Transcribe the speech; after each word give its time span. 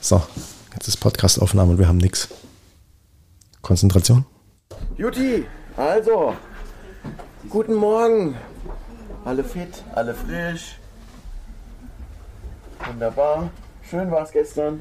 So, 0.00 0.22
jetzt 0.72 0.88
ist 0.88 0.96
Podcastaufnahme 0.96 1.72
und 1.72 1.78
wir 1.78 1.86
haben 1.86 1.98
nichts. 1.98 2.28
Konzentration. 3.60 4.24
Juti, 4.96 5.46
also, 5.76 6.34
guten 7.50 7.74
Morgen. 7.74 8.34
Alle 9.24 9.44
fit, 9.44 9.84
alle 9.94 10.14
frisch. 10.14 10.78
Wunderbar. 12.86 13.50
Schön 13.82 14.10
war 14.10 14.22
es 14.22 14.32
gestern. 14.32 14.80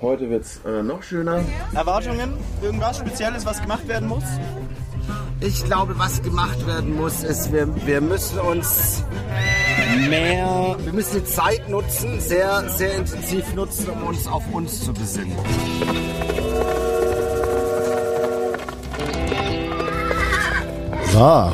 Heute 0.00 0.28
wird 0.28 0.44
es 0.44 0.60
äh, 0.64 0.82
noch 0.82 1.04
schöner. 1.04 1.44
Erwartungen? 1.74 2.36
Irgendwas 2.60 2.98
Spezielles, 2.98 3.46
was 3.46 3.62
gemacht 3.62 3.86
werden 3.86 4.08
muss? 4.08 4.24
Ich 5.38 5.64
glaube, 5.64 5.96
was 5.98 6.20
gemacht 6.22 6.66
werden 6.66 6.96
muss, 6.96 7.22
ist, 7.22 7.52
wir, 7.52 7.68
wir 7.86 8.00
müssen 8.00 8.40
uns 8.40 9.04
mehr, 9.96 10.76
wir 10.78 10.92
müssen 10.92 11.22
die 11.22 11.24
Zeit 11.24 11.68
nutzen, 11.68 12.20
sehr, 12.20 12.68
sehr 12.68 12.94
intensiv 12.96 13.54
nutzen, 13.54 13.90
um 13.90 14.02
uns 14.04 14.26
auf 14.26 14.42
uns 14.52 14.84
zu 14.84 14.92
besinnen. 14.92 15.36
So. 21.12 21.52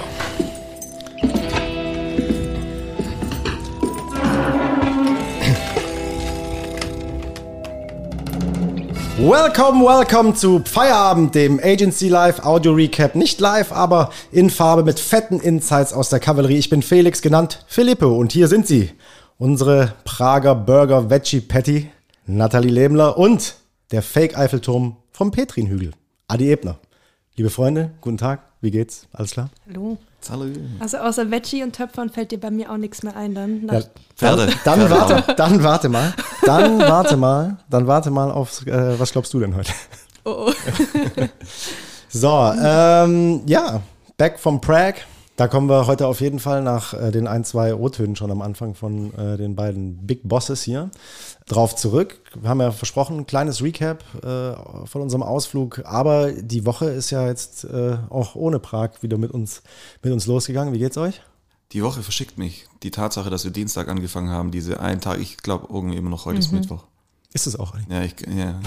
Welcome, 9.21 9.85
welcome 9.85 10.33
zu 10.35 10.61
Feierabend, 10.65 11.35
dem 11.35 11.59
Agency 11.61 12.09
Live 12.09 12.45
Audio 12.45 12.73
Recap. 12.73 13.17
Nicht 13.17 13.41
live, 13.41 13.73
aber 13.73 14.13
in 14.31 14.49
Farbe 14.49 14.85
mit 14.85 15.01
fetten 15.01 15.41
Insights 15.41 15.93
aus 15.93 16.09
der 16.09 16.21
Kavallerie. 16.21 16.57
Ich 16.57 16.71
bin 16.71 16.83
Felix, 16.83 17.21
genannt 17.21 17.65
Philippe, 17.67 18.07
und 18.07 18.31
hier 18.31 18.47
sind 18.47 18.69
sie. 18.69 18.93
Unsere 19.37 19.95
Prager 20.05 20.55
Burger 20.55 21.11
Veggie 21.11 21.41
Patty, 21.41 21.91
Nathalie 22.27 22.71
Lebler 22.71 23.19
und 23.19 23.57
der 23.91 24.03
Fake 24.03 24.39
Eiffelturm 24.39 24.97
vom 25.11 25.33
Petrinhügel, 25.33 25.95
Adi 26.29 26.53
Ebner. 26.53 26.79
Liebe 27.35 27.51
Freunde, 27.51 27.91
guten 28.01 28.19
Tag, 28.19 28.43
wie 28.61 28.71
geht's? 28.71 29.09
Alles 29.13 29.33
klar? 29.33 29.51
Hallo. 29.67 29.99
Also 30.81 30.99
außer 30.99 31.31
Veggie 31.31 31.63
und 31.63 31.75
Töpfern 31.75 32.11
fällt 32.11 32.33
dir 32.33 32.41
bei 32.41 32.51
mir 32.51 32.71
auch 32.71 32.77
nichts 32.77 33.03
mehr 33.03 33.17
ein 33.17 33.35
dann. 33.35 33.69
Ja, 33.69 33.81
Pferde. 34.17 34.49
Dann, 34.65 34.81
dann, 34.81 34.91
warte, 34.91 35.35
dann 35.35 35.63
warte 35.63 35.89
mal. 35.89 36.13
Dann 36.45 36.79
warte 36.81 37.17
mal. 37.17 37.57
Dann 37.71 37.87
warte 37.87 38.11
mal 38.11 38.31
auf, 38.31 38.67
äh, 38.67 38.99
was 38.99 39.13
glaubst 39.13 39.33
du 39.33 39.41
denn 39.41 39.55
heute? 39.55 39.73
oh, 40.25 40.51
oh. 40.51 40.53
So, 42.11 42.53
ähm, 42.63 43.43
ja, 43.47 43.83
back 44.17 44.39
from 44.39 44.61
Prague. 44.61 45.03
Da 45.39 45.47
kommen 45.47 45.69
wir 45.69 45.87
heute 45.87 46.09
auf 46.09 46.21
jeden 46.21 46.41
Fall 46.41 46.65
nach 46.65 46.95
äh, 46.95 47.13
den 47.13 47.29
ein, 47.29 47.45
zwei 47.45 47.73
O-Tönen 47.73 48.17
schon 48.17 48.33
am 48.33 48.43
Anfang 48.43 48.75
von 48.75 49.15
äh, 49.15 49.37
den 49.37 49.55
beiden 49.55 50.05
Big 50.05 50.29
Bosses 50.29 50.65
hier 50.65 50.91
drauf 51.47 51.77
zurück. 51.77 52.19
Wir 52.35 52.51
haben 52.51 52.61
ja 52.61 52.73
versprochen, 52.73 53.19
ein 53.19 53.27
kleines 53.27 53.63
Recap 53.63 54.03
äh, 54.25 54.57
von 54.85 55.01
unserem 55.01 55.23
Ausflug. 55.23 55.83
Aber 55.85 56.33
die 56.33 56.67
Woche 56.67 56.87
ist 56.87 57.11
ja 57.11 57.29
jetzt 57.29 57.63
äh, 57.63 57.99
auch 58.11 58.35
ohne 58.35 58.59
Prag 58.59 59.01
wieder 59.01 59.17
mit 59.17 59.31
uns, 59.31 59.63
mit 60.03 60.13
uns 60.13 60.27
losgegangen. 60.27 60.75
Wie 60.75 60.81
geht's 60.81 60.99
euch? 60.99 61.23
Die 61.71 61.85
Woche 61.85 62.03
verschickt 62.03 62.37
mich. 62.37 62.67
Die 62.83 62.91
Tatsache, 62.91 63.31
dass 63.31 63.45
wir 63.45 63.53
Dienstag 63.53 63.87
angefangen 63.87 64.31
haben, 64.31 64.51
diese 64.51 64.81
einen 64.81 65.01
Tag, 65.01 65.21
ich 65.21 65.37
glaube 65.37 65.69
irgendwie 65.73 65.99
immer 65.99 66.11
noch 66.11 66.27
heute 66.27 66.41
ist 66.41 66.51
Mittwoch. 66.51 66.83
Ist 67.33 67.47
es 67.47 67.55
auch? 67.55 67.75
Adi? 67.75 67.85
Ja, 67.89 68.03
ich, 68.03 68.15
ja. 68.27 68.59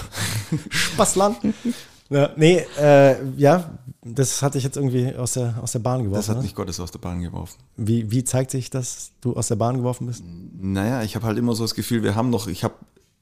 Spaßland. 0.70 1.36
ja, 2.12 2.30
nee, 2.36 2.64
äh, 2.78 3.16
ja, 3.36 3.78
das 4.04 4.42
hatte 4.42 4.58
ich 4.58 4.64
jetzt 4.64 4.76
irgendwie 4.76 5.14
aus 5.14 5.32
der, 5.32 5.54
aus 5.62 5.72
der 5.72 5.78
Bahn 5.78 6.02
geworfen. 6.02 6.18
Das 6.18 6.28
hat 6.28 6.36
ne? 6.36 6.42
mich 6.42 6.54
Gottes 6.54 6.80
aus 6.80 6.90
der 6.90 6.98
Bahn 6.98 7.22
geworfen. 7.22 7.58
Wie, 7.76 8.10
wie 8.10 8.24
zeigt 8.24 8.50
sich, 8.50 8.68
dass 8.70 9.12
du 9.20 9.36
aus 9.36 9.48
der 9.48 9.56
Bahn 9.56 9.76
geworfen 9.76 10.06
bist? 10.06 10.22
Naja, 10.24 11.02
ich 11.02 11.14
habe 11.14 11.26
halt 11.26 11.38
immer 11.38 11.54
so 11.54 11.64
das 11.64 11.74
Gefühl, 11.74 12.02
wir 12.02 12.14
haben 12.14 12.30
noch, 12.30 12.48
ich 12.48 12.64
habe 12.64 12.74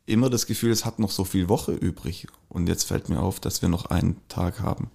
immer 0.07 0.31
das 0.31 0.47
Gefühl, 0.47 0.71
es 0.71 0.85
hat 0.85 0.99
noch 0.99 1.11
so 1.11 1.25
viel 1.25 1.49
Woche 1.49 1.73
übrig. 1.73 2.27
Und 2.49 2.69
jetzt 2.69 2.85
fällt 2.85 3.09
mir 3.09 3.21
auf, 3.21 3.41
dass 3.41 3.63
wir 3.63 3.69
noch 3.69 3.87
einen 3.87 4.17
Tag 4.29 4.61
haben, 4.61 4.91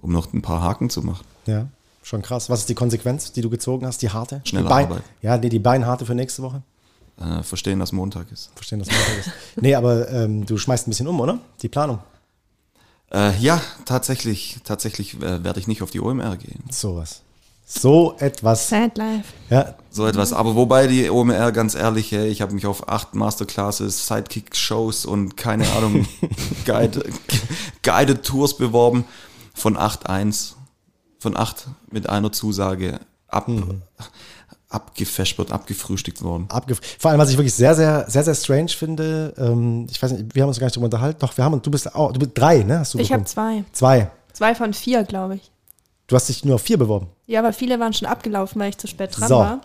um 0.00 0.12
noch 0.12 0.32
ein 0.32 0.42
paar 0.42 0.62
Haken 0.62 0.90
zu 0.90 1.02
machen. 1.02 1.24
Ja, 1.46 1.66
schon 2.02 2.22
krass. 2.22 2.48
Was 2.48 2.60
ist 2.60 2.68
die 2.68 2.74
Konsequenz, 2.74 3.32
die 3.32 3.40
du 3.40 3.50
gezogen 3.50 3.84
hast? 3.86 4.02
Die 4.02 4.10
harte? 4.10 4.42
Schnelle 4.44 4.66
die 4.66 4.68
Bein, 4.70 4.86
Arbeit. 4.86 5.02
Ja, 5.22 5.36
nee, 5.36 5.48
die 5.48 5.58
Beinharte 5.58 6.06
für 6.06 6.14
nächste 6.14 6.42
Woche. 6.42 6.62
Äh, 7.18 7.42
verstehen, 7.42 7.78
dass 7.78 7.92
Montag 7.92 8.30
ist. 8.30 8.50
Verstehen, 8.54 8.78
dass 8.78 8.88
Montag 8.88 9.18
ist. 9.18 9.30
Nee, 9.60 9.74
aber 9.74 10.08
ähm, 10.10 10.44
du 10.44 10.58
schmeißt 10.58 10.86
ein 10.86 10.90
bisschen 10.90 11.08
um, 11.08 11.18
oder? 11.18 11.38
Die 11.62 11.68
Planung. 11.68 11.98
Äh, 13.12 13.36
ja, 13.38 13.60
tatsächlich, 13.84 14.58
tatsächlich 14.64 15.14
äh, 15.22 15.44
werde 15.44 15.60
ich 15.60 15.68
nicht 15.68 15.82
auf 15.82 15.90
die 15.90 16.00
OMR 16.00 16.36
gehen. 16.36 16.64
Sowas. 16.70 17.22
So 17.68 18.14
etwas. 18.20 18.68
Sad 18.68 18.96
Life. 18.96 19.24
Ja, 19.50 19.74
So 19.90 20.06
etwas. 20.06 20.32
Aber 20.32 20.54
wobei 20.54 20.86
die 20.86 21.10
OMR, 21.10 21.50
ganz 21.50 21.74
ehrlich, 21.74 22.12
hey, 22.12 22.28
ich 22.28 22.40
habe 22.40 22.54
mich 22.54 22.66
auf 22.66 22.88
acht 22.88 23.16
Masterclasses, 23.16 24.06
Sidekick-Shows 24.06 25.04
und 25.04 25.36
keine 25.36 25.68
Ahnung, 25.72 26.06
Guide, 26.64 27.04
Guided 27.82 28.24
Tours 28.24 28.56
beworben. 28.56 29.04
Von 29.52 29.76
8.1, 29.76 30.52
von 31.18 31.36
8 31.36 31.66
mit 31.90 32.08
einer 32.08 32.30
Zusage 32.30 33.00
ab, 33.28 33.48
abgefespert, 34.76 35.50
abgefrühstückt 35.50 36.22
worden. 36.22 36.46
abgef 36.48 36.80
Vor 36.98 37.10
allem, 37.10 37.18
was 37.20 37.30
ich 37.30 37.36
wirklich 37.36 37.54
sehr, 37.54 37.74
sehr, 37.74 38.04
sehr, 38.08 38.22
sehr 38.22 38.34
strange 38.34 38.68
finde, 38.68 39.34
ähm, 39.38 39.86
ich 39.90 40.00
weiß 40.00 40.12
nicht, 40.12 40.34
wir 40.34 40.42
haben 40.42 40.48
uns 40.48 40.58
gar 40.60 40.66
nicht 40.66 40.76
drüber 40.76 40.84
unterhalten. 40.86 41.18
Doch, 41.20 41.36
wir 41.36 41.44
haben, 41.44 41.60
du 41.60 41.70
bist 41.70 41.94
auch, 41.94 42.12
du 42.12 42.20
bist 42.20 42.32
drei, 42.34 42.62
ne? 42.62 42.78
Hast 42.80 42.94
du 42.94 42.98
Ich 42.98 43.12
habe 43.12 43.24
zwei. 43.24 43.64
Zwei. 43.72 44.10
Zwei 44.32 44.54
von 44.54 44.72
vier, 44.74 45.04
glaube 45.04 45.36
ich. 45.36 45.50
Du 46.06 46.14
hast 46.14 46.28
dich 46.28 46.44
nur 46.44 46.56
auf 46.56 46.62
vier 46.62 46.78
beworben. 46.78 47.08
Ja, 47.26 47.40
aber 47.40 47.52
viele 47.52 47.80
waren 47.80 47.92
schon 47.92 48.06
abgelaufen, 48.06 48.60
weil 48.60 48.68
ich 48.68 48.78
zu 48.78 48.86
spät 48.86 49.18
dran 49.18 49.28
So. 49.28 49.38
war. 49.38 49.60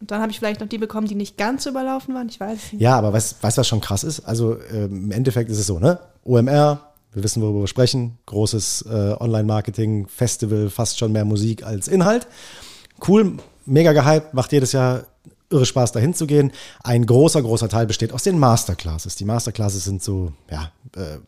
Und 0.00 0.10
dann 0.10 0.20
habe 0.20 0.30
ich 0.30 0.38
vielleicht 0.38 0.60
noch 0.60 0.68
die 0.68 0.78
bekommen, 0.78 1.06
die 1.06 1.14
nicht 1.14 1.36
ganz 1.36 1.64
so 1.64 1.70
überlaufen 1.70 2.14
waren. 2.14 2.28
Ich 2.28 2.38
weiß 2.38 2.72
nicht. 2.72 2.80
Ja, 2.80 2.96
aber 2.96 3.12
weißt 3.12 3.32
du, 3.32 3.36
was 3.42 3.66
schon 3.66 3.80
krass 3.80 4.04
ist? 4.04 4.20
Also 4.20 4.56
ähm, 4.72 5.04
im 5.04 5.10
Endeffekt 5.10 5.50
ist 5.50 5.58
es 5.58 5.66
so, 5.66 5.78
ne? 5.78 5.98
OMR, 6.24 6.80
wir 7.12 7.22
wissen, 7.22 7.42
worüber 7.42 7.60
wir 7.60 7.66
sprechen. 7.66 8.18
Großes 8.26 8.82
äh, 8.90 9.16
Online-Marketing, 9.18 10.06
Festival, 10.06 10.68
fast 10.70 10.98
schon 10.98 11.12
mehr 11.12 11.24
Musik 11.24 11.62
als 11.64 11.88
Inhalt. 11.88 12.26
Cool, 13.06 13.38
mega 13.66 13.92
gehypt, 13.92 14.34
macht 14.34 14.52
jedes 14.52 14.72
Jahr 14.72 15.04
irre 15.50 15.66
Spaß, 15.66 15.92
dahin 15.92 16.14
zu 16.14 16.26
gehen. 16.26 16.52
Ein 16.82 17.06
großer, 17.06 17.42
großer 17.42 17.68
Teil 17.68 17.86
besteht 17.86 18.12
aus 18.12 18.22
den 18.22 18.38
Masterclasses. 18.38 19.16
Die 19.16 19.24
Masterclasses 19.24 19.84
sind 19.84 20.02
so, 20.02 20.32
ja, 20.50 20.72
äh, 20.96 21.18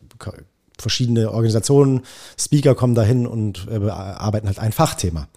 verschiedene 0.77 1.31
Organisationen, 1.31 2.01
Speaker 2.37 2.75
kommen 2.75 2.95
dahin 2.95 3.27
und 3.27 3.67
äh, 3.69 3.79
bearbeiten 3.79 4.47
halt 4.47 4.59
ein 4.59 4.71
Fachthema. 4.71 5.27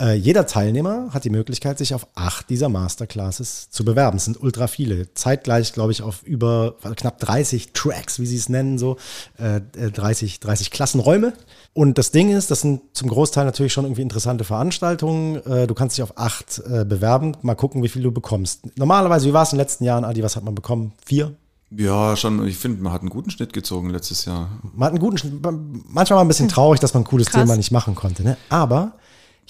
Äh, 0.00 0.14
jeder 0.14 0.46
Teilnehmer 0.46 1.10
hat 1.12 1.24
die 1.24 1.30
Möglichkeit, 1.30 1.76
sich 1.76 1.94
auf 1.94 2.06
acht 2.14 2.48
dieser 2.48 2.70
Masterclasses 2.70 3.68
zu 3.70 3.84
bewerben. 3.84 4.16
Es 4.16 4.24
sind 4.24 4.42
ultra 4.42 4.66
viele. 4.66 5.12
Zeitgleich, 5.14 5.72
glaube 5.74 5.92
ich, 5.92 6.02
auf 6.02 6.22
über 6.22 6.76
knapp 6.96 7.18
30 7.18 7.72
Tracks, 7.72 8.18
wie 8.18 8.26
sie 8.26 8.36
es 8.36 8.48
nennen, 8.48 8.78
so 8.78 8.96
äh, 9.38 9.56
äh, 9.56 9.90
30, 9.90 10.40
30 10.40 10.70
Klassenräume. 10.70 11.34
Und 11.74 11.98
das 11.98 12.12
Ding 12.12 12.34
ist, 12.34 12.50
das 12.50 12.62
sind 12.62 12.80
zum 12.94 13.08
Großteil 13.08 13.44
natürlich 13.44 13.72
schon 13.72 13.84
irgendwie 13.84 14.02
interessante 14.02 14.44
Veranstaltungen. 14.44 15.36
Äh, 15.44 15.66
du 15.66 15.74
kannst 15.74 15.98
dich 15.98 16.02
auf 16.02 16.16
acht 16.16 16.62
äh, 16.66 16.84
bewerben. 16.84 17.36
Mal 17.42 17.54
gucken, 17.54 17.82
wie 17.82 17.88
viel 17.88 18.02
du 18.02 18.10
bekommst. 18.10 18.78
Normalerweise, 18.78 19.28
wie 19.28 19.34
war 19.34 19.42
es 19.42 19.52
in 19.52 19.58
den 19.58 19.62
letzten 19.64 19.84
Jahren, 19.84 20.04
Adi? 20.04 20.22
Was 20.22 20.34
hat 20.34 20.44
man 20.44 20.54
bekommen? 20.54 20.92
Vier? 21.04 21.34
Ja, 21.70 22.16
schon, 22.16 22.46
ich 22.48 22.56
finde, 22.56 22.82
man 22.82 22.92
hat 22.92 23.02
einen 23.02 23.10
guten 23.10 23.30
Schnitt 23.30 23.52
gezogen 23.52 23.90
letztes 23.90 24.24
Jahr. 24.24 24.48
Man 24.74 24.86
hat 24.86 24.92
einen 24.92 24.98
guten, 24.98 25.18
Schnitt. 25.18 25.34
manchmal 25.42 26.16
war 26.16 26.24
ein 26.24 26.28
bisschen 26.28 26.48
traurig, 26.48 26.80
dass 26.80 26.94
man 26.94 27.02
ein 27.02 27.06
cooles 27.06 27.28
Krass. 27.28 27.42
Thema 27.42 27.56
nicht 27.56 27.70
machen 27.70 27.94
konnte. 27.94 28.24
Ne? 28.24 28.36
Aber 28.48 28.94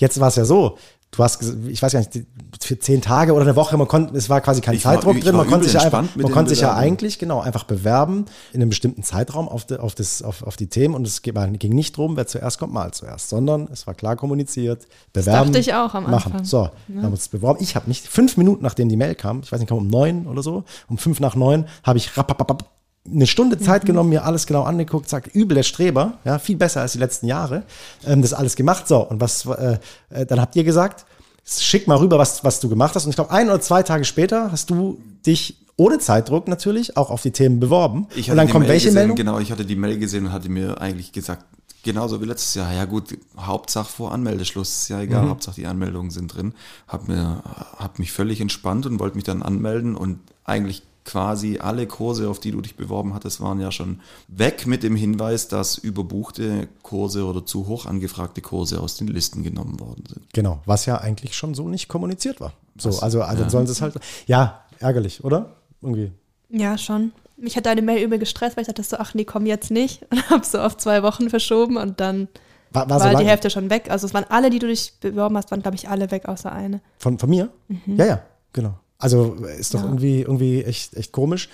jetzt 0.00 0.18
war 0.20 0.28
es 0.28 0.36
ja 0.36 0.44
so. 0.44 0.76
Du 1.12 1.24
hast, 1.24 1.42
ich 1.66 1.82
weiß 1.82 1.92
gar 1.92 1.98
nicht, 1.98 2.24
für 2.62 2.78
zehn 2.78 3.00
Tage 3.00 3.32
oder 3.32 3.42
eine 3.42 3.56
Woche, 3.56 3.76
man 3.76 3.88
konnte, 3.88 4.16
es 4.16 4.30
war 4.30 4.40
quasi 4.40 4.60
kein 4.60 4.76
Ich 4.76 4.84
war 4.84 4.94
Zeitdruck 4.94 5.16
ich 5.16 5.24
drin, 5.24 5.32
war 5.32 5.42
man 5.42 5.50
konnte 5.50 5.64
sich 5.64 5.74
ja 5.74 5.80
einfach, 5.80 6.04
man 6.14 6.30
konnte 6.30 6.50
sich 6.50 6.60
ja 6.60 6.76
eigentlich 6.76 7.18
genau 7.18 7.40
einfach 7.40 7.64
bewerben 7.64 8.26
in 8.52 8.62
einem 8.62 8.68
bestimmten 8.68 9.02
Zeitraum 9.02 9.48
auf, 9.48 9.64
die, 9.64 9.80
auf, 9.80 9.96
das, 9.96 10.22
auf, 10.22 10.44
auf 10.44 10.56
die 10.56 10.68
Themen 10.68 10.94
und 10.94 11.04
es 11.04 11.22
ging 11.22 11.74
nicht 11.74 11.96
drum, 11.96 12.16
wer 12.16 12.28
zuerst 12.28 12.60
kommt, 12.60 12.72
mal 12.72 12.92
zuerst, 12.92 13.28
sondern 13.28 13.68
es 13.72 13.88
war 13.88 13.94
klar 13.94 14.14
kommuniziert, 14.14 14.86
bewerben, 15.12 15.48
dachte 15.48 15.58
ich 15.58 15.74
auch 15.74 15.94
am 15.94 16.04
machen. 16.04 16.30
Anfang. 16.30 16.44
So, 16.44 16.70
wir 16.86 17.02
haben 17.02 17.12
uns 17.12 17.28
beworben. 17.28 17.58
Ich 17.60 17.74
habe 17.74 17.88
mich 17.88 18.02
fünf 18.02 18.36
Minuten 18.36 18.62
nachdem 18.62 18.88
die 18.88 18.96
Mail 18.96 19.16
kam, 19.16 19.40
ich 19.40 19.50
weiß 19.50 19.58
nicht, 19.58 19.68
kam 19.68 19.78
um 19.78 19.88
neun 19.88 20.28
oder 20.28 20.44
so, 20.44 20.62
um 20.88 20.96
fünf 20.96 21.18
nach 21.18 21.34
neun 21.34 21.66
habe 21.82 21.98
ich 21.98 22.16
rappapapap 22.16 22.79
eine 23.06 23.26
Stunde 23.26 23.58
Zeit 23.58 23.86
genommen, 23.86 24.10
mir 24.10 24.24
alles 24.24 24.46
genau 24.46 24.62
angeguckt, 24.62 25.08
sagt, 25.08 25.34
übel 25.34 25.54
der 25.54 25.62
Streber, 25.62 26.18
ja, 26.24 26.38
viel 26.38 26.56
besser 26.56 26.82
als 26.82 26.92
die 26.92 26.98
letzten 26.98 27.26
Jahre, 27.26 27.62
ähm, 28.06 28.22
das 28.22 28.34
alles 28.34 28.56
gemacht. 28.56 28.86
So, 28.88 28.98
und 29.08 29.20
was, 29.20 29.46
äh, 29.46 29.78
äh, 30.10 30.26
dann 30.26 30.40
habt 30.40 30.54
ihr 30.56 30.64
gesagt, 30.64 31.06
schick 31.44 31.86
mal 31.86 31.96
rüber, 31.96 32.18
was, 32.18 32.44
was 32.44 32.60
du 32.60 32.68
gemacht 32.68 32.94
hast. 32.94 33.04
Und 33.04 33.10
ich 33.10 33.16
glaube, 33.16 33.30
ein 33.30 33.48
oder 33.48 33.60
zwei 33.60 33.82
Tage 33.82 34.04
später 34.04 34.52
hast 34.52 34.70
du 34.70 35.00
dich 35.26 35.56
ohne 35.76 35.98
Zeitdruck 35.98 36.46
natürlich 36.46 36.98
auch 36.98 37.10
auf 37.10 37.22
die 37.22 37.30
Themen 37.30 37.58
beworben. 37.58 38.06
Ich 38.14 38.30
und 38.30 38.36
dann 38.36 38.48
kommt 38.48 38.64
Mail 38.64 38.74
welche 38.74 38.88
gesehen, 38.88 39.00
Meldung? 39.00 39.16
Genau, 39.16 39.38
ich 39.38 39.50
hatte 39.50 39.64
die 39.64 39.76
Mail 39.76 39.98
gesehen 39.98 40.26
und 40.26 40.32
hatte 40.32 40.50
mir 40.50 40.78
eigentlich 40.78 41.10
gesagt, 41.10 41.46
genauso 41.82 42.20
wie 42.20 42.26
letztes 42.26 42.54
Jahr, 42.54 42.72
ja 42.72 42.84
gut, 42.84 43.16
Hauptsache 43.38 43.90
vor 43.90 44.12
Anmeldeschluss, 44.12 44.82
ist 44.82 44.88
ja 44.90 45.00
egal, 45.00 45.24
Mhm. 45.24 45.30
Hauptsache 45.30 45.54
die 45.56 45.66
Anmeldungen 45.66 46.10
sind 46.10 46.34
drin. 46.34 46.52
Hab, 46.86 47.08
mir, 47.08 47.42
hab 47.78 47.98
mich 47.98 48.12
völlig 48.12 48.42
entspannt 48.42 48.84
und 48.84 48.98
wollte 48.98 49.16
mich 49.16 49.24
dann 49.24 49.42
anmelden 49.42 49.96
und 49.96 50.18
eigentlich 50.44 50.82
quasi 51.10 51.58
alle 51.58 51.86
Kurse, 51.88 52.28
auf 52.30 52.38
die 52.38 52.52
du 52.52 52.60
dich 52.60 52.76
beworben 52.76 53.14
hattest, 53.14 53.40
waren 53.40 53.58
ja 53.60 53.72
schon 53.72 54.00
weg 54.28 54.66
mit 54.66 54.82
dem 54.84 54.94
Hinweis, 54.94 55.48
dass 55.48 55.76
überbuchte 55.76 56.68
Kurse 56.82 57.24
oder 57.24 57.44
zu 57.44 57.66
hoch 57.66 57.86
angefragte 57.86 58.40
Kurse 58.40 58.80
aus 58.80 58.96
den 58.96 59.08
Listen 59.08 59.42
genommen 59.42 59.80
worden 59.80 60.04
sind. 60.08 60.32
Genau, 60.32 60.60
was 60.66 60.86
ja 60.86 60.98
eigentlich 60.98 61.34
schon 61.36 61.54
so 61.54 61.68
nicht 61.68 61.88
kommuniziert 61.88 62.40
war. 62.40 62.52
So, 62.78 62.90
Was? 62.90 63.02
also, 63.02 63.22
also 63.22 63.42
Ja. 63.42 63.50
sollen 63.50 63.66
sie 63.66 63.72
es 63.72 63.82
halt, 63.82 63.94
ja, 64.26 64.60
ärgerlich, 64.78 65.24
oder? 65.24 65.56
Irgendwie. 65.82 66.12
Ja, 66.48 66.78
schon. 66.78 67.12
Mich 67.36 67.56
hat 67.56 67.66
deine 67.66 67.82
Mail 67.82 68.04
übel 68.04 68.18
gestresst, 68.18 68.56
weil 68.56 68.62
ich 68.62 68.68
dachte 68.68 68.82
so, 68.82 68.96
ach 68.98 69.14
nee, 69.14 69.24
komm 69.24 69.46
jetzt 69.46 69.70
nicht. 69.70 70.06
Und 70.10 70.30
habe 70.30 70.44
so 70.46 70.60
auf 70.60 70.76
zwei 70.76 71.02
Wochen 71.02 71.28
verschoben 71.30 71.76
und 71.76 71.98
dann 71.98 72.28
War, 72.72 72.88
war 72.88 73.00
war, 73.00 73.12
so 73.12 73.18
die 73.18 73.24
Hälfte 73.26 73.50
schon 73.50 73.68
weg. 73.70 73.90
Also 73.90 74.06
es 74.06 74.14
waren 74.14 74.26
alle, 74.28 74.50
die 74.50 74.58
du 74.60 74.66
dich 74.68 74.92
beworben 75.00 75.36
hast, 75.36 75.50
waren 75.50 75.62
glaube 75.62 75.76
ich 75.76 75.88
alle 75.88 76.10
weg, 76.12 76.28
außer 76.28 76.52
eine. 76.52 76.80
Von, 76.98 77.18
von 77.18 77.28
mir? 77.30 77.48
Ja, 77.86 78.04
ja, 78.06 78.22
genau. 78.52 78.74
Also 79.00 79.34
ist 79.58 79.74
doch 79.74 79.80
Ja. 79.80 79.86
irgendwie, 79.86 80.20
irgendwie 80.20 80.62
echt, 80.62 80.94
echt 80.94 81.10
komisch. 81.12 81.48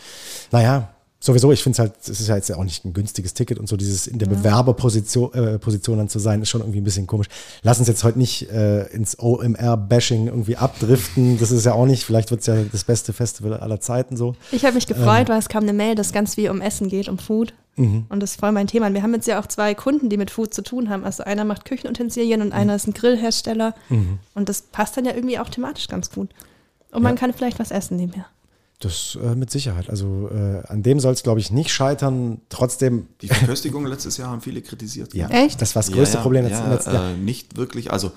Naja, 0.52 0.90
sowieso, 1.19 1.50
ich 1.50 1.62
finde 1.62 1.75
es 1.76 1.78
halt, 1.81 1.93
es 2.02 2.20
ist 2.20 2.28
ja 2.28 2.37
jetzt 2.37 2.52
auch 2.52 2.62
nicht 2.62 2.84
ein 2.84 2.93
günstiges 2.93 3.34
Ticket 3.34 3.58
und 3.58 3.66
so 3.69 3.76
dieses 3.76 4.06
in 4.06 4.19
der 4.19 4.26
Bewerberposition 4.26 5.32
äh, 5.32 5.58
Position 5.58 5.98
dann 5.98 6.08
zu 6.08 6.19
sein, 6.19 6.43
ist 6.43 6.50
schon 6.50 6.60
irgendwie 6.60 6.81
ein 6.81 6.84
bisschen 6.84 7.06
komisch. 7.06 7.26
Lass 7.62 7.78
uns 7.78 7.88
jetzt 7.88 8.04
heute 8.04 8.19
nicht 8.19 8.50
äh, 8.50 8.84
ins 8.88 9.19
OMR-Bashing 9.19 10.26
irgendwie 10.26 10.56
abdriften. 10.56 11.38
Das 11.38 11.50
ist 11.50 11.64
ja 11.64 11.72
auch 11.72 11.87
nicht, 11.87 12.04
vielleicht 12.04 12.31
wird 12.31 12.40
es 12.40 12.46
ja 12.46 12.56
das 12.70 12.84
beste 12.84 13.12
Festival 13.12 13.54
aller 13.54 13.81
Zeiten 13.81 14.16
so. 14.16 14.34
Ich 14.52 14.64
habe 14.64 14.75
mich 14.75 14.87
gefreut, 14.87 15.28
weil 15.28 15.38
es 15.38 15.48
kam 15.48 15.62
eine 15.62 15.72
Mail, 15.72 15.94
dass 15.94 16.12
ganz 16.12 16.34
viel 16.34 16.50
um 16.50 16.60
Essen 16.60 16.88
geht, 16.88 17.08
um 17.08 17.19
Food. 17.19 17.54
Und 17.78 18.06
das 18.20 18.31
ist 18.31 18.40
voll 18.40 18.52
mein 18.52 18.66
Thema. 18.69 18.87
Und 18.87 18.94
wir 18.94 19.02
haben 19.02 19.12
jetzt 19.12 19.26
ja 19.28 19.38
auch 19.38 19.44
zwei 19.46 19.75
Kunden, 19.75 20.08
die 20.08 20.16
mit 20.16 20.31
Food 20.31 20.54
zu 20.54 20.62
tun 20.62 20.88
haben. 20.88 21.04
Also 21.04 21.25
einer 21.25 21.44
macht 21.44 21.66
Küchenutensilien 21.66 22.40
und 22.40 22.52
einer 22.52 22.75
ist 22.75 22.87
ein 22.87 22.94
Grillhersteller. 22.94 23.75
Und 24.34 24.48
das 24.48 24.62
passt 24.62 24.96
dann 24.96 25.04
ja 25.04 25.14
irgendwie 25.14 25.38
auch 25.38 25.50
thematisch 25.50 25.87
ganz 25.88 26.10
gut. 26.10 26.31
Und 26.96 27.02
man 27.02 27.14
Ja. 27.14 27.20
kann 27.20 27.32
vielleicht 27.32 27.58
was 27.58 27.70
essen 27.70 27.96
nebenher. 27.96 28.26
Das 28.81 29.16
äh, 29.22 29.34
mit 29.34 29.50
Sicherheit. 29.50 29.88
Also 29.88 30.28
äh, 30.31 30.62
an 30.66 30.82
dem 30.82 31.00
soll 31.00 31.12
es, 31.14 31.22
glaube 31.22 31.40
ich, 31.40 31.50
nicht 31.50 31.70
scheitern. 31.70 32.40
Trotzdem, 32.50 33.08
Die 33.22 33.28
Verköstigung 33.28 33.87
letztes 33.87 34.16
Jahr 34.19 34.31
haben 34.31 34.40
viele 34.43 34.60
kritisiert. 34.60 35.14
ja, 35.14 35.28
Echt? 35.31 35.62
das 35.62 35.75
war 35.75 35.82
das 35.82 35.93
größte 35.93 36.16
ja, 36.19 36.22
Problem 36.22 36.46
ja, 36.48 36.69
letzten, 36.69 36.93
Jahr. 36.94 37.10
äh, 37.12 37.16
Nicht 37.16 37.56
wirklich, 37.56 37.90
also 37.90 38.12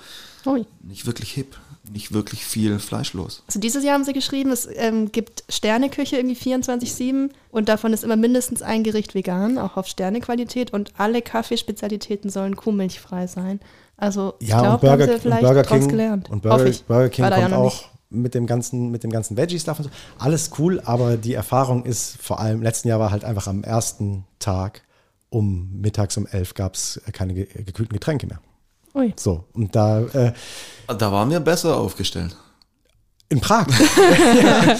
Ui. 0.46 0.66
nicht 0.81 1.06
wirklich 1.06 1.31
hip, 1.31 1.56
nicht 1.94 2.14
wirklich 2.14 2.44
viel 2.46 2.80
fleischlos. 2.80 3.44
Also 3.48 3.60
dieses 3.62 3.86
Jahr 3.86 3.94
haben 3.94 4.04
sie 4.04 4.12
geschrieben, 4.14 4.52
es 4.52 4.68
ähm, 4.76 5.12
gibt 5.14 5.44
Sterneküche 5.50 6.18
irgendwie 6.18 6.36
24-7 6.36 7.30
und 7.52 7.70
davon 7.70 7.94
ist 7.94 8.04
immer 8.04 8.18
mindestens 8.18 8.62
ein 8.62 8.84
Gericht 8.84 9.16
vegan, 9.16 9.58
auch 9.58 9.78
auf 9.78 9.88
Sternequalität 9.88 10.72
und 10.74 10.92
alle 10.98 11.22
Kaffeespezialitäten 11.22 12.30
sollen 12.30 12.56
kuhmilchfrei 12.58 13.28
sein. 13.28 13.60
Also 13.96 14.34
ich 14.40 14.50
Ja, 14.50 14.60
glaube, 14.62 14.74
und 14.76 14.81
Burger, 14.81 14.92
haben 14.92 15.08
sie 15.08 15.14
und 15.16 15.22
vielleicht 15.22 15.42
Burger 15.44 15.64
draus 15.64 15.80
King, 15.80 15.88
gelernt. 15.90 16.30
und 16.30 16.46
Hoffe 16.46 16.56
Burger, 16.58 16.70
ich. 16.70 16.84
Burger 16.84 17.10
King 17.10 17.26
ja 17.26 17.31
kommt 17.42 17.54
auch 17.54 17.64
nicht. 17.66 17.89
Mit 18.10 18.34
dem 18.34 18.48
ganzen, 18.48 18.90
mit 18.92 19.04
dem 19.04 19.12
ganzen 19.12 19.38
Veggie-Stuff 19.38 19.80
und 19.80 19.86
so. 19.86 19.92
Alles 20.18 20.52
cool, 20.58 20.82
aber 20.84 21.18
die 21.18 21.34
Erfahrung 21.34 21.86
ist 21.86 22.18
vor 22.22 22.40
allem, 22.40 22.62
letzten 22.62 22.88
Jahr 22.88 23.00
war 23.00 23.12
halt 23.12 23.24
einfach 23.24 23.48
am 23.48 23.64
ersten 23.64 24.26
Tag 24.40 24.82
um 25.30 25.70
mittags 25.80 26.18
um 26.18 26.26
elf 26.26 26.56
gab 26.56 26.74
es 26.74 27.00
keine 27.14 27.36
ge 27.36 27.46
gekühlten 27.64 27.94
Getränke 27.94 28.26
mehr. 28.26 28.40
Ui. 28.96 29.14
So, 29.16 29.46
und 29.54 29.76
da 29.76 30.02
äh, 30.02 30.34
Da 30.88 31.12
waren 31.12 31.30
wir 31.30 31.40
besser 31.40 31.78
aufgestellt. 31.78 32.36
In 33.30 33.40
Prag. 33.40 33.68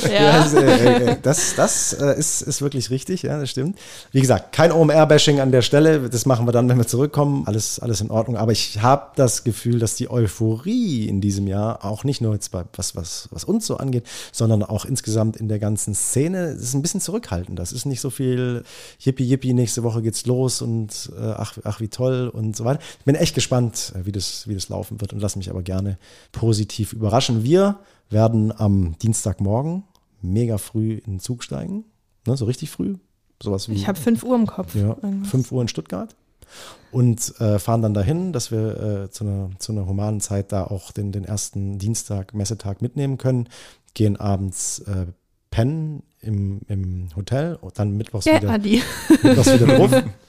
Ja. 0.10 0.44
Das, 0.44 0.54
äh, 0.54 1.12
äh, 1.12 1.18
das, 1.22 1.56
das 1.56 1.94
äh, 1.94 2.18
ist, 2.18 2.42
ist 2.42 2.62
wirklich 2.62 2.90
richtig, 2.90 3.24
ja, 3.24 3.40
das 3.40 3.50
stimmt. 3.50 3.78
Wie 4.12 4.22
gesagt, 4.22 4.54
kein 4.54 4.72
OMR-Bashing 4.72 5.40
an 5.40 5.52
der 5.52 5.62
Stelle. 5.62 6.10
Das 6.10 6.26
machen 6.26 6.48
wir 6.48 6.52
dann, 6.52 6.68
wenn 6.70 6.78
wir 6.78 6.88
zurückkommen. 6.88 7.44
Alles, 7.46 7.80
alles 7.80 8.02
in 8.02 8.10
Ordnung. 8.10 8.38
Aber 8.38 8.52
ich 8.52 8.82
habe 8.82 9.12
das 9.16 9.44
Gefühl, 9.44 9.80
dass 9.80 9.96
die 9.96 10.10
Euphorie 10.10 11.08
in 11.08 11.22
diesem 11.22 11.48
Jahr 11.48 11.86
auch 11.86 12.04
nicht 12.04 12.22
nur 12.22 12.34
jetzt 12.34 12.52
bei 12.52 12.64
was, 12.76 12.96
was, 12.96 13.30
was 13.32 13.44
uns 13.44 13.68
so 13.68 13.78
angeht, 13.78 14.06
sondern 14.32 14.64
auch 14.64 14.86
insgesamt 14.86 15.38
in 15.38 15.48
der 15.48 15.60
ganzen 15.60 15.94
Szene 15.94 16.52
ist 16.52 16.74
ein 16.74 16.82
bisschen 16.82 17.02
zurückhaltend. 17.02 17.60
Das 17.60 17.72
ist 17.72 17.86
nicht 17.86 18.02
so 18.02 18.10
viel 18.10 18.64
Yippie 19.00 19.26
Yippie, 19.26 19.54
nächste 19.54 19.84
Woche 19.84 20.02
geht's 20.02 20.26
los 20.26 20.62
und 20.62 21.12
äh, 21.18 21.34
ach, 21.38 21.58
ach 21.64 21.80
wie 21.82 21.90
toll 21.90 22.30
und 22.30 22.56
so 22.56 22.66
weiter. 22.66 22.80
Ich 23.00 23.06
bin 23.06 23.16
echt 23.16 23.36
gespannt, 23.36 23.94
wie 24.04 24.12
das, 24.12 24.48
wie 24.48 24.56
das 24.56 24.70
laufen 24.70 25.02
wird 25.02 25.14
und 25.14 25.20
lasse 25.20 25.38
mich 25.38 25.50
aber 25.50 25.62
gerne 25.62 25.98
positiv 26.32 26.94
überraschen. 26.94 27.44
Wir 27.44 27.80
werden 28.10 28.52
am 28.58 28.98
Dienstagmorgen 29.00 29.84
mega 30.22 30.58
früh 30.58 30.94
in 30.94 31.14
den 31.14 31.20
Zug 31.20 31.44
steigen. 31.44 31.86
Ne, 32.28 32.36
so 32.38 32.46
richtig 32.46 32.70
früh. 32.70 32.96
Sowas 33.42 33.70
wie 33.70 33.74
Ich 33.74 33.88
habe 33.88 33.98
5 34.00 34.24
Uhr 34.24 34.36
im 34.36 34.46
Kopf. 34.48 34.76
ja, 34.76 34.90
Irgendwas. 35.02 35.30
5 35.30 35.52
Uhr 35.52 35.62
in 35.62 35.68
Stuttgart. 35.68 36.16
Und 36.92 37.40
äh, 37.40 37.60
fahren 37.60 37.82
dann 37.84 37.94
dahin, 37.94 38.34
dass 38.34 38.52
wir 38.52 39.04
äh, 39.06 39.12
zu, 39.12 39.24
einer, 39.24 39.50
zu 39.60 39.72
einer 39.72 39.86
humanen 39.86 40.20
Zeit 40.20 40.52
da 40.52 40.64
auch 40.66 40.92
den, 40.92 41.12
den 41.12 41.24
ersten 41.24 41.78
Dienstag, 41.78 42.34
Messetag 42.34 42.82
mitnehmen 42.82 43.18
können. 43.18 43.48
Gehen 43.94 44.18
abends 44.18 44.80
äh, 44.80 45.06
pennen 45.52 46.04
im, 46.22 46.62
im 46.68 47.08
Hotel 47.16 47.56
und 47.62 47.78
dann 47.80 47.96
mittwochs, 47.96 48.26
Ja, 48.26 48.42
wieder, 48.42 48.52
Adi. 48.52 48.82
mittwochs 49.24 49.54
wieder 49.54 49.68
drauf. 49.68 49.92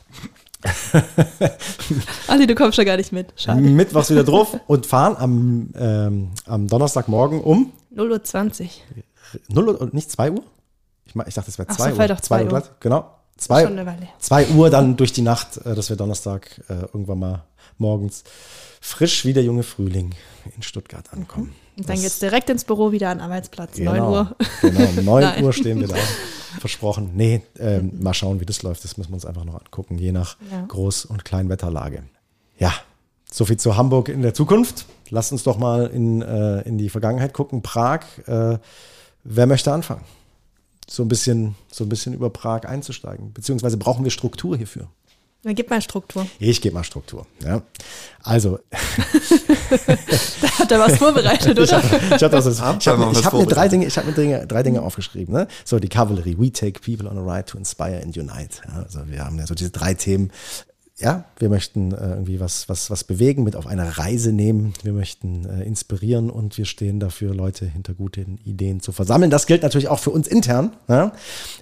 Adi, 2.29 2.47
du 2.47 2.55
kommst 2.55 2.77
schon 2.77 2.85
gar 2.85 2.97
nicht 2.97 3.13
mit. 3.13 3.33
Schade. 3.37 3.61
mittwochs 3.61 4.11
wieder 4.11 4.25
drauf 4.25 4.59
und 4.67 4.87
fahren 4.87 5.17
am, 5.17 5.71
ähm, 5.75 6.31
am 6.47 6.67
Donnerstagmorgen 6.69 7.41
um 7.41 7.73
0 7.91 8.11
Uhr 8.11 8.23
20. 8.23 8.85
0 9.49 9.69
Uhr 9.69 9.81
und 9.81 9.95
nicht 9.95 10.11
2 10.11 10.33
Uhr? 10.33 10.43
Ich, 11.07 11.15
mein, 11.15 11.27
ich 11.29 11.35
dachte, 11.35 11.51
es 11.51 11.59
wäre 11.59 11.69
Ach 11.71 11.77
2 11.77 11.93
so, 11.93 11.99
Uhr. 11.99 12.13
auch 12.13 12.21
2 12.21 12.43
Uhr. 12.43 12.49
glatt. 12.49 12.81
Genau. 12.81 13.01
Schon 13.01 13.39
2 13.39 13.67
eine 13.67 13.87
Weile. 13.87 14.09
2 14.19 14.49
Uhr 14.49 14.71
dann 14.71 14.97
durch 14.97 15.13
die 15.13 15.23
Nacht, 15.23 15.57
äh, 15.65 15.75
dass 15.75 15.89
wir 15.89 15.97
Donnerstag 15.97 16.61
äh, 16.69 16.75
irgendwann 16.93 17.19
mal 17.19 17.45
morgens 17.79 18.25
frisch 18.81 19.25
wie 19.25 19.33
der 19.33 19.43
junge 19.43 19.63
Frühling 19.63 20.15
in 20.57 20.63
Stuttgart 20.63 21.13
ankommen. 21.13 21.55
Und 21.81 21.89
dann 21.89 21.97
Das- 21.97 22.03
geht's 22.03 22.19
direkt 22.19 22.51
ins 22.51 22.65
Büro 22.65 22.93
wieder 22.93 23.09
an 23.11 23.21
Arbeitsplatz. 23.21 23.79
9 23.79 23.95
Genau, 23.95 24.13
Uhr. 24.13 24.37
Genau, 24.61 24.89
um 24.99 25.05
9 25.05 25.23
Nein. 25.23 25.45
Uhr 25.45 25.53
stehen 25.53 25.81
wir 25.81 25.89
da. 25.89 25.97
Versprochen. 26.59 27.13
Nee, 27.15 27.43
ähm, 27.59 27.93
mal 28.01 28.13
schauen, 28.15 28.41
wie 28.41 28.45
das 28.45 28.63
läuft. 28.63 28.85
Das 28.85 28.97
müssen 28.97 29.11
wir 29.11 29.15
uns 29.15 29.25
einfach 29.25 29.45
noch 29.45 29.55
angucken, 29.55 29.99
je 29.99 30.13
nach 30.13 30.37
Ja. 30.51 30.65
Groß- 30.67 31.07
und 31.07 31.25
Kleinwetterlage. 31.25 32.03
Ja, 32.59 32.73
soviel 33.33 33.57
zu 33.57 33.77
Hamburg 33.77 34.09
in 34.09 34.23
der 34.23 34.35
Zukunft. 34.35 34.85
Lasst 35.11 35.33
uns 35.33 35.43
doch 35.43 35.59
mal 35.59 35.87
in, 35.87 36.23
äh, 36.23 36.61
in 36.63 36.77
die 36.77 36.89
Vergangenheit 36.91 37.33
gucken. 37.33 37.63
Prag, 37.63 38.01
äh, 38.27 38.59
wer 39.25 39.47
möchte 39.47 39.73
anfangen? 39.73 40.03
So 40.89 41.05
ein, 41.05 41.09
bisschen, 41.09 41.55
so 41.73 41.85
ein 41.85 41.89
bisschen 41.89 42.13
über 42.15 42.31
Prag 42.31 42.65
einzusteigen. 42.67 43.33
Beziehungsweise 43.33 43.77
brauchen 43.77 44.03
wir 44.05 44.11
Struktur 44.11 44.57
hierfür. 44.57 44.89
Dann 45.43 45.55
gib 45.55 45.71
mal 45.71 45.81
Struktur. 45.81 46.27
Ich 46.39 46.61
gebe 46.61 46.75
mal 46.75 46.85
Struktur. 46.85 47.27
Ja. 47.43 47.63
Also, 48.23 48.59
Da 50.43 50.49
hat 50.59 50.73
er 50.73 50.79
was 50.81 50.97
vorbereitet, 50.99 51.59
ich 51.59 51.73
oder? 51.73 51.83
habe 51.83 52.17
ich 52.17 52.23
hab 52.23 52.31
das, 52.31 52.47
ich 52.47 52.61
Hab 52.61 52.85
hab, 52.87 52.99
mir- 52.99 53.13
ich 53.13 53.25
hab 53.25 53.33
mir 53.33 53.47
drei. 53.47 53.69
Dinge, 53.69 53.87
ich 53.87 53.97
habe 53.97 54.09
mir 54.09 54.13
Dinge, 54.15 54.47
drei 54.47 54.63
Dinge 54.63 54.83
aufgeschrieben. 54.83 55.35
Ne? 55.35 55.47
So 55.65 55.79
die 55.79 55.89
Kavallerie, 55.89 56.37
we 56.39 56.51
take 56.53 56.81
people 56.81 57.09
on 57.09 57.17
a 57.17 57.23
ride 57.23 57.47
to 57.47 57.57
inspire 57.59 58.01
and 58.03 58.17
unite. 58.17 58.61
Ja, 58.69 58.83
also 58.83 59.01
wir 59.07 59.25
haben 59.25 59.39
ja 59.39 59.47
so 59.47 59.55
diese 59.55 59.71
drei 59.71 59.95
Themen. 59.95 60.31
Ja, 61.01 61.25
wir 61.39 61.49
möchten 61.49 61.93
äh, 61.93 62.11
irgendwie 62.11 62.41
was, 62.41 62.69
was, 62.69 62.91
was 62.91 63.05
bewegen, 63.05 63.43
mit 63.43 63.57
auf 63.57 63.67
eine 63.67 63.97
Reise 63.97 64.33
nehmen. 64.33 64.75
Wir 64.83 64.93
möchten 64.93 65.47
äh, 65.47 65.63
inspirieren 65.65 66.29
und 66.29 66.59
wir 66.59 66.67
stehen 66.67 67.01
dafür, 67.01 67.35
Leute 67.35 67.65
hinter 67.65 67.95
guten 67.95 68.39
Ideen 68.45 68.81
zu 68.81 68.93
versammeln. 68.93 69.31
Das 69.31 69.47
gilt 69.47 69.63
natürlich 69.63 69.89
auch 69.89 69.99
für 69.99 70.11
uns 70.11 70.29
intern. 70.29 70.75
Ja? 70.89 71.13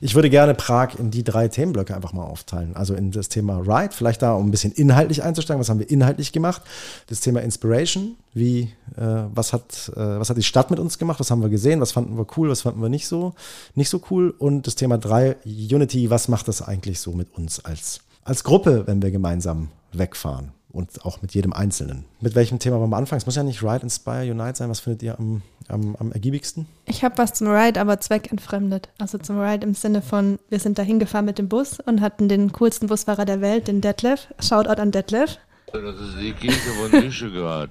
Ich 0.01 0.17
würde 0.17 0.29
gerne 0.29 0.55
Prag 0.55 0.99
in 0.99 1.13
die 1.13 1.23
drei 1.23 1.47
Themenblöcke 1.47 1.95
einfach 1.95 2.13
mal 2.13 2.25
aufteilen. 2.25 2.75
Also 2.75 2.95
in 2.95 3.13
das 3.13 3.29
Thema 3.29 3.59
Ride, 3.59 3.95
vielleicht 3.95 4.23
da, 4.23 4.35
um 4.35 4.49
ein 4.49 4.51
bisschen 4.51 4.73
inhaltlich 4.73 5.23
einzusteigen. 5.23 5.61
Was 5.61 5.69
haben 5.69 5.79
wir 5.79 5.89
inhaltlich 5.89 6.33
gemacht? 6.33 6.63
Das 7.07 7.21
Thema 7.21 7.41
Inspiration, 7.41 8.17
wie, 8.35 8.73
äh, 8.97 9.25
was, 9.33 9.53
hat, 9.53 9.93
äh, 9.95 10.01
was 10.01 10.31
hat 10.31 10.37
die 10.37 10.43
Stadt 10.43 10.71
mit 10.71 10.81
uns 10.81 10.99
gemacht? 10.99 11.21
Was 11.21 11.31
haben 11.31 11.43
wir 11.43 11.49
gesehen? 11.49 11.81
Was 11.81 11.93
fanden 11.93 12.19
wir 12.19 12.27
cool? 12.37 12.51
Was 12.51 12.63
fanden 12.63 12.83
wir 12.83 12.89
nicht 12.89 13.07
so, 13.07 13.35
nicht 13.77 13.89
so 13.89 14.03
cool? 14.11 14.35
Und 14.37 14.67
das 14.67 14.75
Thema 14.75 14.99
drei, 14.99 15.37
Unity, 15.45 16.11
was 16.11 16.27
macht 16.27 16.49
das 16.49 16.61
eigentlich 16.61 16.99
so 16.99 17.13
mit 17.13 17.37
uns 17.37 17.65
als, 17.65 18.01
als 18.29 18.45
Gruppe, 18.45 18.87
wenn 18.87 19.03
wir 19.03 19.11
gemeinsam 19.11 19.69
wegfahren? 19.93 20.53
Und 20.71 21.03
auch 21.07 21.23
mit 21.23 21.35
jedem 21.35 21.55
Einzelnen. 21.55 22.05
Mit 22.21 22.35
welchem 22.35 22.59
Thema 22.59 22.79
wollen 22.79 22.91
wir 22.91 22.99
anfangen? 22.99 23.19
Es 23.19 23.27
muss 23.27 23.37
ja 23.37 23.43
nicht 23.43 23.63
Ride, 23.63 23.81
Inspire, 23.85 24.31
Unite 24.31 24.59
sein. 24.59 24.69
Was 24.69 24.81
findet 24.81 25.03
ihr 25.03 25.19
am, 25.19 25.41
am, 25.67 25.97
am 25.97 26.13
ergiebigsten? 26.13 26.67
Ich 26.85 27.03
habe 27.03 27.17
was 27.17 27.33
zum 27.33 27.49
Ride, 27.49 27.81
aber 27.81 27.99
zweckentfremdet. 28.01 28.91
Also 28.99 29.17
zum 29.17 29.41
Ride 29.41 29.67
im 29.67 29.73
Sinne 29.73 30.03
von, 30.03 30.39
wir 30.51 30.61
sind 30.61 30.79
da 30.79 30.83
hingefahren 30.83 31.25
mit 31.25 31.39
dem 31.39 31.49
Bus 31.49 31.81
und 31.81 32.03
hatten 32.03 32.29
den 32.29 32.53
coolsten 32.53 32.87
Busfahrer 32.87 33.25
der 33.25 33.41
Welt, 33.41 33.67
den 33.67 33.81
Detlef. 33.81 34.29
Shoutout 34.41 34.81
an 34.81 34.93
Detlef. 34.93 35.39
Das 35.73 35.83
ist 35.83 36.19
die 36.21 36.35
Kirche 36.35 36.71
von 36.71 36.93
Visegrad. 37.03 37.71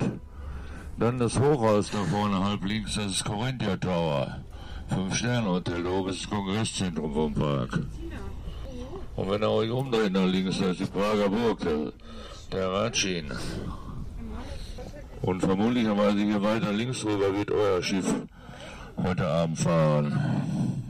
Dann 0.99 1.19
das 1.19 1.39
Hochhaus 1.39 1.91
da 1.91 1.99
vorne, 2.09 2.43
halb 2.43 2.65
links, 2.65 2.95
das 2.95 3.05
ist 3.05 3.23
Corinthia 3.25 3.77
Tower. 3.77 4.37
Fünf-Sterne-Hotel, 4.89 5.83
da 5.83 5.89
oben 5.91 6.09
ist 6.09 6.23
das 6.23 6.29
Kongresszentrum 6.31 7.13
vom 7.13 7.33
Park. 7.35 7.79
Und 9.17 9.29
wenn 9.29 9.41
ihr 9.41 9.49
euch 9.49 9.69
umdreht 9.71 10.13
nach 10.13 10.25
links, 10.25 10.59
da 10.59 10.69
ist 10.69 10.79
die 10.79 10.85
Prager 10.85 11.27
Burg, 11.29 11.59
der, 11.59 11.91
der 12.51 12.71
Ratschin. 12.71 13.25
Und 15.21 15.41
vermutlicherweise 15.41 16.19
hier 16.19 16.41
weiter 16.41 16.71
links 16.71 17.03
rüber 17.03 17.35
wird 17.35 17.51
euer 17.51 17.81
Schiff 17.83 18.05
heute 19.03 19.25
Abend 19.27 19.59
fahren. 19.59 20.17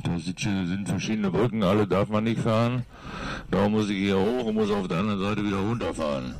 Da 0.03 0.11
sind 0.19 0.87
verschiedene 0.87 1.31
Brücken, 1.31 1.63
alle 1.63 1.87
darf 1.87 2.09
man 2.09 2.25
nicht 2.25 2.41
fahren. 2.41 2.83
Darum 3.49 3.71
muss 3.71 3.89
ich 3.89 3.97
hier 3.97 4.17
hoch 4.19 4.45
und 4.45 4.55
muss 4.55 4.69
auf 4.71 4.87
der 4.87 4.97
anderen 4.99 5.21
Seite 5.21 5.43
wieder 5.45 5.57
runterfahren. 5.57 6.35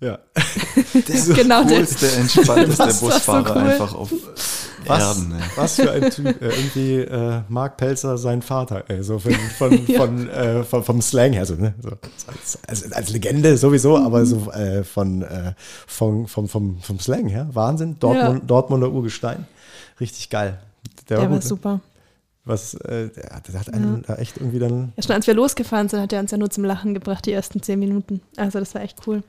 Ja. 0.00 0.18
Der 0.94 1.34
Genau 1.34 1.62
der- 1.64 1.78
coolste, 1.78 2.10
entspannteste 2.12 2.78
war 2.78 2.90
so 2.90 3.06
Busfahrer 3.06 3.54
cool? 3.56 3.62
einfach 3.70 3.94
auf 3.94 4.10
Was, 4.86 5.18
Erden. 5.18 5.32
Ey. 5.32 5.42
was 5.56 5.74
für 5.76 5.90
ein 5.90 6.10
Typ. 6.10 6.42
Äh, 6.42 6.48
irgendwie 6.48 6.96
äh, 6.98 7.42
Mark 7.48 7.76
Pelzer, 7.76 8.18
sein 8.18 8.42
Vater. 8.42 8.84
Ey, 8.88 9.02
so 9.02 9.18
von, 9.18 9.32
von, 9.32 9.86
von, 9.96 10.28
äh, 10.28 10.64
von, 10.64 10.84
vom 10.84 11.02
Slang 11.02 11.32
her. 11.32 11.46
So, 11.46 11.54
ne? 11.54 11.74
so, 11.80 11.90
als, 12.26 12.58
als, 12.66 12.92
als 12.92 13.10
Legende 13.10 13.56
sowieso, 13.56 13.96
aber 13.96 14.24
so 14.26 14.50
äh, 14.52 14.84
von, 14.84 15.22
äh, 15.22 15.54
von, 15.86 16.26
vom, 16.26 16.48
vom, 16.48 16.78
vom 16.80 17.00
Slang 17.00 17.26
her. 17.28 17.48
Wahnsinn. 17.52 17.96
Dortmund, 17.98 18.40
Ja. 18.40 18.46
Dortmunder 18.46 18.90
Urgestein. 18.90 19.46
Richtig 20.00 20.30
geil. 20.30 20.58
Der, 21.08 21.18
Der 21.18 21.24
war 21.24 21.30
war 21.30 21.36
ne? 21.36 21.42
super. 21.42 21.80
Was, 22.44 22.74
äh, 22.74 23.08
der, 23.10 23.40
der 23.40 23.60
hat 23.60 23.72
einen 23.72 24.02
da 24.06 24.14
echt 24.16 24.38
irgendwie 24.38 24.58
dann. 24.58 24.92
Ja, 24.96 25.02
schon 25.02 25.12
als 25.14 25.26
wir 25.26 25.34
losgefahren 25.34 25.88
sind, 25.88 26.00
hat 26.00 26.12
er 26.12 26.20
uns 26.20 26.30
ja 26.30 26.38
nur 26.38 26.50
zum 26.50 26.64
Lachen 26.64 26.94
gebracht, 26.94 27.26
die 27.26 27.32
ersten 27.32 27.62
zehn 27.62 27.78
Minuten. 27.78 28.22
Also 28.36 28.58
das 28.58 28.74
war 28.74 28.82
echt 28.82 29.06
cool. 29.06 29.22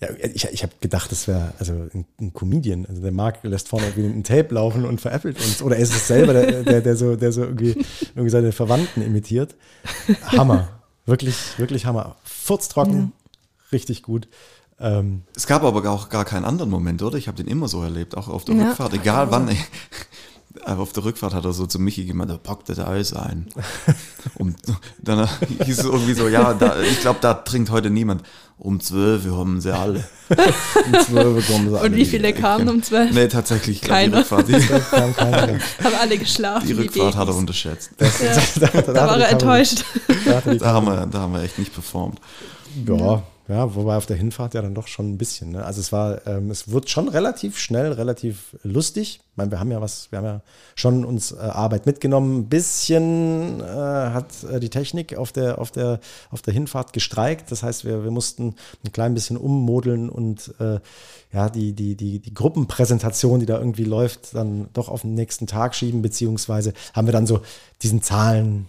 Ja, 0.00 0.08
ich, 0.34 0.44
ich 0.44 0.62
habe 0.62 0.72
gedacht, 0.80 1.10
das 1.10 1.26
wäre 1.26 1.54
also 1.58 1.72
ein, 1.72 2.04
ein 2.20 2.34
Comedian. 2.34 2.84
Also 2.86 3.00
der 3.00 3.12
Marc 3.12 3.42
lässt 3.44 3.68
vorne 3.68 3.86
irgendwie 3.86 4.08
ein 4.18 4.24
Tape 4.24 4.54
laufen 4.54 4.84
und 4.84 5.00
veräppelt 5.00 5.38
uns. 5.38 5.62
Oder 5.62 5.76
er 5.76 5.82
ist 5.82 5.94
es 5.94 6.06
selber, 6.06 6.34
der, 6.34 6.62
der, 6.64 6.80
der, 6.82 6.96
so, 6.96 7.16
der 7.16 7.32
so 7.32 7.42
irgendwie, 7.44 7.82
irgendwie 8.14 8.28
seine 8.30 8.52
Verwandten 8.52 9.00
imitiert. 9.02 9.54
Hammer. 10.26 10.68
Wirklich, 11.06 11.36
wirklich 11.58 11.86
Hammer. 11.86 12.16
Furztrocken, 12.24 13.12
richtig 13.72 14.02
gut. 14.02 14.28
Ähm, 14.78 15.22
Es 15.34 15.46
gab 15.46 15.62
aber 15.62 15.88
auch 15.90 16.10
gar 16.10 16.26
keinen 16.26 16.44
anderen 16.44 16.70
Moment, 16.70 17.02
oder? 17.02 17.16
Ich 17.16 17.28
habe 17.28 17.36
den 17.38 17.46
immer 17.46 17.66
so 17.68 17.82
erlebt, 17.82 18.16
auch 18.16 18.28
auf 18.28 18.44
der 18.44 18.56
Ja. 18.56 18.68
Rückfahrt, 18.68 18.92
egal 18.92 19.30
wann. 19.30 19.48
ey. 19.48 19.56
Aber 20.64 20.82
auf 20.82 20.92
der 20.92 21.04
Rückfahrt 21.04 21.32
hat 21.34 21.44
er 21.44 21.52
so 21.52 21.66
zu 21.66 21.78
Michi 21.78 22.04
gemeint, 22.06 22.30
da 22.30 22.38
packt 22.38 22.68
das 22.68 22.78
Eis 22.78 23.12
ein. 23.12 23.46
Und 24.36 24.56
dann 24.98 25.28
hieß 25.64 25.78
es 25.78 25.84
irgendwie 25.84 26.14
so, 26.14 26.28
ja, 26.28 26.54
da, 26.54 26.80
ich 26.82 27.00
glaube, 27.00 27.18
da 27.22 27.34
trinkt 27.34 27.70
heute 27.70 27.88
niemand. 27.90 28.22
Um 28.58 28.80
zwölf 28.80 29.24
haben 29.26 29.60
sie 29.60 29.74
alle. 29.74 30.02
um 30.28 31.00
12 31.00 31.46
kommen 31.46 31.70
sie 31.70 31.80
Und 31.80 31.94
wie 31.94 32.06
viele 32.06 32.32
kamen 32.32 32.68
um 32.68 32.82
zwölf? 32.82 33.12
Nee, 33.12 33.28
tatsächlich, 33.28 33.80
die 33.80 33.86
Keiner. 33.86 34.18
Rückfahrt, 34.18 34.48
die, 34.48 34.52
mehr. 34.52 34.80
Haben 35.84 35.94
alle 36.00 36.18
geschlafen. 36.18 36.66
die 36.66 36.72
Rückfahrt 36.72 37.16
hat 37.16 37.28
er 37.28 37.36
unterschätzt. 37.36 37.90
Ja, 38.00 38.08
da, 38.72 38.80
da 38.80 38.94
war 38.94 39.20
er 39.20 39.28
enttäuscht. 39.28 39.84
Da, 40.24 40.36
hat 40.36 40.46
er 40.46 40.52
die 40.54 40.58
Da 40.58 40.72
haben, 40.72 40.86
wir, 40.86 41.06
da 41.06 41.20
haben 41.20 41.34
wir 41.34 41.42
echt 41.42 41.58
nicht 41.58 41.72
performt. 41.72 42.18
Ja, 42.86 43.22
ja, 43.48 43.76
wobei 43.76 43.96
auf 43.96 44.06
der 44.06 44.16
Hinfahrt 44.16 44.54
ja 44.54 44.62
dann 44.62 44.74
doch 44.74 44.88
schon 44.88 45.12
ein 45.12 45.18
bisschen. 45.18 45.52
Ne? 45.52 45.64
Also 45.64 45.80
es 45.80 45.92
war, 45.92 46.26
ähm, 46.26 46.50
es 46.50 46.68
wird 46.72 46.90
schon 46.90 47.08
relativ 47.08 47.58
schnell, 47.58 47.92
relativ 47.92 48.56
lustig. 48.64 49.20
Ich 49.30 49.36
meine, 49.36 49.52
wir 49.52 49.60
haben 49.60 49.70
ja 49.70 49.80
was, 49.80 50.10
wir 50.10 50.18
haben 50.18 50.24
ja 50.24 50.40
schon 50.74 51.04
uns 51.04 51.30
äh, 51.30 51.36
Arbeit 51.36 51.86
mitgenommen. 51.86 52.40
Ein 52.40 52.48
bisschen 52.48 53.60
äh, 53.60 53.64
hat 53.64 54.42
äh, 54.50 54.58
die 54.58 54.68
Technik 54.68 55.16
auf 55.16 55.30
der, 55.30 55.60
auf 55.60 55.70
der, 55.70 56.00
auf 56.32 56.42
der 56.42 56.54
Hinfahrt 56.54 56.92
gestreikt. 56.92 57.52
Das 57.52 57.62
heißt, 57.62 57.84
wir, 57.84 58.02
wir 58.02 58.10
mussten 58.10 58.56
ein 58.84 58.90
klein 58.90 59.14
bisschen 59.14 59.36
ummodeln 59.36 60.08
und 60.08 60.52
äh, 60.58 60.80
ja, 61.32 61.48
die, 61.48 61.72
die, 61.72 61.94
die, 61.94 62.18
die 62.18 62.34
Gruppenpräsentation, 62.34 63.38
die 63.38 63.46
da 63.46 63.58
irgendwie 63.58 63.84
läuft, 63.84 64.34
dann 64.34 64.70
doch 64.72 64.88
auf 64.88 65.02
den 65.02 65.14
nächsten 65.14 65.46
Tag 65.46 65.76
schieben, 65.76 66.02
beziehungsweise 66.02 66.72
haben 66.94 67.06
wir 67.06 67.12
dann 67.12 67.28
so 67.28 67.42
diesen 67.80 68.02
Zahlen, 68.02 68.66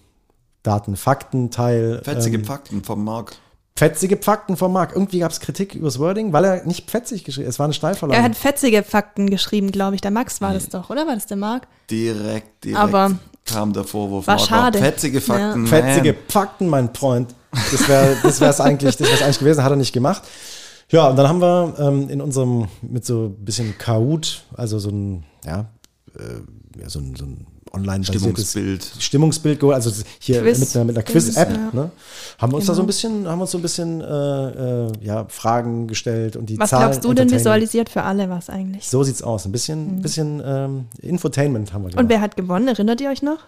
Daten, 0.61 0.95
Fakten-Teil. 0.95 2.01
Fetzige 2.03 2.37
ähm, 2.37 2.45
Fakten 2.45 2.83
vom 2.83 3.03
Marc. 3.03 3.37
Fetzige 3.77 4.17
Fakten 4.17 4.57
von 4.57 4.71
Marc. 4.73 4.93
Irgendwie 4.93 5.19
gab 5.19 5.31
es 5.31 5.39
Kritik 5.39 5.75
übers 5.75 5.99
Wording, 5.99 6.33
weil 6.33 6.43
er 6.45 6.65
nicht 6.65 6.89
fetzig 6.89 7.23
geschrieben 7.23 7.45
hat. 7.47 7.53
Es 7.53 7.59
war 7.59 7.65
eine 7.65 7.71
Er 7.71 7.75
Steilvorlage. 7.75 8.23
hat 8.23 8.35
fetzige 8.35 8.83
Fakten 8.83 9.29
geschrieben, 9.29 9.71
glaube 9.71 9.95
ich. 9.95 10.01
Der 10.01 10.11
Max 10.11 10.41
war 10.41 10.53
das 10.53 10.69
doch, 10.69 10.89
oder? 10.89 11.05
War 11.07 11.13
das 11.13 11.27
der 11.27 11.37
Marc? 11.37 11.67
Direkt, 11.89 12.63
direkt 12.65 12.79
Aber 12.79 13.11
kam 13.45 13.71
der 13.73 13.83
Vorwurf. 13.83 14.27
war 14.27 14.39
schade. 14.39 14.79
Fetzige 14.79 15.21
Fakten. 15.21 15.61
man. 15.61 15.67
fetzige 15.67 16.15
Fakten, 16.27 16.67
mein 16.67 16.93
Freund. 16.93 17.33
Das 17.71 17.87
wäre 17.87 18.17
das 18.23 18.41
wär's 18.41 18.59
eigentlich, 18.59 18.97
das 18.97 19.09
wär's 19.09 19.21
eigentlich 19.21 19.39
gewesen, 19.39 19.63
hat 19.63 19.71
er 19.71 19.77
nicht 19.77 19.93
gemacht. 19.93 20.23
Ja, 20.89 21.07
und 21.09 21.15
dann 21.17 21.27
haben 21.27 21.41
wir 21.41 21.75
ähm, 21.79 22.09
in 22.09 22.21
unserem, 22.21 22.67
mit 22.81 23.05
so 23.05 23.25
ein 23.25 23.43
bisschen 23.45 23.77
Kahoot, 23.77 24.43
also 24.55 24.79
so 24.79 24.89
ein, 24.89 25.23
ja, 25.45 25.65
äh, 26.17 26.81
ja 26.81 26.89
so 26.89 26.99
ein, 26.99 27.15
so 27.15 27.25
ein 27.25 27.45
online 27.79 28.03
Stimmungsbild. 28.03 28.87
Stimmungsbild 28.99 29.59
geholt, 29.59 29.75
also 29.75 29.91
hier 30.19 30.41
Quiz. 30.41 30.59
mit 30.59 30.75
einer, 30.75 30.85
mit 30.85 30.95
einer 30.97 31.03
Quiz-App, 31.03 31.49
Ja. 31.49 31.69
ne? 31.73 31.91
Haben 32.37 32.51
wir 32.51 32.57
uns 32.57 32.65
da 32.65 32.73
so 32.73 32.81
ein 32.81 32.83
Genau. 32.83 32.87
bisschen, 32.87 33.27
haben 33.27 33.41
uns 33.41 33.51
so 33.51 33.57
ein 33.57 33.61
bisschen 33.61 34.01
äh, 34.01 34.05
äh, 34.05 34.91
ja, 35.01 35.25
Fragen 35.29 35.87
gestellt 35.87 36.35
und 36.35 36.47
die 36.47 36.59
Was 36.59 36.69
Zahlen 36.69 36.89
glaubst 36.91 37.03
du 37.05 37.13
denn 37.13 37.31
visualisiert 37.31 37.89
für 37.89 38.03
alle 38.03 38.29
was 38.29 38.49
eigentlich? 38.49 38.87
So 38.87 39.03
sieht's 39.03 39.21
aus. 39.21 39.45
Ein 39.45 39.51
bisschen, 39.51 40.01
bisschen 40.01 40.41
ähm, 40.45 40.85
Infotainment 41.01 41.73
haben 41.73 41.83
wir 41.83 41.89
gemacht. 41.89 42.03
Und 42.03 42.09
wer 42.09 42.21
hat 42.21 42.35
gewonnen? 42.35 42.67
Erinnert 42.67 43.01
ihr 43.01 43.09
euch 43.09 43.21
noch? 43.21 43.39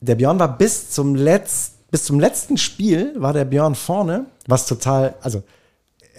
Der 0.00 0.14
Björn 0.14 0.38
war 0.38 0.56
bis 0.56 0.90
zum, 0.90 1.14
Letz-, 1.14 1.72
bis 1.90 2.04
zum 2.04 2.18
letzten 2.20 2.56
Spiel, 2.56 3.12
war 3.16 3.32
der 3.32 3.44
Björn 3.44 3.74
vorne, 3.74 4.24
was 4.46 4.66
total, 4.66 5.14
also 5.20 5.42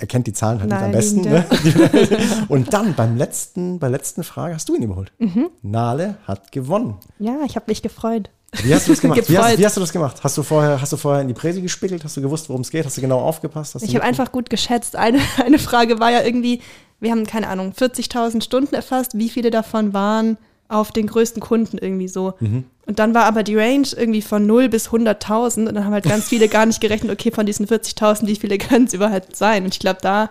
er 0.02 0.08
kennt 0.08 0.26
die 0.26 0.34
Zahlen 0.34 0.60
halt 0.60 0.72
nicht 0.72 0.82
am 0.82 0.92
besten. 0.92 1.22
Ne? 1.22 1.46
Und 2.48 2.74
dann 2.74 2.96
beim 2.96 3.18
letzten, 3.18 3.78
bei 3.78 3.88
der 3.88 3.98
letzten 3.98 4.24
Frage 4.24 4.56
hast 4.56 4.68
du 4.68 4.76
ihn 4.76 4.82
überholt. 4.82 5.12
Mhm. 5.20 5.52
Nale 5.62 6.18
hat 6.26 6.52
gewonnen. 6.52 6.98
Ja, 7.20 7.38
ich 7.46 7.56
habe 7.56 7.66
mich 7.68 7.84
gefreut. 7.84 8.32
Wie 8.64 8.74
hast 8.74 8.88
du 8.88 8.92
das 8.92 9.00
gemacht? 9.00 9.30
wie, 9.30 9.38
hast, 9.38 9.60
wie 9.60 9.66
hast 9.66 9.78
du 9.78 9.82
das 9.82 9.94
gemacht? 9.94 10.18
Hast 10.24 10.38
du 10.38 10.44
vorher, 10.44 10.82
hast 10.82 10.92
du 10.92 10.98
vorher 10.98 11.22
in 11.22 11.28
die 11.28 11.36
Präsi 11.36 11.62
gespiegelt? 11.62 12.04
Hast 12.04 12.18
du 12.18 12.22
gewusst, 12.22 12.50
worum 12.50 12.62
es 12.62 12.72
geht? 12.72 12.84
Hast 12.84 12.98
du 12.98 13.02
genau 13.02 13.20
aufgepasst? 13.20 13.76
Hast 13.76 13.84
Ich 13.84 13.94
habe 13.96 14.04
einfach 14.04 14.32
gut 14.32 14.50
geschätzt. 14.50 14.96
Eine, 14.96 15.20
eine 15.46 15.60
Frage 15.60 16.00
war 16.00 16.10
ja 16.10 16.24
irgendwie, 16.24 16.62
wir 17.00 17.12
haben, 17.12 17.28
keine 17.28 17.48
Ahnung, 17.48 17.74
40.000 17.78 18.42
Stunden 18.42 18.74
erfasst. 18.74 19.18
Wie 19.18 19.30
viele 19.30 19.52
davon 19.52 19.94
waren 19.94 20.38
auf 20.72 20.92
den 20.92 21.08
größten 21.08 21.42
Kunden 21.42 21.78
irgendwie 21.78 22.08
so? 22.08 22.34
Mhm. 22.40 22.64
Und 22.86 23.00
dann 23.00 23.14
war 23.14 23.26
aber 23.26 23.44
die 23.44 23.56
Range 23.56 23.88
irgendwie 23.96 24.22
von 24.22 24.46
0 24.46 24.70
bis 24.70 24.90
100.000 24.90 25.68
und 25.68 25.76
dann 25.76 25.86
haben 25.86 25.94
halt 25.94 26.06
ganz 26.06 26.26
viele 26.30 26.48
gar 26.48 26.66
nicht 26.66 26.82
gerechnet, 26.82 27.12
okay, 27.12 27.32
von 27.32 27.46
diesen 27.46 27.68
40.000, 27.68 28.28
wie 28.28 28.36
viele 28.36 28.58
können 28.58 28.86
es 28.86 28.94
überhaupt 28.94 29.36
sein? 29.36 29.64
Und 29.66 29.74
ich 29.74 29.80
glaube, 29.80 30.00
da 30.02 30.30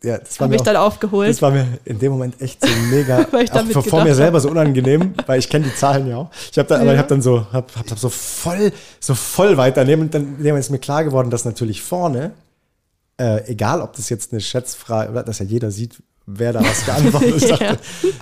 ja, 0.00 0.16
das 0.18 0.38
habe 0.38 0.54
ich 0.54 0.60
auch- 0.60 0.64
dann 0.64 0.76
aufgeholt. 0.76 1.28
Das 1.30 1.42
war 1.42 1.50
mir 1.50 1.66
in 1.84 1.98
dem 1.98 2.12
Moment 2.12 2.40
echt 2.40 2.60
so 2.64 2.68
mega, 2.88 3.24
vor, 3.72 3.82
vor 3.82 4.04
mir 4.04 4.14
selber 4.14 4.38
so 4.38 4.48
unangenehm, 4.48 5.14
weil 5.26 5.40
ich 5.40 5.48
kenne 5.48 5.64
die 5.64 5.74
Zahlen 5.74 6.06
ja 6.06 6.18
auch. 6.18 6.30
Ich 6.52 6.56
habe 6.56 6.68
da, 6.68 6.76
aber 6.76 6.84
Ja. 6.86 6.92
ich 6.92 6.98
habe 6.98 7.08
dann 7.08 7.20
so, 7.20 7.46
hab, 7.52 7.74
hab, 7.74 7.90
hab 7.90 7.98
so 7.98 8.08
voll, 8.08 8.70
so 9.00 9.14
voll 9.16 9.56
weiternehmen 9.56 10.06
und 10.06 10.14
dann 10.14 10.36
Moment 10.40 10.60
ist 10.60 10.70
mir 10.70 10.78
klar 10.78 11.02
geworden, 11.02 11.30
dass 11.30 11.44
natürlich 11.44 11.82
vorne, 11.82 12.30
äh, 13.20 13.44
egal 13.50 13.80
ob 13.82 13.94
das 13.96 14.08
jetzt 14.08 14.30
eine 14.30 14.40
Schätzfrage 14.40 15.10
oder 15.10 15.24
dass 15.24 15.40
ja 15.40 15.46
jeder 15.46 15.72
sieht, 15.72 16.00
wer 16.30 16.52
da 16.52 16.60
was 16.60 16.84
geantwortet 16.84 17.32
hat. 17.32 17.42
Ich 17.42 17.48
dachte, 17.48 17.64
Ja. 17.64 17.76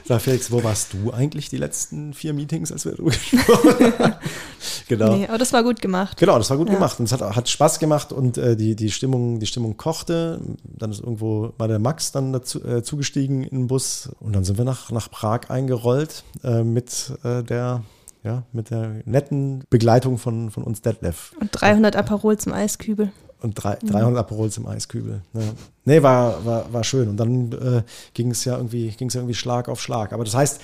sag 0.05 0.21
Felix, 0.23 0.51
wo 0.53 0.63
warst 0.63 0.93
du 0.95 1.13
eigentlich 1.13 1.49
die 1.49 1.57
letzten 1.57 2.15
vier 2.15 2.33
Meetings, 2.33 2.71
als 2.71 2.85
wir 2.85 2.93
darüber 2.93 3.11
gesprochen 3.11 3.93
haben? 3.99 4.15
genau. 4.89 5.17
Nee, 5.17 5.27
aber 5.27 5.39
das 5.39 5.53
war 5.53 5.63
gut 5.65 5.83
gemacht. 5.83 6.17
Genau, 6.17 6.39
das 6.39 6.49
war 6.51 6.57
gut 6.57 6.69
Ja. 6.69 6.75
gemacht 6.75 6.99
und 7.01 7.07
es 7.07 7.13
hat, 7.13 7.21
hat 7.21 7.49
Spaß 7.49 7.79
gemacht 7.81 8.13
und 8.13 8.39
äh, 8.39 8.57
die, 8.57 8.77
die, 8.77 8.91
Stimmung, 8.91 9.41
die 9.41 9.47
Stimmung 9.47 9.77
kochte. 9.77 10.41
Dann 10.65 10.91
ist 10.93 11.01
irgendwo 11.01 11.53
mal 11.59 11.69
der 11.69 11.79
Max 11.81 12.13
dann 12.13 12.33
dazu 12.33 12.65
äh, 12.65 12.83
zugestiegen 12.83 13.43
in 13.43 13.59
den 13.63 13.67
Bus 13.67 14.09
und 14.21 14.35
dann 14.35 14.45
sind 14.45 14.57
wir 14.59 14.65
nach, 14.65 14.91
nach 14.93 15.11
Prag 15.11 15.51
eingerollt 15.51 16.23
äh, 16.45 16.63
mit 16.63 17.13
äh, 17.25 17.43
der 17.43 17.83
ja, 18.23 18.43
mit 18.53 18.71
der 18.71 19.03
netten 19.05 19.63
Begleitung 19.71 20.19
von, 20.19 20.51
von 20.51 20.65
uns 20.65 20.83
Detlef 20.83 21.33
Und 21.41 21.51
300 21.53 21.95
Aperol 21.95 22.37
zum 22.37 22.53
Eiskübel. 22.53 23.13
Und 23.40 23.55
drei, 23.55 23.76
300 23.76 24.21
Aperols 24.21 24.57
im 24.57 24.66
Eiskübel. 24.66 25.23
Ja. 25.35 25.40
Nee, 25.85 26.02
war, 26.02 26.45
war, 26.45 26.73
war 26.73 26.85
schön. 26.85 27.09
Und 27.09 27.16
dann 27.16 27.52
äh, 27.52 27.83
ging 28.14 28.31
es 28.31 28.45
ja 28.45 28.57
irgendwie, 28.57 28.88
ging 28.90 29.09
es 29.09 29.14
ja 29.14 29.21
irgendwie 29.21 29.35
Schlag 29.35 29.69
auf 29.69 29.81
Schlag. 29.81 30.12
Aber 30.12 30.25
das 30.25 30.35
heißt, 30.35 30.61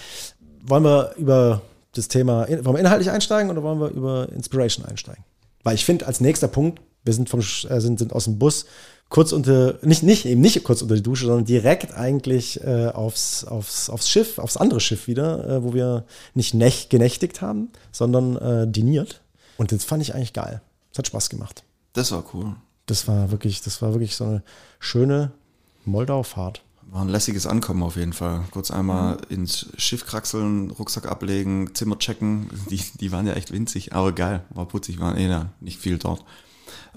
wollen 0.64 0.84
wir 0.84 1.12
über 1.16 1.62
das 1.94 2.08
Thema, 2.08 2.48
wollen 2.48 2.76
wir 2.76 2.80
inhaltlich 2.80 3.10
einsteigen 3.10 3.50
oder 3.50 3.62
wollen 3.62 3.80
wir 3.80 3.88
über 3.90 4.28
Inspiration 4.32 4.86
einsteigen? 4.86 5.24
Weil 5.62 5.74
ich 5.74 5.84
finde, 5.84 6.06
als 6.06 6.20
nächster 6.20 6.48
Punkt, 6.48 6.80
wir 7.04 7.12
sind 7.12 7.28
vom 7.28 7.40
äh, 7.40 7.80
sind, 7.80 7.98
sind 7.98 8.12
aus 8.12 8.24
dem 8.24 8.38
Bus 8.38 8.66
kurz 9.12 9.32
unter, 9.32 9.74
nicht, 9.82 10.02
nicht, 10.02 10.24
eben 10.24 10.40
nicht 10.40 10.64
kurz 10.64 10.80
unter 10.80 10.94
die 10.94 11.02
Dusche, 11.02 11.26
sondern 11.26 11.44
direkt 11.44 11.94
eigentlich 11.94 12.64
äh, 12.64 12.86
aufs, 12.86 13.44
aufs, 13.44 13.90
aufs 13.90 14.08
Schiff, 14.08 14.38
aufs 14.38 14.56
andere 14.56 14.80
Schiff 14.80 15.06
wieder, 15.06 15.48
äh, 15.48 15.62
wo 15.62 15.74
wir 15.74 16.04
nicht 16.32 16.54
nech, 16.54 16.88
genächtigt 16.88 17.42
haben, 17.42 17.68
sondern 17.92 18.36
äh, 18.36 18.66
diniert. 18.66 19.20
Und 19.58 19.70
das 19.70 19.84
fand 19.84 20.02
ich 20.02 20.14
eigentlich 20.14 20.32
geil. 20.32 20.62
Es 20.92 20.98
hat 20.98 21.06
Spaß 21.08 21.28
gemacht. 21.28 21.62
Das 21.92 22.12
war 22.12 22.24
cool. 22.34 22.54
Das 22.86 23.06
war 23.08 23.30
wirklich, 23.30 23.60
das 23.62 23.82
war 23.82 23.92
wirklich 23.92 24.16
so 24.16 24.24
eine 24.24 24.42
schöne 24.78 25.32
Moldau-Fahrt. 25.84 26.62
War 26.90 27.02
ein 27.02 27.08
lässiges 27.08 27.46
Ankommen 27.46 27.82
auf 27.82 27.96
jeden 27.96 28.12
Fall. 28.12 28.44
Kurz 28.50 28.70
einmal 28.70 29.18
ins 29.30 29.68
Schiff 29.78 30.04
kraxeln, 30.06 30.70
Rucksack 30.70 31.06
ablegen, 31.10 31.74
Zimmer 31.74 31.98
checken. 31.98 32.50
Die, 32.70 32.82
die 33.00 33.12
waren 33.12 33.26
ja 33.26 33.32
echt 33.34 33.50
winzig, 33.52 33.94
aber 33.94 34.12
geil. 34.12 34.44
War 34.50 34.66
putzig, 34.66 35.00
waren 35.00 35.16
eh 35.16 35.28
da, 35.28 35.50
nicht 35.60 35.78
viel 35.78 35.98
dort. 35.98 36.24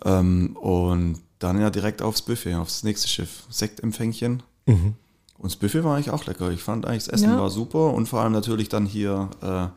Ähm, 0.03 0.57
und 0.57 1.21
dann 1.39 1.59
ja 1.61 1.69
direkt 1.69 2.01
aufs 2.01 2.21
Buffet, 2.21 2.55
aufs 2.55 2.83
nächste 2.83 3.07
Schiff. 3.07 3.43
Sektempfängchen. 3.49 4.43
Und 4.65 4.95
das 5.43 5.55
Buffet 5.55 5.83
war 5.83 5.95
eigentlich 5.95 6.09
auch 6.11 6.25
lecker. 6.25 6.49
Ich 6.51 6.63
fand 6.63 6.85
eigentlich, 6.85 7.05
das 7.05 7.13
Essen 7.13 7.29
Ja. 7.31 7.39
war 7.39 7.49
super 7.49 7.93
und 7.93 8.07
vor 8.07 8.21
allem 8.21 8.33
natürlich 8.33 8.67
dann 8.67 8.85
hier 8.85 9.29
äh, 9.41 9.67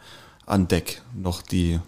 an 0.51 0.67
Deck 0.69 1.03
noch 1.15 1.43
die, 1.43 1.79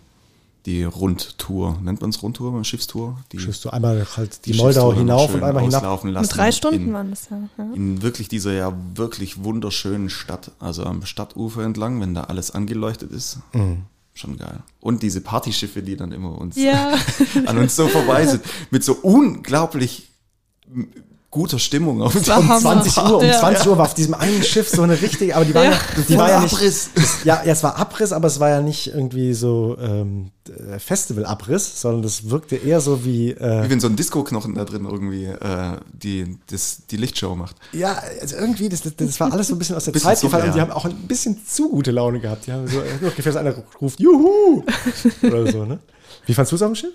die 0.66 0.84
Rundtour. 0.84 1.78
Nennt 1.82 2.00
man 2.00 2.10
es 2.10 2.22
Rundtour, 2.22 2.62
Schiffstour? 2.64 3.18
Die, 3.32 3.38
Schiffst 3.38 3.64
du 3.64 3.70
einmal 3.70 4.06
halt 4.16 4.44
die, 4.46 4.52
die 4.52 4.58
Moldau 4.58 4.92
Schiffstour 4.92 4.94
hinauf 4.94 5.34
und 5.34 5.42
einmal 5.42 5.64
hinab. 5.64 6.04
Mit 6.04 6.36
drei 6.36 6.52
Stunden 6.52 6.88
in, 6.88 6.92
waren 6.92 7.10
das 7.10 7.28
ja. 7.30 7.38
ja. 7.56 7.64
in 7.74 8.02
wirklich 8.02 8.28
dieser 8.28 8.52
ja 8.52 8.76
wirklich 8.94 9.42
wunderschönen 9.42 10.10
Stadt, 10.10 10.52
also 10.58 10.84
am 10.84 11.04
Stadtufer 11.04 11.62
entlang, 11.62 12.00
wenn 12.00 12.14
da 12.14 12.24
alles 12.24 12.50
angeleuchtet 12.50 13.10
ist. 13.12 13.38
Mhm. 13.52 13.84
Schon 14.12 14.36
geil. 14.36 14.62
Und 14.80 15.02
diese 15.02 15.20
Partyschiffe, 15.20 15.82
die 15.82 15.96
dann 15.96 16.12
immer 16.12 16.36
uns 16.36 16.56
Ja. 16.56 16.94
an 17.46 17.58
uns 17.58 17.76
so 17.76 17.88
vorbei 17.88 18.26
sind, 18.26 18.42
mit 18.70 18.84
so 18.84 18.94
unglaublich 18.94 20.08
guter 21.30 21.58
Stimmung 21.60 22.02
auf 22.02 22.14
Hammer. 22.28 22.58
20 22.58 22.96
Uhr, 22.98 23.18
um 23.18 23.24
Ja. 23.24 23.38
20 23.38 23.68
Uhr 23.68 23.78
war 23.78 23.86
auf 23.86 23.94
diesem 23.94 24.14
einen 24.14 24.42
Schiff 24.42 24.68
so 24.68 24.82
eine 24.82 25.00
richtige, 25.00 25.36
aber 25.36 25.44
die 25.44 25.54
war 25.54 25.64
ja, 25.64 25.70
Ja. 25.70 25.78
die 26.08 26.16
war 26.16 26.28
ja 26.28 26.40
nicht, 26.40 26.52
Abriss. 26.54 26.90
ja, 27.24 27.42
ja, 27.44 27.52
es 27.52 27.62
war 27.62 27.76
Abriss, 27.76 28.12
aber 28.12 28.26
es 28.26 28.40
war 28.40 28.48
ja 28.50 28.60
nicht 28.60 28.88
irgendwie 28.88 29.32
so 29.34 29.76
ähm, 29.80 30.32
äh, 30.48 30.78
Festival-Abriss, 30.80 31.80
sondern 31.80 32.02
das 32.02 32.30
wirkte 32.30 32.56
eher 32.56 32.80
so 32.80 33.04
wie, 33.04 33.30
äh, 33.30 33.64
Wie 33.64 33.70
wenn 33.70 33.78
so 33.80 33.86
ein 33.86 33.94
Disco-Knochen 33.94 34.54
da 34.56 34.64
drin 34.64 34.84
irgendwie 34.90 35.26
äh, 35.26 35.76
die, 35.92 36.36
das, 36.48 36.82
die 36.90 36.96
Lichtshow 36.96 37.36
macht. 37.36 37.54
ja, 37.72 38.02
also 38.20 38.36
irgendwie, 38.36 38.68
das, 38.68 38.82
das, 38.82 38.96
das 38.96 39.20
war 39.20 39.32
alles 39.32 39.48
so 39.48 39.54
ein 39.54 39.58
bisschen 39.58 39.76
aus 39.76 39.84
der 39.84 39.92
Bisschen 39.92 40.10
Zeit 40.10 40.20
gefallen 40.20 40.46
und 40.48 40.54
die 40.56 40.60
haben 40.60 40.72
auch 40.72 40.84
ein 40.84 40.94
bisschen 41.06 41.38
zu 41.46 41.68
gute 41.70 41.92
Laune 41.92 42.18
gehabt. 42.20 42.46
Die 42.48 42.52
haben 42.52 42.66
so 42.66 42.80
äh, 42.80 42.84
ungefähr, 43.00 43.24
dass 43.32 43.36
einer 43.36 43.54
ruft, 43.80 44.00
Juhu! 44.00 44.64
Oder 45.22 45.52
so, 45.52 45.64
ne? 45.64 45.78
Wie 46.26 46.34
fandst 46.34 46.50
du 46.50 46.56
es 46.56 46.62
auf 46.62 46.68
dem 46.70 46.74
Schiff? 46.74 46.92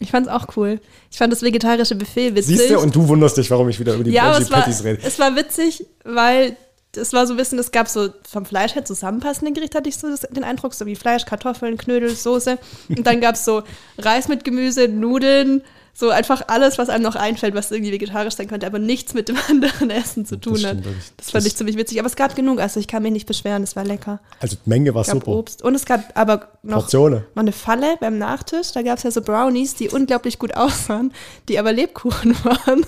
Ich 0.00 0.10
fand's 0.10 0.28
auch 0.28 0.46
cool. 0.56 0.80
Ich 1.10 1.18
fand 1.18 1.32
das 1.32 1.42
vegetarische 1.42 1.96
Buffet 1.96 2.34
witzig. 2.36 2.58
Siehst 2.58 2.70
du, 2.70 2.78
und 2.78 2.94
du 2.94 3.08
wunderst 3.08 3.36
dich, 3.36 3.50
warum 3.50 3.68
ich 3.68 3.80
wieder 3.80 3.94
über 3.94 4.04
die 4.04 4.12
ja, 4.12 4.32
Veggie 4.32 4.44
es 4.44 4.50
war, 4.50 4.58
Patties 4.60 4.84
rede. 4.84 5.00
es 5.04 5.18
war 5.18 5.34
witzig, 5.34 5.84
weil 6.04 6.56
es 6.96 7.12
war 7.12 7.26
so 7.26 7.34
ein 7.34 7.36
bisschen, 7.36 7.58
es 7.58 7.72
gab 7.72 7.88
so 7.88 8.08
vom 8.28 8.44
Fleisch 8.46 8.74
her 8.74 8.84
zusammenpassende 8.84 9.52
Gerichte, 9.52 9.78
hatte 9.78 9.88
ich 9.88 9.96
so 9.96 10.08
den 10.30 10.44
Eindruck, 10.44 10.74
so 10.74 10.86
wie 10.86 10.96
Fleisch, 10.96 11.24
Kartoffeln, 11.24 11.76
Knödel, 11.76 12.10
Soße. 12.10 12.58
Und 12.88 13.06
dann 13.06 13.20
gab 13.20 13.34
es 13.34 13.44
so 13.44 13.62
Reis 13.98 14.28
mit 14.28 14.44
Gemüse, 14.44 14.88
Nudeln, 14.88 15.62
so 15.98 16.10
einfach 16.10 16.42
alles, 16.46 16.78
was 16.78 16.90
einem 16.90 17.02
noch 17.02 17.16
einfällt, 17.16 17.56
was 17.56 17.72
irgendwie 17.72 17.90
vegetarisch 17.90 18.34
sein 18.34 18.46
könnte, 18.46 18.66
aber 18.68 18.78
nichts 18.78 19.14
mit 19.14 19.28
dem 19.28 19.36
anderen 19.48 19.90
Essen 19.90 20.24
zu 20.26 20.36
tun 20.36 20.56
stimmt 20.56 20.78
hat. 20.78 20.84
wirklich. 20.84 21.12
Das 21.16 21.30
fand 21.30 21.44
Das- 21.44 21.46
ich 21.46 21.56
ziemlich 21.56 21.76
witzig. 21.76 21.98
Aber 21.98 22.06
es 22.06 22.14
gab 22.14 22.36
genug, 22.36 22.60
also 22.60 22.78
ich 22.78 22.86
kann 22.86 23.02
mich 23.02 23.10
nicht 23.12 23.26
beschweren, 23.26 23.64
es 23.64 23.74
war 23.74 23.84
lecker. 23.84 24.20
Also 24.38 24.56
die 24.64 24.68
Menge 24.68 24.94
war 24.94 25.00
Es 25.02 25.08
gab 25.08 25.16
super. 25.16 25.32
Obst. 25.32 25.62
Und 25.62 25.74
es 25.74 25.84
gab 25.86 26.16
aber 26.16 26.48
noch, 26.62 26.78
Portionen. 26.82 27.24
noch 27.34 27.42
eine 27.42 27.50
Falle 27.52 27.96
beim 28.00 28.16
Nachtisch. 28.16 28.70
Da 28.72 28.82
gab 28.82 28.98
es 28.98 29.02
ja 29.02 29.10
so 29.10 29.22
Brownies, 29.22 29.74
die 29.74 29.88
unglaublich 29.88 30.38
gut 30.38 30.54
aussahen, 30.56 31.12
die 31.48 31.58
aber 31.58 31.72
Lebkuchen 31.72 32.36
waren 32.44 32.86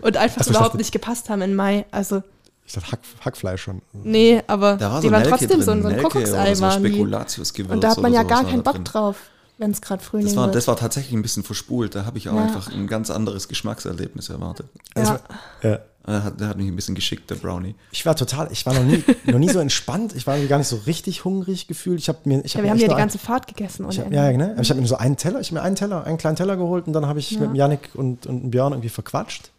und 0.00 0.16
einfach 0.16 0.40
Ach 0.40 0.44
so, 0.44 0.50
ich 0.50 0.56
überhaupt 0.56 0.66
dachte- 0.68 0.76
nicht 0.78 0.92
gepasst 0.92 1.28
haben 1.28 1.42
in 1.42 1.54
Mai. 1.54 1.84
Also, 1.90 2.22
Ich 2.64 2.72
dachte 2.72 2.90
Hack, 2.92 3.00
Hackfleisch 3.22 3.62
schon. 3.62 3.82
nee, 3.92 4.42
aber 4.46 4.76
Da 4.76 4.92
war 4.92 5.00
die 5.02 5.08
so 5.08 5.12
waren 5.12 5.22
Nelke 5.24 5.38
trotzdem 5.38 5.60
so, 5.60 5.72
drin, 5.72 5.78
ein- 5.78 5.82
so 5.82 5.88
ein 5.88 6.02
Kuckucksei 6.02 6.54
so 6.54 6.62
waren 6.64 6.82
die. 6.82 6.88
Spekulatiusgewürz 6.88 7.70
Und 7.74 7.84
da 7.84 7.90
hat 7.90 7.98
man 7.98 8.14
ja 8.14 8.22
gar 8.22 8.44
keinen 8.46 8.62
Bock 8.62 8.76
drin. 8.76 8.84
drauf, 8.84 9.16
wenn 9.58 9.70
es 9.70 9.80
gerade 9.80 10.02
Frühling 10.02 10.26
Das 10.26 10.36
war, 10.36 10.46
wird. 10.46 10.54
das 10.56 10.68
war 10.68 10.76
tatsächlich 10.76 11.12
ein 11.14 11.22
bisschen 11.22 11.42
verspult. 11.42 11.94
Da 11.94 12.04
habe 12.04 12.18
ich 12.18 12.28
auch 12.28 12.34
Ja. 12.34 12.42
einfach 12.44 12.72
ein 12.72 12.86
ganz 12.86 13.10
anderes 13.10 13.48
Geschmackserlebnis 13.48 14.28
erwartet. 14.28 14.66
ja. 14.96 15.20
Ja. 15.62 15.78
Der 16.08 16.22
hat, 16.22 16.38
der 16.40 16.46
hat 16.46 16.56
mich 16.56 16.68
ein 16.68 16.76
bisschen 16.76 16.94
geschickt, 16.94 17.28
der 17.30 17.34
Brownie. 17.34 17.74
Ich 17.90 18.06
war 18.06 18.14
total, 18.14 18.46
ich 18.52 18.64
war 18.64 18.72
noch 18.74 18.84
nie, 18.84 19.02
noch 19.26 19.40
nie 19.40 19.48
so 19.48 19.58
entspannt. 19.58 20.14
Ich 20.14 20.24
war 20.24 20.34
irgendwie 20.36 20.48
gar 20.50 20.58
nicht 20.58 20.68
so 20.68 20.76
richtig 20.86 21.24
hungrig 21.24 21.66
gefühlt. 21.66 21.98
Ich 21.98 22.08
habe 22.08 22.18
mir, 22.26 22.44
ich 22.44 22.54
ja, 22.54 22.58
hab 22.58 22.62
wir 22.62 22.62
mir 22.62 22.70
haben 22.70 22.78
ja 22.78 22.86
die 22.86 22.94
ein- 22.94 22.98
ganze 22.98 23.18
Fahrt 23.18 23.48
gegessen. 23.48 23.84
Ich 23.90 23.98
hab, 23.98 24.12
ja, 24.12 24.30
ne? 24.30 24.52
Aber 24.52 24.60
ich 24.62 24.70
habe 24.70 24.80
mir 24.80 24.86
so 24.86 24.94
einen 24.98 25.16
Teller, 25.16 25.40
ich 25.40 25.48
habe 25.48 25.56
mir 25.56 25.62
einen 25.62 25.74
Teller, 25.74 26.04
einen 26.04 26.16
kleinen 26.16 26.36
Teller 26.36 26.56
geholt 26.56 26.86
und 26.86 26.92
dann 26.92 27.06
habe 27.06 27.18
ich 27.18 27.32
mit 27.32 27.48
dem 27.48 27.56
Yannick 27.56 27.90
und, 27.94 28.24
und 28.28 28.52
Björn 28.52 28.72
irgendwie 28.72 28.88
verquatscht. 28.88 29.50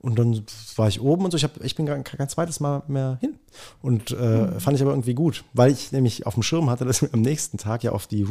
Und 0.00 0.18
dann 0.18 0.42
war 0.74 0.88
ich 0.88 1.00
oben 1.00 1.24
und 1.24 1.30
so. 1.30 1.36
Ich, 1.36 1.44
hab, 1.44 1.62
ich 1.62 1.76
bin 1.76 1.86
gar 1.86 1.96
kein 2.02 2.28
zweites 2.28 2.58
Mal 2.58 2.82
mehr 2.88 3.18
hin. 3.20 3.36
Und 3.80 4.10
äh, 4.10 4.14
Mhm. 4.16 4.58
fand 4.60 4.74
ich 4.76 4.82
aber 4.82 4.90
irgendwie 4.90 5.14
gut, 5.14 5.44
weil 5.52 5.70
ich 5.70 5.92
nämlich 5.92 6.26
auf 6.26 6.34
dem 6.34 6.42
Schirm 6.42 6.68
hatte, 6.68 6.84
dass 6.84 7.00
wir 7.02 7.10
am 7.12 7.20
nächsten 7.20 7.58
Tag 7.58 7.84
ja 7.84 7.92
auf 7.92 8.08
die 8.08 8.28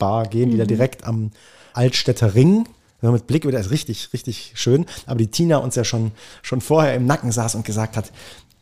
Rooftop-Bar 0.00 0.28
gehen, 0.28 0.50
die 0.50 0.56
da 0.56 0.64
Mhm. 0.64 0.68
direkt 0.68 1.04
am 1.04 1.30
Altstädter 1.72 2.34
Ring. 2.34 2.66
Ja, 3.02 3.10
Mit 3.10 3.26
Blick 3.26 3.44
über 3.44 3.52
das 3.52 3.66
ist 3.66 3.72
richtig, 3.72 4.08
richtig 4.12 4.52
schön. 4.54 4.86
Aber 5.06 5.18
die 5.18 5.26
Tina 5.28 5.58
uns 5.58 5.74
ja 5.74 5.84
schon, 5.84 6.12
schon 6.42 6.60
vorher 6.60 6.94
im 6.94 7.06
Nacken 7.06 7.30
saß 7.30 7.54
und 7.54 7.64
gesagt 7.64 7.96
hat, 7.96 8.10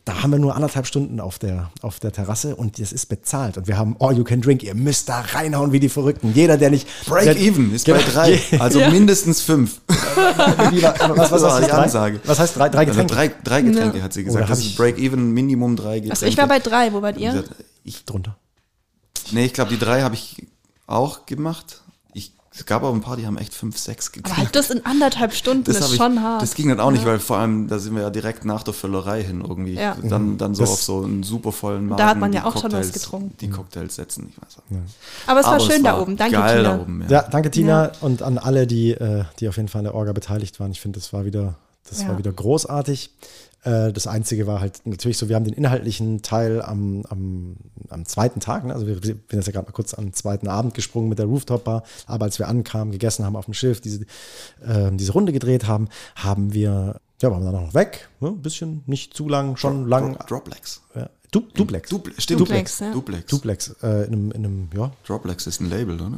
da 0.04 0.22
haben 0.22 0.32
wir 0.32 0.38
nur 0.38 0.54
anderthalb 0.54 0.86
Stunden 0.86 1.18
auf 1.18 1.38
der, 1.38 1.70
auf 1.80 1.98
der 1.98 2.12
Terrasse 2.12 2.56
und 2.56 2.78
das 2.78 2.92
ist 2.92 3.06
bezahlt. 3.06 3.56
Und 3.56 3.68
wir 3.68 3.78
haben 3.78 3.96
All 4.00 4.14
You 4.14 4.24
Can 4.24 4.42
Drink. 4.42 4.62
Ihr 4.62 4.74
müsst 4.74 5.08
da 5.08 5.20
reinhauen 5.20 5.72
wie 5.72 5.80
die 5.80 5.88
Verrückten. 5.88 6.32
Jeder, 6.34 6.58
der 6.58 6.68
nicht. 6.70 6.86
Break 7.06 7.24
der, 7.24 7.38
even 7.38 7.72
ist 7.72 7.86
Genau. 7.86 7.98
bei 7.98 8.04
drei. 8.10 8.40
Also 8.58 8.80
mindestens 8.80 9.40
fünf. 9.40 9.80
Was, 9.88 11.30
was, 11.30 11.42
was, 11.42 11.42
heißt 11.54 11.66
die 11.66 11.70
drei? 11.70 11.78
Ansage. 11.82 12.20
Was 12.24 12.38
heißt 12.38 12.56
drei, 12.56 12.68
drei 12.68 12.86
Also 12.86 13.00
Getränke? 13.02 13.14
drei, 13.14 13.28
drei 13.44 13.62
Getränke, 13.62 13.98
Ja. 13.98 14.04
hat 14.04 14.12
sie 14.12 14.20
Oder 14.20 14.26
gesagt. 14.26 14.42
hab 14.44 14.48
Das 14.50 14.60
ich- 14.60 14.70
ist 14.72 14.76
Break 14.76 14.98
even, 14.98 15.32
Minimum 15.32 15.76
drei 15.76 15.94
Getränke. 16.00 16.10
Also 16.10 16.26
ich 16.26 16.36
war 16.36 16.48
bei 16.48 16.58
drei, 16.58 16.92
wo 16.92 17.00
wart 17.02 17.16
ihr? 17.18 17.44
Ich, 17.84 18.04
Drunter. 18.04 18.36
nee, 19.32 19.44
ich 19.46 19.52
glaube, 19.54 19.70
die 19.70 19.78
drei 19.78 20.02
habe 20.02 20.14
ich 20.16 20.44
auch 20.86 21.26
gemacht. 21.26 21.80
Ich, 22.12 22.32
es 22.54 22.66
gab 22.66 22.82
aber 22.82 22.92
ein 22.94 23.00
paar, 23.00 23.16
die 23.16 23.26
haben 23.26 23.38
echt 23.38 23.54
fünf, 23.54 23.76
sechs 23.78 24.08
Aber 24.08 24.14
gekriegt. 24.22 24.36
halt 24.36 24.54
das 24.56 24.70
in 24.70 24.84
anderthalb 24.86 25.32
Stunden 25.34 25.64
Das, 25.64 25.76
ist 25.76 25.82
hab 25.84 25.90
ich, 25.90 25.96
schon 25.96 26.22
hart. 26.22 26.42
das 26.42 26.54
ging 26.54 26.68
dann 26.68 26.78
auch 26.80 26.90
nicht, 26.90 27.04
weil 27.04 27.18
vor 27.18 27.38
allem, 27.38 27.66
da 27.68 27.78
sind 27.78 27.94
wir 27.96 28.02
ja 28.02 28.10
direkt 28.10 28.44
nach 28.44 28.62
der 28.62 28.74
Völlerei 28.74 29.22
hin 29.24 29.40
irgendwie. 29.40 29.74
Ja. 29.74 29.96
Dann, 30.02 30.38
dann 30.38 30.54
so 30.54 30.62
Das- 30.62 30.70
auf 30.72 30.82
so 30.82 31.02
einen 31.02 31.22
super 31.22 31.52
vollen 31.52 31.86
Magen. 31.86 31.98
Da 31.98 32.06
hat 32.08 32.18
man 32.18 32.32
ja 32.32 32.44
auch 32.44 32.60
schon 32.60 32.70
was 32.72 32.88
Cocktails- 32.88 32.92
getrunken. 32.92 33.36
Die 33.40 33.50
Cocktails 33.50 33.94
setzen, 33.96 34.28
ich 34.30 34.36
weiß 34.40 34.58
auch. 34.58 35.30
aber 35.30 35.40
es 35.40 35.46
war 35.46 35.54
Aber 35.54 35.60
schön 35.64 35.82
da 35.82 35.94
war 35.94 36.02
oben. 36.02 36.16
Danke, 36.16 36.36
geil 36.36 36.58
Tina. 36.58 36.76
da 36.76 36.82
oben, 36.82 37.02
ja. 37.02 37.08
Ja, 37.08 37.22
danke 37.22 37.50
Tina 37.50 37.92
und 38.00 38.22
an 38.22 38.38
alle, 38.38 38.66
die, 38.66 38.92
äh, 38.92 39.24
die 39.40 39.48
auf 39.48 39.56
jeden 39.56 39.68
Fall 39.68 39.80
an 39.80 39.84
der 39.84 39.94
Orga 39.94 40.12
beteiligt 40.12 40.60
waren. 40.60 40.70
Ich 40.70 40.80
finde, 40.80 41.00
das 41.00 41.12
war 41.12 41.24
wieder, 41.24 41.54
das 41.88 42.02
Ja. 42.02 42.08
war 42.08 42.18
wieder 42.18 42.32
großartig. 42.32 43.10
Äh, 43.64 43.92
das 43.92 44.06
Einzige 44.06 44.46
war 44.46 44.60
halt 44.60 44.82
natürlich 44.84 45.18
so, 45.18 45.28
wir 45.28 45.36
haben 45.36 45.44
den 45.44 45.54
inhaltlichen 45.54 46.22
Teil 46.22 46.62
am, 46.62 47.02
am, 47.08 47.56
am 47.88 48.04
zweiten 48.04 48.40
Tag, 48.40 48.64
ne? 48.64 48.74
also 48.74 48.86
wir, 48.86 48.96
wir 49.02 49.02
sind 49.02 49.22
jetzt 49.32 49.46
ja 49.46 49.52
gerade 49.52 49.66
mal 49.66 49.72
kurz 49.72 49.94
am 49.94 50.12
zweiten 50.12 50.48
Abend 50.48 50.74
gesprungen 50.74 51.08
mit 51.08 51.18
der 51.18 51.26
Rooftop-Bar, 51.26 51.82
aber 52.06 52.24
als 52.26 52.38
wir 52.38 52.48
ankamen, 52.48 52.92
gegessen 52.92 53.24
haben 53.24 53.36
auf 53.36 53.46
dem 53.46 53.54
Schiff, 53.54 53.80
diese, 53.80 54.04
äh, 54.64 54.90
diese 54.92 55.12
Runde 55.12 55.32
gedreht 55.32 55.66
haben, 55.66 55.88
haben 56.16 56.52
wir, 56.52 57.00
ja, 57.22 57.30
waren 57.30 57.42
wir 57.42 57.52
dann 57.52 57.60
auch 57.62 57.66
noch 57.68 57.74
weg, 57.74 58.08
ne? 58.20 58.28
ein 58.28 58.42
bisschen, 58.42 58.82
nicht 58.86 59.14
zu 59.14 59.28
lang, 59.28 59.56
schon 59.56 59.88
lang. 59.88 60.16
Dro- 60.16 60.26
Droplex. 60.26 60.82
Ja. 60.94 61.08
Du, 61.30 61.40
Duplex. 61.40 61.90
Duplex. 61.90 62.22
Stimmt. 62.22 62.40
Duplex, 62.42 62.78
ja. 62.80 62.92
Duplex. 62.92 63.26
Duplex, 63.26 63.76
äh, 63.82 64.04
in, 64.06 64.12
einem, 64.12 64.30
in 64.32 64.44
einem, 64.44 64.68
ja, 64.76 64.92
Droplex 65.06 65.46
ist 65.46 65.60
ein 65.60 65.68
Label, 65.70 65.94
oder? 66.00 66.10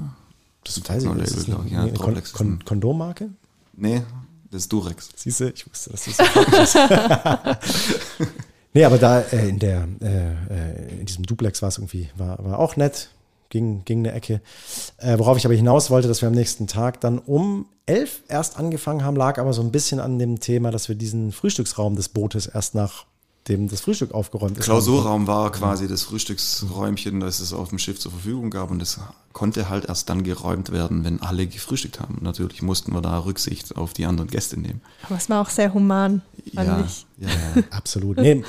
das 0.64 0.76
nicht. 0.76 0.90
Ist 0.90 1.36
das 1.36 1.44
glaub 1.46 1.60
eine, 1.60 1.66
ich. 1.68 1.72
Ja, 1.72 1.80
eine 1.82 1.92
Kon 1.92 2.06
Droplex 2.06 2.32
ist 2.32 2.40
ein- 2.40 2.64
Kondommarke? 2.64 3.30
Nee, 3.76 4.02
das 4.50 4.62
ist 4.62 4.72
Durex. 4.72 5.08
Siehst 5.16 5.40
du, 5.40 5.50
ich 5.50 5.68
wusste, 5.68 5.90
dass 5.90 6.04
das 6.04 6.16
so 6.16 6.24
falsch 6.24 6.74
ist. 6.74 6.78
nee, 8.74 8.84
aber 8.84 8.98
da 8.98 9.20
äh, 9.20 9.48
in 9.48 9.58
der, 9.58 9.88
äh, 10.00 10.30
äh, 10.30 11.00
in 11.00 11.06
diesem 11.06 11.24
Duplex 11.24 11.62
war 11.62 11.68
es 11.68 11.78
irgendwie, 11.78 12.08
war, 12.16 12.42
war 12.44 12.58
auch 12.58 12.76
nett, 12.76 13.10
ging, 13.50 13.84
ging 13.84 14.00
eine 14.00 14.12
Ecke. 14.12 14.40
Äh, 14.98 15.18
worauf 15.18 15.36
ich 15.36 15.44
aber 15.44 15.54
hinaus 15.54 15.90
wollte, 15.90 16.08
dass 16.08 16.22
wir 16.22 16.28
am 16.28 16.34
nächsten 16.34 16.66
Tag 16.66 17.00
dann 17.00 17.18
um 17.18 17.66
elf 17.86 18.22
erst 18.28 18.58
angefangen 18.58 19.04
haben, 19.04 19.16
lag 19.16 19.38
aber 19.38 19.52
so 19.52 19.62
ein 19.62 19.72
bisschen 19.72 20.00
an 20.00 20.18
dem 20.18 20.40
Thema, 20.40 20.70
dass 20.70 20.88
wir 20.88 20.96
diesen 20.96 21.32
Frühstücksraum 21.32 21.96
des 21.96 22.08
Bootes 22.08 22.46
erst 22.46 22.74
nach 22.74 23.06
dem 23.48 23.68
das 23.68 23.80
Frühstück 23.80 24.12
aufgeräumt 24.12 24.58
ist. 24.58 24.64
Klausurraum 24.64 25.26
war 25.26 25.50
quasi 25.52 25.86
das 25.88 26.02
Frühstücksräumchen, 26.02 27.20
das 27.20 27.40
es 27.40 27.52
auf 27.52 27.68
dem 27.70 27.78
Schiff 27.78 27.98
zur 27.98 28.12
Verfügung 28.12 28.50
gab 28.50 28.70
und 28.70 28.80
das 28.80 28.98
konnte 29.32 29.68
halt 29.68 29.84
erst 29.86 30.08
dann 30.08 30.22
geräumt 30.22 30.72
werden, 30.72 31.04
wenn 31.04 31.20
alle 31.20 31.46
gefrühstückt 31.46 32.00
haben. 32.00 32.18
Natürlich 32.22 32.62
mussten 32.62 32.92
wir 32.92 33.00
da 33.02 33.18
Rücksicht 33.18 33.76
auf 33.76 33.92
die 33.92 34.06
anderen 34.06 34.28
Gäste 34.30 34.58
nehmen. 34.58 34.80
Aber 35.04 35.16
es 35.16 35.28
war 35.30 35.42
auch 35.42 35.50
sehr 35.50 35.72
human, 35.74 36.22
fand 36.54 36.66
Ja, 36.68 36.84
ich. 36.86 37.06
ja, 37.18 37.28
ja. 37.28 37.62
Absolut. 37.70 38.16
Nee, 38.18 38.42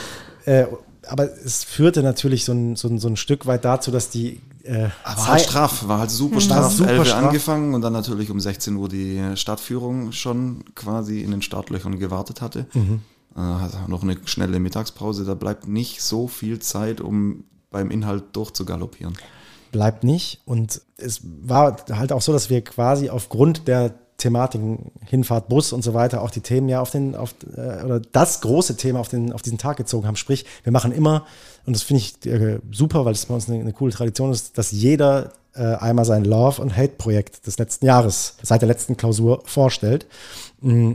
äh, 0.45 0.65
aber 1.07 1.23
es 1.31 1.63
führte 1.63 2.03
natürlich 2.03 2.43
so 2.45 2.51
ein, 2.53 2.75
so 2.75 2.87
ein, 2.87 2.99
so 2.99 3.07
ein 3.07 3.15
Stück 3.17 3.45
weit 3.45 3.63
dazu, 3.65 3.91
dass 3.91 4.09
die 4.09 4.41
äh, 4.63 4.89
Aber 5.05 5.27
halt 5.27 5.41
straff, 5.41 5.87
war 5.87 5.99
halt 5.99 6.11
super 6.11 6.41
straff. 6.41 6.71
super 6.73 6.89
11 6.89 6.99
Uhr 6.99 7.05
straff. 7.05 7.23
angefangen 7.23 7.73
und 7.73 7.81
dann 7.81 7.93
natürlich 7.93 8.29
um 8.29 8.39
16 8.39 8.75
Uhr 8.75 8.89
die 8.89 9.21
Stadtführung 9.35 10.11
schon 10.11 10.63
quasi 10.75 11.21
in 11.21 11.31
den 11.31 11.41
Startlöchern 11.41 11.99
gewartet 11.99 12.41
hatte. 12.41 12.65
Mhm. 12.73 13.01
Äh, 13.37 13.41
hat 13.41 13.87
noch 13.87 14.03
eine 14.03 14.17
schnelle 14.25 14.59
Mittagspause. 14.59 15.23
Da 15.23 15.35
bleibt 15.35 15.67
nicht 15.67 16.01
so 16.01 16.27
viel 16.27 16.59
Zeit, 16.59 16.99
um 16.99 17.43
beim 17.69 17.91
Inhalt 17.91 18.23
durchzugaloppieren. 18.33 19.15
bleibt 19.71 20.03
nicht. 20.03 20.41
Und 20.45 20.81
es 20.97 21.21
war 21.23 21.77
halt 21.91 22.11
auch 22.11 22.21
so, 22.21 22.33
dass 22.33 22.49
wir 22.49 22.63
quasi 22.63 23.09
aufgrund 23.09 23.67
der 23.67 23.93
Thematiken 24.17 24.91
Hinfahrt, 25.05 25.47
Bus 25.47 25.71
und 25.71 25.83
so 25.83 25.93
weiter 25.93 26.23
auch 26.23 26.31
die 26.31 26.41
Themen 26.41 26.69
ja 26.69 26.81
auf 26.81 26.89
den, 26.89 27.15
auf, 27.15 27.35
äh, 27.55 27.83
oder 27.83 27.99
das 27.99 28.41
große 28.41 28.75
Thema 28.75 28.99
auf, 28.99 29.09
den, 29.09 29.31
auf 29.31 29.43
diesen 29.43 29.59
Tag 29.59 29.77
gezogen 29.77 30.07
haben. 30.07 30.15
Sprich, 30.15 30.45
wir 30.63 30.71
machen 30.71 30.91
immer, 30.91 31.27
und 31.67 31.75
das 31.75 31.83
finde 31.83 32.01
ich 32.01 32.25
äh, 32.25 32.59
super, 32.71 33.05
weil 33.05 33.13
es 33.13 33.27
bei 33.27 33.35
uns 33.35 33.47
eine, 33.47 33.59
eine 33.59 33.73
coole 33.73 33.91
Tradition 33.91 34.31
ist, 34.31 34.57
dass 34.57 34.71
jeder 34.71 35.33
äh, 35.53 35.75
einmal 35.75 36.05
sein 36.05 36.25
Love- 36.25 36.61
und 36.61 36.75
Hate-Projekt 36.75 37.45
des 37.45 37.59
letzten 37.59 37.85
Jahres, 37.85 38.37
seit 38.41 38.61
der 38.61 38.67
letzten 38.67 38.97
Klausur 38.97 39.43
vorstellt. 39.45 40.07
Mm, 40.61 40.93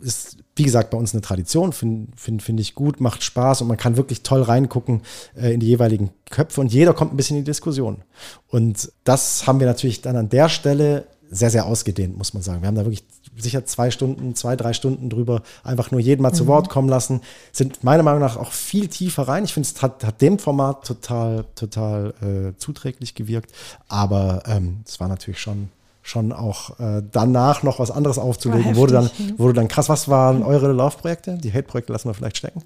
ist, 0.00 0.38
wie 0.60 0.64
gesagt, 0.64 0.90
bei 0.90 0.98
uns 0.98 1.14
eine 1.14 1.22
Tradition, 1.22 1.72
finde 1.72 2.12
find, 2.16 2.42
find 2.42 2.60
ich 2.60 2.74
gut, 2.74 3.00
macht 3.00 3.24
Spaß 3.24 3.62
und 3.62 3.68
man 3.68 3.78
kann 3.78 3.96
wirklich 3.96 4.22
toll 4.22 4.42
reingucken 4.42 5.00
äh, 5.34 5.54
in 5.54 5.60
die 5.60 5.68
jeweiligen 5.68 6.10
Köpfe 6.28 6.60
und 6.60 6.70
jeder 6.70 6.92
kommt 6.92 7.14
ein 7.14 7.16
bisschen 7.16 7.38
in 7.38 7.44
die 7.44 7.50
Diskussion. 7.50 8.02
Und 8.46 8.92
das 9.04 9.46
haben 9.46 9.58
wir 9.58 9.66
natürlich 9.66 10.02
dann 10.02 10.16
an 10.16 10.28
der 10.28 10.50
Stelle 10.50 11.06
sehr, 11.30 11.48
sehr 11.48 11.64
ausgedehnt, 11.64 12.18
muss 12.18 12.34
man 12.34 12.42
sagen. 12.42 12.60
Wir 12.60 12.66
haben 12.66 12.74
da 12.74 12.84
wirklich 12.84 13.04
sicher 13.38 13.64
zwei 13.64 13.90
Stunden, 13.90 14.34
zwei, 14.34 14.54
drei 14.54 14.74
Stunden 14.74 15.08
drüber 15.08 15.40
einfach 15.64 15.92
nur 15.92 16.00
jeden 16.00 16.20
mal 16.20 16.34
zu 16.34 16.46
Wort 16.46 16.68
kommen 16.68 16.90
lassen, 16.90 17.22
sind 17.52 17.82
meiner 17.82 18.02
Meinung 18.02 18.20
nach 18.20 18.36
auch 18.36 18.52
viel 18.52 18.88
tiefer 18.88 19.28
rein. 19.28 19.44
Ich 19.44 19.54
finde, 19.54 19.66
es 19.66 19.80
hat, 19.80 20.04
hat 20.04 20.20
dem 20.20 20.38
Format 20.38 20.86
total, 20.86 21.46
total 21.54 22.12
äh, 22.20 22.58
zuträglich 22.58 23.14
gewirkt, 23.14 23.50
aber 23.88 24.42
ähm, 24.46 24.82
es 24.86 25.00
war 25.00 25.08
natürlich 25.08 25.40
schon 25.40 25.70
schon 26.10 26.32
auch 26.32 26.78
äh, 26.80 27.02
danach 27.10 27.62
noch 27.62 27.78
was 27.78 27.90
anderes 27.90 28.18
aufzulegen, 28.18 28.76
wurde 28.76 28.92
dann, 28.94 29.04
heftig, 29.04 29.38
wurde 29.38 29.54
dann 29.54 29.68
krass. 29.68 29.88
Was 29.88 30.08
waren 30.08 30.42
eure 30.42 30.72
Love-Projekte? 30.72 31.38
Die 31.38 31.52
Hate-Projekte 31.52 31.92
lassen 31.92 32.08
wir 32.08 32.14
vielleicht 32.14 32.36
stecken. 32.36 32.62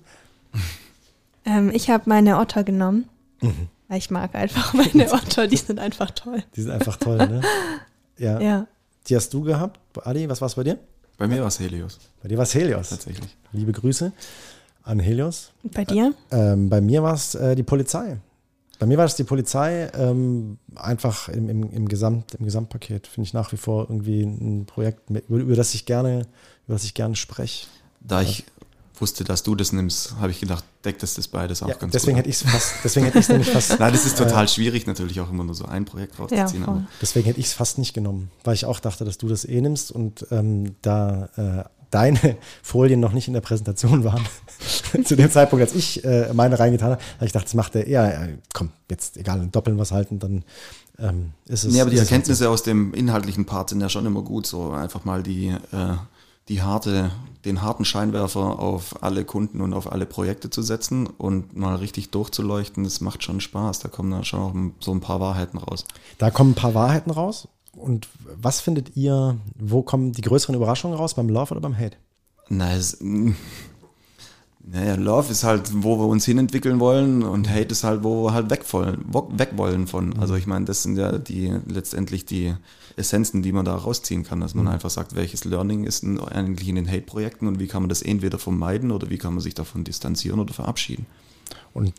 Ähm, 1.45 1.71
ich 1.73 1.91
habe 1.91 2.05
meine 2.07 2.39
Otter 2.39 2.65
genommen. 2.65 3.09
Mhm. 3.41 3.69
Ich 3.91 4.11
mag 4.11 4.35
einfach 4.35 4.73
meine 4.75 5.13
Otter, 5.13 5.47
die 5.47 5.57
sind 5.59 5.79
einfach 5.79 6.11
toll. 6.11 6.43
Die 6.57 6.63
sind 6.63 6.71
einfach 6.73 6.97
toll, 6.97 7.19
ne? 7.19 7.43
Ja. 8.19 8.41
Ja. 8.41 8.67
Die 9.07 9.15
hast 9.17 9.33
du 9.35 9.43
gehabt. 9.43 9.79
Adi, 10.05 10.29
was 10.29 10.41
war 10.41 10.47
es 10.47 10.55
bei 10.55 10.65
dir? 10.65 10.79
Bei 11.19 11.29
mir 11.29 11.41
war 11.41 11.49
es 11.49 11.61
Helios, 11.61 11.99
Bei 12.23 12.29
dir 12.29 12.37
war 12.39 12.43
es 12.45 12.55
Helios. 12.55 12.89
tatsächlich. 12.89 13.37
Liebe 13.53 13.71
Grüße 13.73 14.11
an 14.83 14.99
Helios. 14.99 15.53
Bei 15.63 15.85
dir? 15.85 16.13
Ähm, 16.33 16.69
bei 16.69 16.81
mir 16.81 17.03
war 17.03 17.15
es 17.15 17.35
äh, 17.37 17.55
die 17.55 17.63
Polizei. 17.63 18.17
Bei 18.79 18.87
mir 18.87 18.99
war 18.99 19.05
es 19.05 19.15
die 19.17 19.25
Polizei, 19.25 19.91
ähm, 19.95 20.59
einfach 20.75 21.29
im, 21.29 21.49
im, 21.49 21.71
im, 21.71 21.89
Gesamt, 21.89 22.35
im 22.35 22.45
Gesamtpaket. 22.45 23.07
Finde 23.07 23.27
ich 23.29 23.35
nach 23.35 23.53
wie 23.53 23.57
vor 23.57 23.85
irgendwie 23.89 24.23
ein 24.23 24.67
Projekt, 24.67 25.11
mit, 25.11 25.29
über, 25.29 25.39
über 25.39 25.57
das 25.57 25.75
ich 25.75 25.87
gerne, 25.87 26.27
über 26.67 26.75
das 26.75 26.85
ich 26.85 26.95
gerne 26.95 27.17
spreche. 27.17 27.67
Da 28.01 28.21
ich 28.23 28.45
wusste, 28.99 29.25
dass 29.25 29.43
du 29.43 29.55
das 29.57 29.73
nimmst, 29.73 30.15
habe 30.21 30.31
ich 30.31 30.39
gedacht, 30.41 30.65
deckt 30.85 31.03
das 31.03 31.15
das 31.15 31.27
beides 31.27 31.63
auch 31.63 31.69
Ja, 31.69 31.75
ganz 31.75 31.93
deswegen 31.93 32.13
gut. 32.17 32.19
hätte 32.21 32.31
ich 32.31 32.37
es 32.37 32.43
fast, 32.51 32.75
deswegen 32.85 33.07
hätte 33.07 33.19
ich 33.19 33.25
es 33.25 33.29
nämlich 33.29 33.51
fast, 33.51 33.71
Nein, 33.81 33.93
das 33.93 34.07
ist 34.07 34.17
total 34.17 34.47
schwierig, 34.49 34.87
natürlich 34.87 35.21
auch 35.21 35.31
immer 35.31 35.43
nur 35.45 35.55
so 35.57 35.65
ein 35.65 35.85
Projekt 35.85 36.15
Ja, 36.17 36.23
rauszuziehen. 36.23 36.65
aber 36.65 36.85
deswegen 37.03 37.27
hätte 37.27 37.41
ich 37.41 37.47
es 37.47 37.53
fast 37.55 37.79
nicht 37.79 37.93
genommen, 37.93 38.31
weil 38.45 38.55
ich 38.55 38.67
auch 38.67 38.79
dachte, 38.81 39.05
dass 39.05 39.19
du 39.19 39.27
das 39.29 39.45
eh 39.45 39.61
nimmst 39.61 39.91
und 39.91 40.27
ähm, 40.31 40.77
da 40.83 41.29
äh, 41.37 41.65
deine 41.95 42.37
Folien 42.63 43.01
noch 43.01 43.13
nicht 43.13 43.29
in 43.29 43.35
der 43.35 43.41
Präsentation 43.41 44.05
waren, 44.05 44.25
zu 45.05 45.17
dem 45.17 45.31
Zeitpunkt, 45.31 45.63
als 45.63 45.75
ich 45.75 46.05
äh, 46.05 46.33
meine 46.33 46.59
reingetan 46.59 46.93
habe, 46.93 47.03
habe 47.17 47.27
ich 47.27 47.33
gedacht, 47.33 47.47
das 47.47 47.55
macht 47.55 47.75
er 47.75 47.87
eher, 47.87 48.23
äh, 48.23 48.39
komm, 48.53 48.71
jetzt 48.91 49.17
egal, 49.17 49.41
in 49.43 49.51
Doppeln 49.51 49.79
was 49.79 49.93
halten, 49.93 50.19
dann 50.19 50.45
ähm, 50.99 51.33
ist 51.47 51.65
es. 51.65 51.73
Nee, 51.73 51.81
aber 51.81 51.91
die 51.91 51.99
Erkenntnisse 51.99 52.49
aus 52.49 52.63
dem 52.63 52.95
inhaltlichen 52.95 53.47
Part 53.47 53.71
sind 53.71 53.81
ja 53.81 53.89
schon 53.89 54.07
immer 54.07 54.23
gut. 54.23 54.47
So 54.47 54.71
einfach 54.71 55.05
mal 55.05 55.23
die, 55.23 55.49
äh, 55.49 55.97
die 56.49 56.63
harte, 56.63 57.11
den 57.45 57.63
harten 57.63 57.85
Scheinwerfer 57.85 58.59
auf 58.59 59.03
alle 59.03 59.25
Kunden 59.25 59.61
und 59.61 59.73
auf 59.73 59.91
alle 59.91 60.07
Projekte 60.07 60.51
zu 60.51 60.63
setzen 60.63 61.07
und 61.07 61.57
mal 61.57 61.77
richtig 61.77 62.11
durchzuleuchten, 62.11 62.85
das 62.85 63.01
macht 63.01 63.25
schon 63.25 63.41
Spaß. 63.41 63.81
Da 63.81 63.89
kommen 63.89 64.11
dann 64.11 64.25
schon 64.25 64.41
auch 64.41 64.55
so 64.85 64.93
ein 64.93 65.01
paar 65.01 65.21
Wahrheiten 65.21 65.59
raus. 65.59 65.85
Da 66.19 66.31
kommen 66.31 66.53
ein 66.53 66.57
paar 66.57 66.75
Wahrheiten 66.75 67.11
raus. 67.11 67.49
Und 67.77 68.09
was 68.41 68.61
findet 68.61 68.97
ihr, 68.97 69.37
wo 69.59 69.83
kommen 69.83 70.13
die 70.13 70.23
größeren 70.23 70.55
Überraschungen 70.55 70.97
raus, 70.97 71.15
beim 71.15 71.29
Love 71.29 71.53
oder 71.53 71.61
beim 71.61 71.77
Hate? 71.77 71.97
Na, 72.49 72.75
es, 72.75 72.99
mm, 73.01 73.33
naja, 74.67 74.95
Love 74.95 75.31
ist 75.31 75.45
halt, 75.45 75.71
wo 75.83 75.99
wir 75.99 76.07
uns 76.07 76.25
hinentwickeln 76.25 76.81
wollen 76.81 77.23
und 77.23 77.51
Hate 77.51 77.69
ist 77.73 77.85
halt, 77.85 78.03
wo 78.03 78.25
wir 78.25 78.33
halt 78.33 78.49
weg 78.51 78.65
wollen, 78.73 79.05
wo- 79.09 79.29
weg 79.33 79.51
wollen 79.57 79.87
von. 79.87 80.19
Also 80.19 80.35
ich 80.37 80.47
meine, 80.47 80.65
das 80.65 80.83
sind 80.83 80.97
ja 80.97 81.19
die 81.19 81.55
letztendlich 81.67 82.25
die 82.25 82.55
Essenzen, 82.97 83.43
die 83.43 83.53
man 83.53 83.65
da 83.65 83.75
rausziehen 83.75 84.23
kann, 84.23 84.41
dass 84.41 84.55
man 84.55 84.69
einfach 84.69 84.89
sagt, 84.91 85.15
welches 85.17 85.45
Learning 85.45 85.85
ist 85.85 86.03
denn 86.03 86.19
eigentlich 86.21 86.69
in 86.69 86.77
den 86.77 86.89
Hate-Projekten 86.89 87.47
und 87.47 87.59
wie 87.59 87.67
kann 87.67 87.83
man 87.83 87.89
das 87.89 88.03
entweder 88.03 88.39
vermeiden 88.39 88.91
oder 88.91 89.11
wie 89.11 89.19
kann 89.19 89.35
man 89.35 89.43
sich 89.43 89.55
davon 89.55 89.85
distanzieren 89.85 90.41
oder 90.41 90.55
verabschieden. 90.55 91.07
Und 91.75 91.93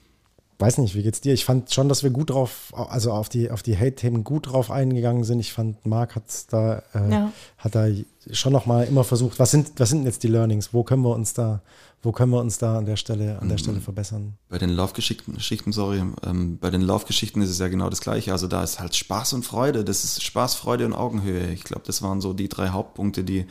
weiß 0.60 0.78
nicht, 0.78 0.96
wie 0.96 1.04
geht's 1.04 1.22
dir? 1.22 1.34
Ich 1.34 1.44
fand 1.46 1.74
schon, 1.74 1.89
dass 1.89 2.04
wir 2.04 2.10
gut 2.12 2.30
drauf, 2.30 2.72
also 2.76 3.12
auf 3.12 3.28
die, 3.30 3.52
auf 3.52 3.62
die 3.63 3.78
Hate-Themen 3.78 4.24
gut 4.24 4.48
drauf 4.48 4.72
eingegangen 4.72 5.24
sind. 5.24 5.39
Ich 5.39 5.52
fand, 5.54 5.86
Marc 5.86 6.15
hat's 6.15 6.48
da, 6.48 6.82
äh, 6.94 7.12
Ja. 7.12 7.32
hat 7.58 7.76
da 7.76 7.88
schon 8.32 8.54
noch 8.54 8.65
mal 8.65 8.86
immer 8.86 9.04
versucht, 9.04 9.38
was 9.39 9.52
sind, 9.52 9.72
was 9.78 9.89
sind 9.89 10.06
jetzt 10.06 10.24
die 10.24 10.28
Learnings? 10.28 10.74
Wo 10.74 10.84
können 10.84 11.04
wir 11.04 11.13
uns 11.13 11.34
da, 11.34 11.62
wo 12.02 12.12
können 12.12 12.32
wir 12.32 12.39
uns 12.39 12.58
da 12.58 12.78
an 12.78 12.86
der 12.86 12.96
Stelle, 12.96 13.39
an 13.41 13.50
der 13.50 13.58
Stelle 13.58 13.82
verbessern? 13.82 14.38
Bei 14.50 14.58
den 14.58 14.70
Laufgeschichten, 14.70 15.34
Geschichten, 15.34 15.72
sorry, 15.74 16.02
ähm, 16.26 16.58
bei 16.60 16.70
den 16.70 16.82
Laufgeschichten 16.82 17.41
ist 17.41 17.50
es 17.50 17.60
ja 17.60 17.68
genau 17.68 17.89
das 17.89 18.00
Gleiche. 18.02 18.32
Also 18.32 18.48
da 18.48 18.63
ist 18.63 18.80
halt 18.80 18.96
Spaß 18.96 19.34
und 19.34 19.44
Freude. 19.46 19.84
Das 19.84 20.04
ist 20.04 20.24
Spaß, 20.24 20.56
Freude 20.56 20.86
und 20.86 20.94
Augenhöhe. 20.94 21.52
Ich 21.52 21.63
glaube, 21.63 21.84
das 21.86 22.02
waren 22.02 22.22
so 22.22 22.34
die 22.34 22.48
drei 22.50 22.70
Hauptpunkte, 22.70 23.24
die 23.24 23.46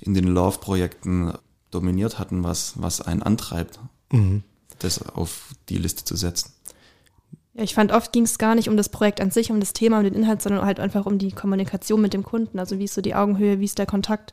in 0.00 0.14
den 0.14 0.28
Laufprojekten 0.28 1.32
dominiert 1.70 2.18
hatten, 2.18 2.44
was, 2.44 2.74
was 2.76 3.00
einen 3.02 3.22
antreibt, 3.22 3.78
das 4.78 5.02
auf 5.02 5.54
die 5.68 5.78
Liste 5.78 6.04
zu 6.04 6.16
setzen. 6.16 6.52
Ja, 7.54 7.64
ich 7.64 7.74
fand, 7.74 7.92
oft 7.92 8.12
ging 8.12 8.22
es 8.24 8.38
gar 8.38 8.54
nicht 8.54 8.68
um 8.68 8.76
das 8.76 8.88
Projekt 8.88 9.20
an 9.20 9.30
sich, 9.30 9.50
um 9.50 9.58
das 9.58 9.72
Thema, 9.72 9.98
um 9.98 10.04
den 10.04 10.14
Inhalt, 10.14 10.42
sondern 10.42 10.64
halt 10.64 10.78
einfach 10.80 11.06
um 11.06 11.18
die 11.18 11.32
Kommunikation 11.32 12.00
mit 12.00 12.14
dem 12.14 12.22
Kunden. 12.22 12.58
Also 12.58 12.78
wie 12.78 12.84
ist 12.84 12.94
so 12.94 13.00
die 13.00 13.14
Augenhöhe, 13.14 13.58
wie 13.58 13.64
ist 13.64 13.78
der 13.78 13.86
Kontakt, 13.86 14.32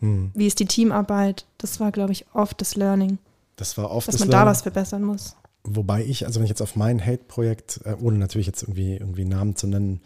wie 0.00 0.46
ist 0.46 0.60
die 0.60 0.66
Teamarbeit. 0.66 1.46
Das 1.56 1.80
war, 1.80 1.90
glaube 1.90 2.12
ich, 2.12 2.26
oft 2.34 2.60
das 2.60 2.76
Learning, 2.76 3.18
Das 3.56 3.78
war 3.78 3.90
oft 3.90 4.08
dass 4.08 4.14
das 4.16 4.20
man 4.20 4.30
da 4.30 4.38
Learning. 4.38 4.50
was 4.50 4.62
verbessern 4.62 5.02
muss. 5.02 5.34
Wobei 5.62 6.04
ich, 6.04 6.26
also 6.26 6.40
wenn 6.40 6.44
ich 6.44 6.50
jetzt 6.50 6.60
auf 6.60 6.76
mein 6.76 7.04
Hate-Projekt, 7.04 7.80
äh, 7.84 7.94
ohne 7.98 8.18
natürlich 8.18 8.46
jetzt 8.46 8.62
irgendwie, 8.64 8.96
irgendwie 8.96 9.24
Namen 9.24 9.56
zu 9.56 9.66
nennen, 9.66 10.02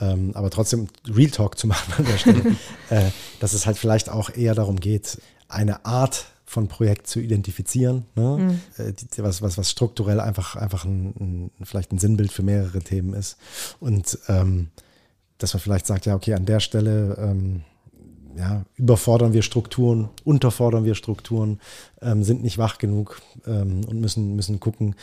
ähm, 0.00 0.30
aber 0.34 0.48
trotzdem 0.48 0.88
Real 1.06 1.30
Talk 1.30 1.58
zu 1.58 1.66
machen 1.66 1.92
an 1.98 2.06
der 2.06 2.16
Stelle, 2.16 2.56
äh, 2.90 3.10
dass 3.38 3.52
es 3.52 3.66
halt 3.66 3.76
vielleicht 3.76 4.08
auch 4.08 4.30
eher 4.34 4.54
darum 4.54 4.80
geht, 4.80 5.20
eine 5.48 5.84
Art 5.84 6.24
von 6.44 6.68
Projekt 6.68 7.06
zu 7.06 7.20
identifizieren, 7.20 8.04
ne? 8.16 8.60
äh, 8.76 8.92
die, 8.92 9.22
was, 9.22 9.42
was, 9.42 9.56
was 9.56 9.70
strukturell 9.70 10.20
einfach, 10.20 10.56
einfach 10.56 10.84
ein, 10.84 11.14
ein, 11.18 11.50
vielleicht 11.64 11.92
ein 11.92 11.98
Sinnbild 11.98 12.32
für 12.32 12.42
mehrere 12.42 12.80
Themen 12.80 13.14
ist. 13.14 13.36
Und 13.80 14.18
ähm, 14.28 14.68
dass 15.38 15.54
man 15.54 15.60
vielleicht 15.60 15.86
sagt, 15.86 16.06
ja, 16.06 16.14
okay, 16.14 16.34
an 16.34 16.46
der 16.46 16.60
Stelle 16.60 17.16
ähm, 17.18 17.62
ja, 18.36 18.64
überfordern 18.76 19.32
wir 19.32 19.42
Strukturen, 19.42 20.08
unterfordern 20.24 20.84
wir 20.84 20.94
Strukturen, 20.94 21.60
ähm, 22.02 22.24
sind 22.24 22.42
nicht 22.42 22.58
wach 22.58 22.78
genug 22.78 23.20
ähm, 23.46 23.82
und 23.86 24.00
müssen, 24.00 24.36
müssen 24.36 24.60
gucken, 24.60 24.96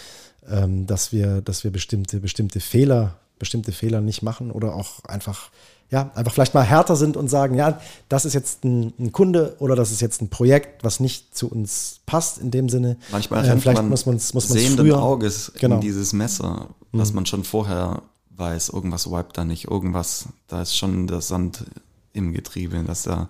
ähm, 0.47 0.85
dass 0.85 1.11
wir, 1.11 1.41
dass 1.41 1.63
wir 1.63 1.71
bestimmte, 1.71 2.19
bestimmte 2.19 2.59
Fehler, 2.59 3.19
bestimmte 3.41 3.73
Fehler 3.73 3.99
nicht 3.99 4.21
machen 4.21 4.49
oder 4.51 4.73
auch 4.75 5.03
einfach, 5.05 5.49
ja, 5.89 6.09
einfach 6.15 6.31
vielleicht 6.33 6.53
mal 6.53 6.63
härter 6.63 6.95
sind 6.95 7.17
und 7.17 7.27
sagen, 7.27 7.55
ja, 7.55 7.81
das 8.07 8.23
ist 8.23 8.33
jetzt 8.33 8.63
ein, 8.63 8.93
ein 8.97 9.11
Kunde 9.11 9.57
oder 9.59 9.75
das 9.75 9.91
ist 9.91 9.99
jetzt 9.99 10.21
ein 10.21 10.29
Projekt, 10.29 10.83
was 10.85 11.01
nicht 11.01 11.35
zu 11.35 11.49
uns 11.51 11.99
passt 12.05 12.37
in 12.37 12.49
dem 12.51 12.69
Sinne. 12.69 12.95
Manchmal 13.11 13.43
Äh, 13.45 13.57
vielleicht 13.57 13.81
man 13.81 13.89
muss 13.89 14.05
man's, 14.05 14.33
muss 14.33 14.47
man's 14.49 14.61
sehenden 14.61 14.85
früher, 14.87 15.01
Auges 15.03 15.51
Genau. 15.59 15.75
in 15.75 15.81
dieses 15.81 16.13
Messer, 16.13 16.67
dass 16.93 17.11
man 17.11 17.25
schon 17.25 17.43
vorher 17.43 18.03
weiß, 18.37 18.69
irgendwas 18.69 19.11
wiped 19.11 19.37
da 19.37 19.43
nicht, 19.43 19.65
irgendwas, 19.69 20.27
da 20.47 20.61
ist 20.61 20.77
schon 20.77 21.07
der 21.07 21.19
Sand 21.21 21.65
im 22.13 22.33
Getriebe. 22.33 22.83
Das 22.85 23.03
da 23.03 23.29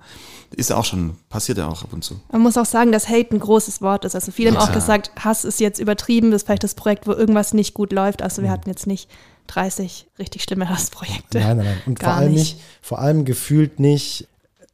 ist 0.56 0.72
auch 0.72 0.86
schon, 0.86 1.16
passiert 1.30 1.58
ja 1.60 1.68
auch 1.68 1.84
ab 1.84 1.94
und 1.94 2.04
zu. 2.04 2.20
Man 2.32 2.42
muss 2.42 2.58
auch 2.58 2.66
sagen, 2.66 2.92
dass 2.92 3.08
Hate 3.10 3.36
ein 3.36 3.40
großes 3.40 3.82
Wort 3.82 4.06
ist. 4.06 4.16
Also 4.16 4.32
viele 4.32 4.50
haben 4.50 4.56
Ja. 4.56 4.64
auch 4.64 4.72
gesagt, 4.74 5.12
Hass 5.24 5.46
ist 5.46 5.60
jetzt 5.60 5.80
übertrieben, 5.80 6.32
das 6.32 6.42
ist 6.42 6.46
vielleicht 6.48 6.64
das 6.64 6.74
Projekt, 6.76 7.06
wo 7.08 7.12
irgendwas 7.12 7.54
nicht 7.54 7.74
gut 7.76 7.92
läuft. 7.92 8.22
Also 8.24 8.42
wir 8.42 8.50
hatten 8.50 8.70
jetzt 8.70 8.88
nicht 8.88 9.08
30 9.48 10.08
richtig 10.20 10.44
schlimme 10.44 10.70
Hassprojekte. 10.70 11.40
Nein, 11.40 11.58
nein, 11.58 11.66
nein. 11.66 11.82
Und 11.86 12.00
Gar 12.00 12.12
vor 12.12 12.20
allem 12.20 12.34
nicht. 12.34 12.56
nicht, 12.56 12.66
vor 12.82 13.00
allem 13.00 13.26
gefühlt 13.26 13.80
nicht 13.80 14.28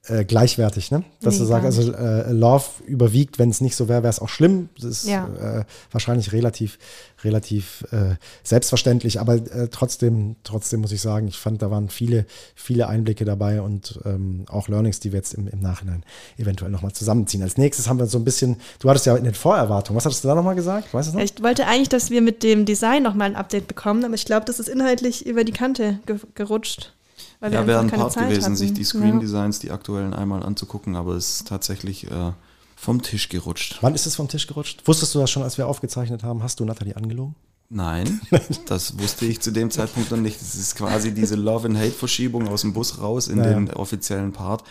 äh, 0.08 0.26
gleichwertig, 0.26 0.92
ne? 0.92 1.04
Dass 1.22 1.36
Nee, 1.36 1.40
du 1.42 1.46
sagst, 1.46 1.66
also 1.66 1.92
äh, 1.94 2.32
Love 2.32 2.66
überwiegt, 2.86 3.40
wenn 3.40 3.50
es 3.50 3.62
nicht 3.62 3.76
so 3.76 3.88
wäre, 3.88 4.04
wäre 4.04 4.10
es 4.10 4.20
auch 4.20 4.30
schlimm. 4.30 4.70
Das 4.76 4.86
ist 4.86 5.08
Ja. 5.08 5.28
äh, 5.60 5.64
wahrscheinlich 5.92 6.32
relativ, 6.34 6.78
relativ 7.24 7.86
äh, 7.92 8.16
selbstverständlich, 8.44 9.20
aber 9.20 9.36
äh, 9.36 9.68
trotzdem, 9.70 10.36
trotzdem 10.44 10.82
muss 10.82 10.92
ich 10.92 11.02
sagen, 11.02 11.28
ich 11.28 11.38
fand, 11.38 11.62
da 11.62 11.72
waren 11.72 11.90
viele, 11.90 12.26
viele 12.56 12.88
Einblicke 12.88 13.26
dabei 13.26 13.62
und 13.62 14.00
ähm, 14.06 14.46
auch 14.50 14.68
Learnings, 14.68 15.00
die 15.00 15.12
wir 15.12 15.18
jetzt 15.18 15.34
im, 15.34 15.48
im 15.48 15.60
Nachhinein 15.60 16.04
eventuell 16.38 16.72
nochmal 16.72 16.92
zusammenziehen. 16.94 17.42
Als 17.44 17.58
nächstes 17.58 17.88
haben 17.90 18.00
wir 18.00 18.06
so 18.06 18.18
ein 18.18 18.24
bisschen, 18.26 18.58
du 18.80 18.90
hattest 18.90 19.06
ja 19.06 19.16
in 19.16 19.24
den 19.24 19.34
Vorerwartungen, 19.34 19.98
was 19.98 20.06
hattest 20.06 20.24
du 20.24 20.28
da 20.28 20.36
nochmal 20.36 20.56
gesagt? 20.56 20.94
Weißt 20.94 21.10
du 21.12 21.18
noch? 21.18 21.24
Ich 21.24 21.42
wollte 21.44 21.68
eigentlich, 21.68 21.90
dass 21.90 22.10
wir 22.10 22.22
mit 22.22 22.44
dem 22.44 22.66
Design 22.66 23.04
nochmal 23.04 23.28
ein 23.30 23.36
Update 23.36 23.68
bekommen, 23.68 24.06
aber 24.06 24.14
ich 24.16 24.26
glaube, 24.26 24.46
das 24.46 24.60
ist 24.60 24.70
inhaltlich 24.70 25.26
über 25.26 25.44
die 25.44 25.52
Kante 25.54 26.00
ge 26.06 26.18
gerutscht. 26.36 26.94
Weil 27.40 27.52
wir 27.52 27.60
Ja, 27.60 27.68
wäre 27.68 27.80
ein 27.80 27.90
Part 27.90 28.14
Zeit 28.14 28.30
gewesen, 28.30 28.44
hatten. 28.46 28.56
sich 28.56 28.74
die 28.74 28.82
Ja. 28.82 28.88
Screen 28.88 29.20
Designs, 29.20 29.60
die 29.60 29.72
aktuellen 29.72 30.14
einmal 30.14 30.44
anzugucken, 30.44 30.96
aber 30.96 31.14
es 31.16 31.38
ist 31.38 31.48
tatsächlich 31.48 32.10
äh, 32.10 32.32
vom 32.76 33.02
Tisch 33.02 33.30
gerutscht. 33.30 33.78
Wann 33.82 33.94
ist 33.96 34.06
es 34.08 34.16
vom 34.16 34.28
Tisch 34.28 34.48
gerutscht? 34.48 34.82
Wusstest 34.86 35.14
du 35.16 35.20
das 35.20 35.30
schon, 35.30 35.44
als 35.44 35.58
wir 35.58 35.68
aufgezeichnet 35.68 36.24
haben? 36.24 36.42
Hast 36.44 36.60
du 36.60 36.66
Nathalie 36.66 36.96
angelogen? 36.96 37.36
Nein, 37.70 38.22
das 38.68 38.98
wusste 38.98 39.26
ich 39.26 39.42
zu 39.42 39.52
dem 39.52 39.70
Zeitpunkt 39.72 40.10
noch 40.10 40.18
nicht. 40.18 40.40
Das 40.40 40.56
ist 40.56 40.76
quasi 40.76 41.14
diese 41.14 41.36
Love 41.36 41.68
and 41.68 41.78
Hate 41.78 41.92
Verschiebung 41.92 42.48
aus 42.48 42.62
dem 42.62 42.74
Bus 42.74 43.02
raus 43.02 43.28
in 43.28 43.40
Ja. 43.40 43.46
den 43.54 43.72
offiziellen 43.74 44.32
Part. 44.32 44.64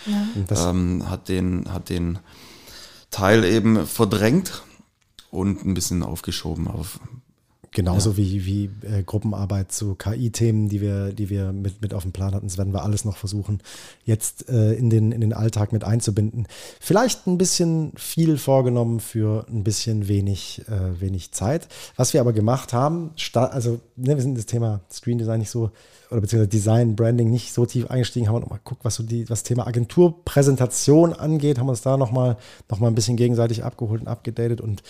Das, 0.49 0.65
Ähm, 0.65 1.09
hat 1.11 1.29
den 1.29 1.71
hat 1.73 1.89
den 1.91 2.19
Teil 3.11 3.45
eben 3.45 3.87
verdrängt 3.87 4.63
und 5.31 5.65
ein 5.65 5.75
bisschen 5.75 6.03
aufgeschoben 6.03 6.69
auf 6.69 6.99
Genauso 7.77 8.17
wie, 8.17 8.47
wie 8.47 8.71
äh, 8.87 9.03
Gruppenarbeit 9.03 9.71
zu 9.71 9.97
KI-Themen, 9.97 10.71
die 10.71 10.81
wir, 10.81 11.13
die 11.13 11.29
wir 11.29 11.53
mit, 11.53 11.83
mit 11.83 11.93
auf 11.93 12.05
dem 12.05 12.13
Plan 12.13 12.35
hatten. 12.35 12.47
Das 12.47 12.57
werden 12.57 12.73
wir 12.73 12.83
alles 12.83 13.05
noch 13.05 13.19
versuchen, 13.19 13.61
jetzt 14.07 14.49
äh, 14.49 14.73
in, 14.73 14.89
den, 14.89 15.13
in 15.13 15.21
den 15.21 15.35
Alltag 15.35 15.75
mit 15.75 15.85
einzubinden. 15.85 16.47
Vielleicht 16.81 17.27
ein 17.27 17.37
bisschen 17.37 17.93
viel 17.95 18.39
vorgenommen 18.39 18.99
für 18.99 19.45
ein 19.51 19.63
bisschen 19.63 20.09
wenig, 20.09 20.63
äh, 20.69 21.03
wenig 21.03 21.33
Zeit. 21.33 21.69
Was 21.97 22.15
wir 22.15 22.23
aber 22.23 22.33
gemacht 22.33 22.73
haben, 22.73 23.11
also 23.35 23.79
ne, 23.97 24.17
wir 24.17 24.23
sind 24.23 24.31
in 24.31 24.37
das 24.37 24.47
Thema 24.47 24.81
Screen 24.91 25.19
Design 25.19 25.41
nicht 25.41 25.51
so, 25.51 25.71
oder 26.11 26.23
beziehungsweise 26.23 26.49
Design, 26.49 26.97
Branding 26.97 27.31
nicht 27.31 27.53
so 27.53 27.67
tief 27.67 27.91
eingestiegen, 27.91 28.29
haben 28.29 28.37
wir 28.37 28.41
nochmal 28.41 28.61
geguckt, 28.65 28.87
was 28.87 28.95
so 28.95 29.03
die, 29.03 29.29
was 29.29 29.43
Thema 29.43 29.67
Agenturpräsentation 29.67 31.13
angeht, 31.13 31.59
haben 31.59 31.69
uns 31.69 31.83
da 31.83 31.99
nochmal 31.99 32.39
noch 32.71 32.79
mal 32.79 32.89
ein 32.89 32.95
bisschen 32.95 33.19
gegenseitig 33.19 33.65
abgeholt 33.65 34.01
und 34.01 34.09
abgedatet 34.09 34.63
und 34.63 34.83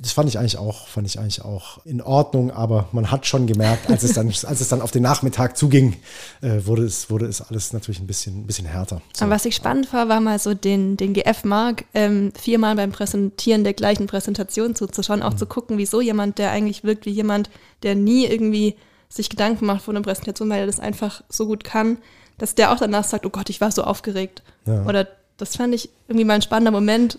das 0.00 0.12
fand 0.12 0.28
ich 0.28 0.38
eigentlich 0.38 0.58
auch, 0.58 0.86
fand 0.86 1.06
ich 1.06 1.18
eigentlich 1.18 1.42
auch 1.42 1.84
in 1.84 2.02
Ordnung, 2.02 2.50
aber 2.50 2.88
man 2.92 3.10
hat 3.10 3.26
schon 3.26 3.46
gemerkt, 3.46 3.90
als 3.90 4.02
es 4.02 4.12
dann, 4.12 4.28
als 4.28 4.60
es 4.60 4.68
dann 4.68 4.82
auf 4.82 4.90
den 4.90 5.02
Nachmittag 5.02 5.56
zuging, 5.56 5.96
äh, 6.42 6.66
wurde 6.66 6.84
es, 6.84 7.10
wurde 7.10 7.26
es 7.26 7.40
alles 7.40 7.72
natürlich 7.72 8.00
ein 8.00 8.06
bisschen, 8.06 8.40
ein 8.42 8.46
bisschen 8.46 8.66
härter. 8.66 9.00
So. 9.14 9.24
Aber 9.24 9.34
was 9.34 9.44
ich 9.44 9.56
spannend 9.56 9.92
war, 9.92 10.08
war 10.08 10.20
mal 10.20 10.38
so 10.38 10.54
den, 10.54 10.96
den 10.96 11.14
GF-Mark 11.14 11.84
ähm, 11.94 12.32
viermal 12.38 12.76
beim 12.76 12.92
Präsentieren 12.92 13.64
der 13.64 13.72
gleichen 13.74 14.06
Präsentation 14.06 14.74
zuzuschauen, 14.74 15.22
auch 15.22 15.34
zu 15.34 15.46
gucken, 15.46 15.78
wieso 15.78 16.00
jemand, 16.00 16.38
der 16.38 16.50
eigentlich 16.50 16.84
wirkt 16.84 17.06
wie 17.06 17.10
jemand, 17.10 17.50
der 17.82 17.94
nie 17.94 18.26
irgendwie 18.26 18.76
sich 19.08 19.28
Gedanken 19.28 19.66
macht 19.66 19.82
vor 19.82 19.94
einer 19.94 20.02
Präsentation, 20.02 20.50
weil 20.50 20.60
er 20.60 20.66
das 20.66 20.80
einfach 20.80 21.22
so 21.28 21.46
gut 21.46 21.64
kann, 21.64 21.98
dass 22.38 22.54
der 22.54 22.72
auch 22.72 22.78
danach 22.78 23.04
sagt, 23.04 23.24
oh 23.24 23.30
Gott, 23.30 23.50
ich 23.50 23.60
war 23.60 23.72
so 23.72 23.82
aufgeregt. 23.82 24.42
Ja. 24.66 24.84
Oder 24.84 25.08
Das 25.38 25.56
fand 25.56 25.74
ich 25.74 25.90
irgendwie 26.08 26.24
mal 26.24 26.34
ein 26.34 26.42
spannender 26.42 26.70
Moment. 26.70 27.18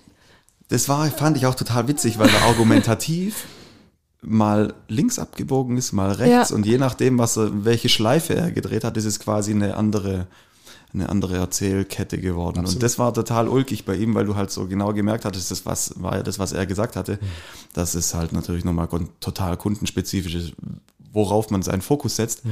Das 0.69 0.89
war, 0.89 1.05
fand 1.07 1.37
ich 1.37 1.45
auch 1.45 1.55
total 1.55 1.87
witzig, 1.87 2.19
weil 2.19 2.29
er 2.29 2.41
argumentativ 2.43 3.45
mal 4.21 4.73
links 4.87 5.19
abgebogen 5.19 5.77
ist, 5.77 5.93
mal 5.93 6.11
rechts 6.11 6.49
Ja. 6.49 6.55
und 6.55 6.65
je 6.65 6.77
nachdem, 6.77 7.17
was 7.17 7.37
er, 7.37 7.65
welche 7.65 7.87
Schleife 7.87 8.35
er 8.35 8.51
gedreht 8.51 8.83
hat, 8.83 8.97
ist 8.97 9.05
es 9.05 9.19
quasi 9.19 9.51
eine 9.51 9.77
andere, 9.77 10.27
eine 10.93 11.07
andere 11.09 11.37
Erzählkette 11.37 12.17
geworden. 12.17 12.65
Und 12.65 12.81
das 12.83 12.99
war 12.99 13.13
total 13.13 13.47
ulkig 13.47 13.85
bei 13.85 13.95
ihm, 13.95 14.15
weil 14.15 14.25
du 14.25 14.35
halt 14.35 14.51
so 14.51 14.67
genau 14.67 14.91
gemerkt 14.93 15.23
hattest, 15.23 15.51
das 15.51 15.65
was, 15.65 15.93
war 16.01 16.17
ja 16.17 16.23
das, 16.23 16.39
was 16.39 16.51
er 16.51 16.65
gesagt 16.65 16.95
hatte, 16.95 17.19
dass 17.73 17.93
es 17.95 18.13
halt 18.13 18.33
natürlich 18.33 18.65
nochmal 18.65 18.89
total 19.19 19.55
kundenspezifisch 19.55 20.35
ist, 20.35 20.53
worauf 21.17 21.49
man 21.49 21.63
seinen 21.63 21.81
Fokus 21.81 22.15
setzt. 22.15 22.43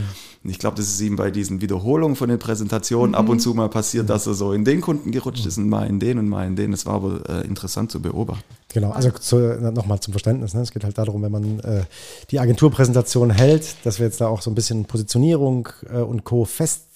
Und 0.43 0.49
ich 0.49 0.59
glaube, 0.59 0.75
das 0.75 0.87
ist 0.87 0.99
ihm 0.99 1.15
bei 1.15 1.31
diesen 1.31 1.61
Wiederholungen 1.61 2.15
von 2.15 2.27
den 2.27 2.39
Präsentationen 2.39 3.15
ab 3.15 3.29
und 3.29 3.39
zu 3.39 3.53
mal 3.53 3.69
passiert, 3.69 4.09
dass 4.09 4.25
er 4.25 4.33
so 4.33 4.51
in 4.53 4.65
den 4.65 4.81
Kunden 4.81 5.11
gerutscht 5.11 5.45
ist 5.45 5.57
und 5.57 5.69
mal 5.69 5.87
in 5.87 5.99
den 5.99 6.17
und 6.17 6.27
mal 6.27 6.47
in 6.47 6.55
den. 6.55 6.71
Das 6.71 6.85
war 6.85 6.95
aber 6.95 7.21
äh, 7.29 7.45
interessant 7.45 7.91
zu 7.91 8.01
beobachten. 8.01 8.43
Genau, 8.73 8.89
also 8.89 9.11
zu, 9.11 9.37
nochmal 9.71 9.99
zum 9.99 10.13
Verständnis. 10.13 10.53
Ne? 10.53 10.61
Es 10.61 10.71
geht 10.71 10.83
halt 10.83 10.97
darum, 10.97 11.21
wenn 11.21 11.31
man 11.31 11.59
äh, 11.59 11.83
die 12.31 12.39
Agenturpräsentation 12.39 13.29
hält, 13.29 13.75
dass 13.83 13.99
wir 13.99 14.07
jetzt 14.07 14.19
da 14.19 14.27
auch 14.27 14.41
so 14.41 14.51
ein 14.51 14.55
bisschen 14.55 14.85
Positionierung 14.85 15.69
äh, 15.93 15.99
und 15.99 16.23
Co. 16.23 16.45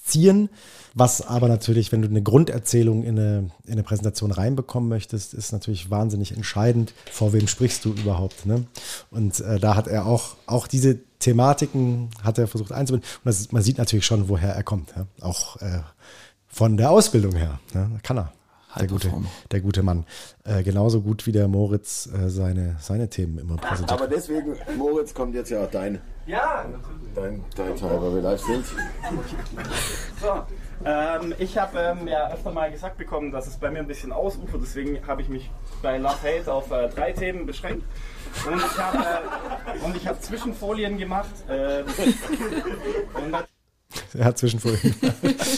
festziehen. 0.09 0.49
Was 0.95 1.21
aber 1.21 1.47
natürlich, 1.47 1.91
wenn 1.91 2.01
du 2.01 2.07
eine 2.07 2.23
Grunderzählung 2.23 3.03
in 3.03 3.17
eine, 3.19 3.51
in 3.65 3.73
eine 3.73 3.83
Präsentation 3.83 4.31
reinbekommen 4.31 4.89
möchtest, 4.89 5.35
ist 5.35 5.51
natürlich 5.51 5.91
wahnsinnig 5.91 6.35
entscheidend, 6.35 6.93
vor 7.11 7.31
wem 7.31 7.47
sprichst 7.47 7.85
du 7.85 7.93
überhaupt. 7.93 8.45
Ne? 8.45 8.65
Und 9.11 9.39
äh, 9.39 9.59
da 9.59 9.75
hat 9.75 9.87
er 9.87 10.07
auch, 10.07 10.35
auch 10.47 10.67
diese 10.67 10.97
Thematiken 11.19 12.09
hat 12.23 12.39
er 12.39 12.47
versucht 12.47 12.71
einzubinden. 12.71 13.07
Und 13.07 13.25
das 13.25 13.39
ist, 13.39 13.53
man 13.53 13.61
sieht 13.61 13.77
natürlich 13.77 14.05
schon, 14.05 14.29
woher 14.29 14.53
er 14.55 14.63
kommt. 14.63 14.93
Ja? 14.95 15.05
Auch 15.21 15.57
äh, 15.57 15.81
von 16.47 16.75
der 16.75 16.89
Ausbildung 16.89 17.35
her. 17.35 17.59
Ne? 17.73 17.99
Kann 18.01 18.17
er. 18.17 18.33
Der 18.77 18.87
gute, 18.87 19.11
der 19.51 19.61
gute 19.61 19.83
Mann. 19.83 20.05
Äh, 20.43 20.63
genauso 20.63 21.01
gut 21.01 21.25
wie 21.25 21.31
der 21.31 21.47
Moritz 21.47 22.07
äh, 22.07 22.29
seine, 22.29 22.77
seine 22.79 23.09
Themen 23.09 23.39
immer 23.39 23.57
präsentiert. 23.57 23.91
Aber 23.91 24.07
deswegen, 24.07 24.55
Moritz, 24.77 25.13
kommt 25.13 25.33
jetzt 25.33 25.49
ja 25.49 25.63
auch 25.63 25.71
dein, 25.71 25.99
Ja, 26.29 26.63
dein, 27.15 27.43
dein 27.55 27.75
Teil, 27.75 27.99
weil 27.99 28.13
wir 28.13 28.21
live 28.21 28.39
sind. 28.39 28.63
so. 30.21 30.43
Ähm, 30.85 31.33
ich 31.39 31.57
habe 31.57 31.79
ähm, 31.79 32.07
ja 32.07 32.31
öfter 32.31 32.51
mal 32.51 32.71
gesagt 32.71 32.99
bekommen, 32.99 33.31
dass 33.31 33.47
es 33.47 33.57
bei 33.57 33.71
mir 33.71 33.79
ein 33.79 33.87
bisschen 33.87 34.11
ausufert, 34.11 34.61
deswegen 34.61 35.05
habe 35.07 35.23
ich 35.23 35.27
mich 35.27 35.49
bei 35.81 35.97
Love 35.97 36.21
Hate 36.21 36.53
auf 36.53 36.69
äh, 36.69 36.87
drei 36.89 37.13
Themen 37.13 37.47
beschränkt. 37.47 37.83
Und 38.45 38.57
ich 38.57 38.77
habe 38.77 38.97
äh, 38.99 39.83
und 39.83 39.97
ich 39.97 40.07
habe 40.07 40.19
Zwischenfolien 40.19 40.99
gemacht. 40.99 41.31
Äh, 41.49 41.83
und 44.13 44.13
da- 44.13 44.19
Er 44.19 44.25
hat 44.25 44.37
Zwischenfolien. 44.37 44.95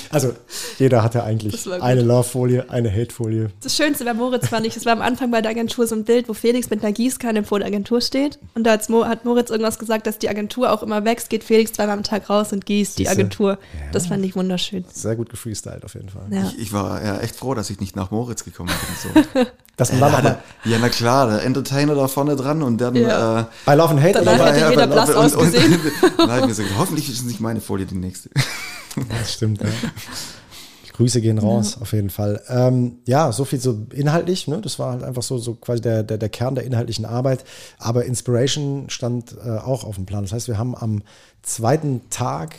also 0.10 0.34
jeder 0.80 1.04
hatte 1.04 1.24
eigentlich 1.24 1.70
eine 1.82 2.02
Love-Folie, 2.02 2.70
eine 2.70 2.92
Hate-Folie. 2.92 3.50
Das 3.62 3.76
Schönste 3.76 4.06
bei 4.06 4.14
Moritz 4.14 4.48
fand 4.48 4.66
ich, 4.66 4.76
es 4.78 4.86
war 4.86 4.94
am 4.94 5.02
Anfang 5.02 5.32
bei 5.32 5.42
der 5.42 5.52
Agentur 5.52 5.86
so 5.88 5.96
ein 5.96 6.04
Bild, 6.06 6.30
wo 6.30 6.34
Felix 6.34 6.70
mit 6.70 6.84
einer 6.84 6.92
Gießkanne 6.94 7.44
vor 7.44 7.60
der 7.60 7.68
Agentur 7.68 8.02
steht. 8.02 8.40
Und 8.56 8.64
da 8.66 8.72
hat 8.72 8.90
Moritz 9.26 9.50
irgendwas 9.50 9.80
gesagt, 9.80 10.08
dass 10.08 10.18
die 10.20 10.30
Agentur 10.30 10.72
auch 10.72 10.84
immer 10.84 11.04
wächst, 11.06 11.30
geht 11.30 11.44
Felix 11.44 11.74
zweimal 11.74 11.98
am 11.98 12.04
Tag 12.04 12.30
raus 12.30 12.52
und 12.54 12.66
gießt 12.66 12.98
die? 13.00 13.08
Agentur. 13.10 13.58
Das 13.92 14.08
fand 14.08 14.24
ich 14.26 14.36
wunderschön. 14.36 14.86
Sehr 14.92 15.16
gut 15.16 15.30
gefreestylt 15.30 15.84
auf 15.84 15.94
jeden 15.96 16.10
Fall. 16.10 16.26
Ja. 16.32 16.44
Ich, 16.44 16.60
ich 16.60 16.74
war 16.74 17.04
ja 17.04 17.20
echt 17.20 17.36
froh, 17.36 17.54
dass 17.54 17.70
ich 17.70 17.80
nicht 17.80 17.96
nach 17.96 18.12
Moritz 18.12 18.44
gekommen 18.44 18.70
bin. 18.70 19.14
So. 19.44 19.46
Dass 19.78 19.90
man 19.94 20.02
Ja, 20.02 20.10
dann 20.12 20.24
mal, 20.24 20.44
ja, 20.66 20.78
na 20.80 20.90
klar, 20.90 21.28
der 21.28 21.44
Entertainer 21.44 21.96
da 21.96 22.08
vorne 22.08 22.36
dran 22.36 22.62
und 22.62 22.80
dann. 22.80 22.94
Ja. 22.94 23.40
Äh, 23.40 23.46
bei 23.66 23.74
Love 23.74 23.90
and 23.92 24.02
Hate 24.04 24.14
Danach 24.22 24.36
oder 24.36 24.54
hätte 24.54 24.70
jeder 24.70 24.86
blass 24.88 25.10
und- 25.10 25.16
und- 25.16 25.24
ausgesehen. 25.24 25.80
Dann 26.18 26.28
habe 26.30 26.36
ich 26.36 26.42
mir 26.44 26.48
gesagt, 26.50 26.70
hoffentlich 26.78 27.10
ist 27.10 27.20
es 27.20 27.24
nicht 27.24 27.40
meine 27.40 27.62
Folie 27.62 27.86
die 27.88 27.96
nächste. 28.26 29.10
Das 29.10 29.34
stimmt, 29.34 29.62
ja. 29.62 29.70
Grüße 30.94 31.22
gehen 31.22 31.40
raus, 31.40 31.78
auf 31.82 31.94
jeden 31.94 32.10
Fall. 32.10 32.44
Ähm, 32.48 33.00
ja, 33.08 33.32
so 33.32 33.46
viel 33.46 33.60
so 33.60 33.88
inhaltlich, 33.92 34.48
ne? 34.48 34.62
Das 34.62 34.78
war 34.78 34.92
halt 34.92 35.04
einfach 35.04 35.24
so, 35.24 35.38
so 35.38 35.56
quasi 35.56 35.82
der, 35.82 36.04
der, 36.04 36.18
der 36.18 36.30
Kern 36.30 36.54
der 36.54 36.66
inhaltlichen 36.66 37.06
Arbeit. 37.06 37.44
Aber 37.80 38.06
Inspiration 38.06 38.90
stand 38.90 39.36
äh, 39.44 39.58
auch 39.58 39.84
auf 39.84 39.96
dem 39.96 40.06
Plan. 40.06 40.24
Das 40.24 40.34
heißt, 40.34 40.48
wir 40.48 40.58
haben 40.58 40.76
am 40.76 41.02
zweiten 41.42 42.02
Tag, 42.10 42.56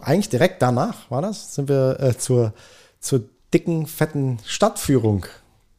eigentlich 0.00 0.30
direkt 0.30 0.62
danach, 0.62 1.10
war 1.10 1.22
das, 1.22 1.54
sind 1.54 1.68
wir 1.68 2.00
äh, 2.00 2.18
zur, 2.18 2.54
zur 2.98 3.22
dicken, 3.52 3.86
fetten 3.86 4.38
Stadtführung 4.44 5.26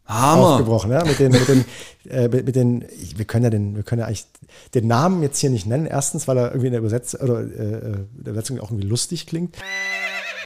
Hammer. 0.08 0.48
aufgebrochen, 0.48 0.92
ja, 0.92 1.04
mit 1.04 1.20
den, 1.20 1.32
mit 1.32 1.48
den, 1.48 1.66
äh, 2.10 2.28
mit, 2.30 2.56
den, 2.56 2.86
wir 3.16 3.26
können 3.26 3.44
ja 3.44 3.50
den, 3.50 3.76
wir 3.76 3.84
können 3.84 4.00
ja 4.00 4.06
eigentlich 4.08 4.26
den 4.74 4.88
Namen 4.88 5.22
jetzt 5.22 5.40
hier 5.40 5.50
nicht 5.50 5.66
nennen. 5.66 5.86
Erstens, 5.86 6.28
weil 6.28 6.38
er 6.38 6.48
irgendwie 6.50 6.68
in 6.68 6.74
der 6.74 6.80
Übersetzung 6.80 7.22
oder 7.22 7.40
äh, 7.42 7.44
äh, 7.44 7.94
in 7.94 8.24
der 8.24 8.32
Übersetzung 8.34 8.60
auch 8.60 8.72
irgendwie 8.72 8.88
lustig 8.88 9.28
klingt. 9.28 9.56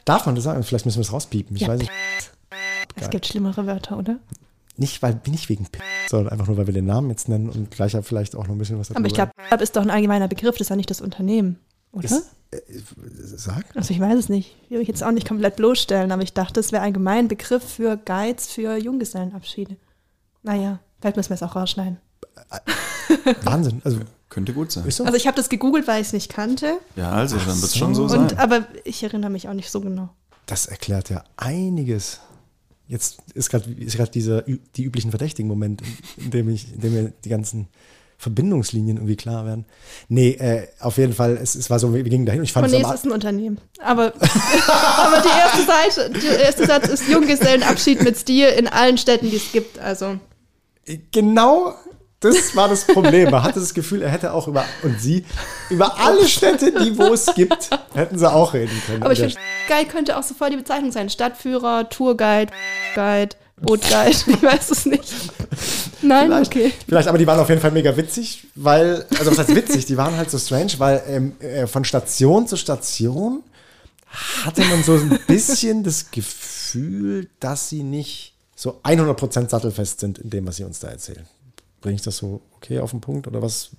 Darf 0.04 0.26
man 0.26 0.34
das 0.34 0.44
sagen? 0.44 0.62
Vielleicht 0.64 0.84
müssen 0.84 0.98
wir 0.98 1.02
es 1.02 1.12
rauspiepen. 1.12 1.54
Ich 1.56 1.62
Ja. 1.62 1.68
weiß 1.68 1.80
nicht. 1.80 1.90
Es 2.96 3.10
gibt 3.10 3.26
schlimmere 3.26 3.66
Wörter, 3.66 3.98
oder? 3.98 4.18
Nicht, 4.76 5.02
weil, 5.02 5.20
nicht 5.26 5.48
wegen 5.48 5.66
P, 5.66 5.78
sondern 6.08 6.32
einfach 6.32 6.46
nur, 6.46 6.56
weil 6.56 6.66
wir 6.66 6.74
den 6.74 6.86
Namen 6.86 7.10
jetzt 7.10 7.28
nennen 7.28 7.48
und 7.50 7.70
gleich 7.70 7.92
ja 7.92 8.02
vielleicht 8.02 8.34
auch 8.34 8.46
noch 8.46 8.54
ein 8.54 8.58
bisschen 8.58 8.78
was 8.78 8.90
Aber 8.94 9.06
ich 9.06 9.14
glaube, 9.14 9.32
ist 9.60 9.76
doch 9.76 9.82
ein 9.82 9.90
allgemeiner 9.90 10.28
Begriff, 10.28 10.56
das 10.56 10.62
ist 10.62 10.68
ja 10.70 10.76
nicht 10.76 10.90
das 10.90 11.00
Unternehmen, 11.00 11.58
oder? 11.92 12.04
Ist- 12.04 12.30
Sag. 13.36 13.64
Also 13.74 13.94
ich 13.94 14.00
weiß 14.00 14.18
es 14.18 14.28
nicht. 14.28 14.56
Ich 14.64 14.70
will 14.70 14.78
mich 14.80 14.88
jetzt 14.88 15.02
auch 15.02 15.10
nicht 15.10 15.26
komplett 15.26 15.56
bloßstellen, 15.56 16.12
aber 16.12 16.22
ich 16.22 16.34
dachte, 16.34 16.60
es 16.60 16.70
wäre 16.70 16.82
allgemein 16.82 17.20
ein 17.24 17.28
Begriff 17.28 17.64
für 17.64 17.96
Guides 17.96 18.48
für 18.48 18.76
Junggesellenabschiede. 18.76 19.76
Naja, 20.42 20.80
vielleicht 21.00 21.16
müssen 21.16 21.30
wir 21.30 21.36
es 21.36 21.42
auch 21.42 21.56
rausschneiden. 21.56 21.96
Wahnsinn. 23.44 23.80
Also, 23.84 24.00
Könnte 24.28 24.54
gut 24.54 24.72
sein. 24.72 24.84
Also 24.84 25.14
ich 25.14 25.26
habe 25.26 25.36
das 25.36 25.50
gegoogelt, 25.50 25.86
weil 25.86 26.00
ich 26.00 26.06
es 26.06 26.12
nicht 26.14 26.30
kannte. 26.32 26.78
Ja, 26.96 27.10
also 27.12 27.36
dann 27.36 27.48
wird 27.48 27.56
es 27.64 27.72
so. 27.72 27.78
schon 27.78 27.94
so 27.94 28.08
sein. 28.08 28.20
Und, 28.20 28.38
aber 28.38 28.66
ich 28.84 29.02
erinnere 29.02 29.30
mich 29.30 29.46
auch 29.46 29.52
nicht 29.52 29.70
so 29.70 29.82
genau. 29.82 30.08
Das 30.46 30.64
erklärt 30.64 31.10
ja 31.10 31.22
einiges. 31.36 32.20
Jetzt 32.88 33.18
ist 33.34 33.50
gerade 33.50 34.10
dieser 34.10 34.42
die 34.42 34.84
üblichen 34.84 35.10
verdächtigen 35.10 35.48
Moment, 35.48 35.82
in 36.16 36.30
dem, 36.30 36.48
ich, 36.48 36.72
in 36.72 36.80
dem 36.80 36.92
mir 36.94 37.12
die 37.24 37.28
ganzen 37.28 37.68
Verbindungslinien 38.22 38.98
irgendwie 38.98 39.16
klar 39.16 39.44
werden. 39.44 39.64
Nee, 40.08 40.30
äh, 40.30 40.68
auf 40.78 40.96
jeden 40.96 41.12
Fall, 41.12 41.36
es, 41.42 41.56
es 41.56 41.70
war 41.70 41.80
so, 41.80 41.92
wir 41.92 42.04
gingen 42.04 42.24
dahin 42.24 42.44
ich 42.44 42.52
fand 42.52 42.66
es 42.66 42.72
Cornelius 42.72 43.00
ist 43.00 43.04
ein 43.04 43.10
Unternehmen. 43.10 43.58
Aber, 43.82 44.04
aber 44.14 45.22
die 45.22 45.28
erste 45.28 45.64
Seite, 45.66 46.20
der 46.20 46.38
erste 46.44 46.66
Satz 46.66 46.86
ist 46.86 47.08
Junggesellenabschied 47.08 48.00
mit 48.04 48.16
Stil 48.16 48.46
in 48.46 48.68
allen 48.68 48.96
Städten, 48.96 49.28
die 49.28 49.36
es 49.36 49.50
gibt. 49.50 49.80
Also 49.80 50.20
Genau 51.10 51.74
das 52.20 52.54
war 52.54 52.68
das 52.68 52.86
Problem. 52.86 53.30
Man 53.30 53.42
hatte 53.42 53.58
das 53.58 53.74
Gefühl, 53.74 54.02
er 54.02 54.10
hätte 54.10 54.32
auch 54.32 54.46
über, 54.46 54.64
und 54.84 55.00
sie, 55.00 55.24
über 55.70 55.98
alle 55.98 56.28
Städte, 56.28 56.70
die 56.70 56.96
wo 56.96 57.12
es 57.12 57.26
gibt, 57.34 57.70
hätten 57.94 58.18
sie 58.18 58.32
auch 58.32 58.54
reden 58.54 58.80
können. 58.86 59.02
Aber 59.02 59.12
ich 59.12 59.18
finde, 59.18 59.34
Guide 59.66 59.90
könnte 59.90 60.16
auch 60.16 60.22
sofort 60.22 60.52
die 60.52 60.56
Bezeichnung 60.56 60.92
sein. 60.92 61.10
Stadtführer, 61.10 61.88
Tourguide, 61.88 62.52
Guide, 62.94 63.34
Bootguide, 63.62 64.10
ich 64.26 64.42
weiß 64.42 64.70
es 64.70 64.86
nicht. 64.86 65.12
Nein, 66.02 66.26
Vielleicht, 66.26 66.50
okay. 66.50 66.72
vielleicht, 66.86 67.08
aber 67.08 67.18
die 67.18 67.26
waren 67.26 67.38
auf 67.38 67.48
jeden 67.48 67.60
Fall 67.60 67.70
mega 67.70 67.96
witzig, 67.96 68.46
weil, 68.54 69.06
also 69.18 69.30
was 69.30 69.38
heißt 69.38 69.54
witzig, 69.54 69.86
die 69.86 69.96
waren 69.96 70.16
halt 70.16 70.30
so 70.30 70.38
strange, 70.38 70.72
weil 70.78 71.02
ähm, 71.06 71.40
äh, 71.40 71.66
von 71.66 71.84
Station 71.84 72.46
zu 72.46 72.56
Station 72.56 73.42
hatte 74.44 74.62
man 74.64 74.82
so 74.82 74.94
ein 74.94 75.18
bisschen 75.26 75.84
das 75.84 76.10
Gefühl, 76.10 77.28
dass 77.40 77.68
sie 77.68 77.82
nicht 77.82 78.34
so 78.54 78.80
100% 78.82 79.48
sattelfest 79.48 80.00
sind 80.00 80.18
in 80.18 80.30
dem, 80.30 80.46
was 80.46 80.56
sie 80.56 80.64
uns 80.64 80.80
da 80.80 80.88
erzählen. 80.88 81.26
Bringe 81.80 81.96
ich 81.96 82.02
das 82.02 82.18
so 82.18 82.42
okay 82.56 82.78
auf 82.78 82.90
den 82.90 83.00
Punkt 83.00 83.26
oder 83.26 83.42
was? 83.42 83.70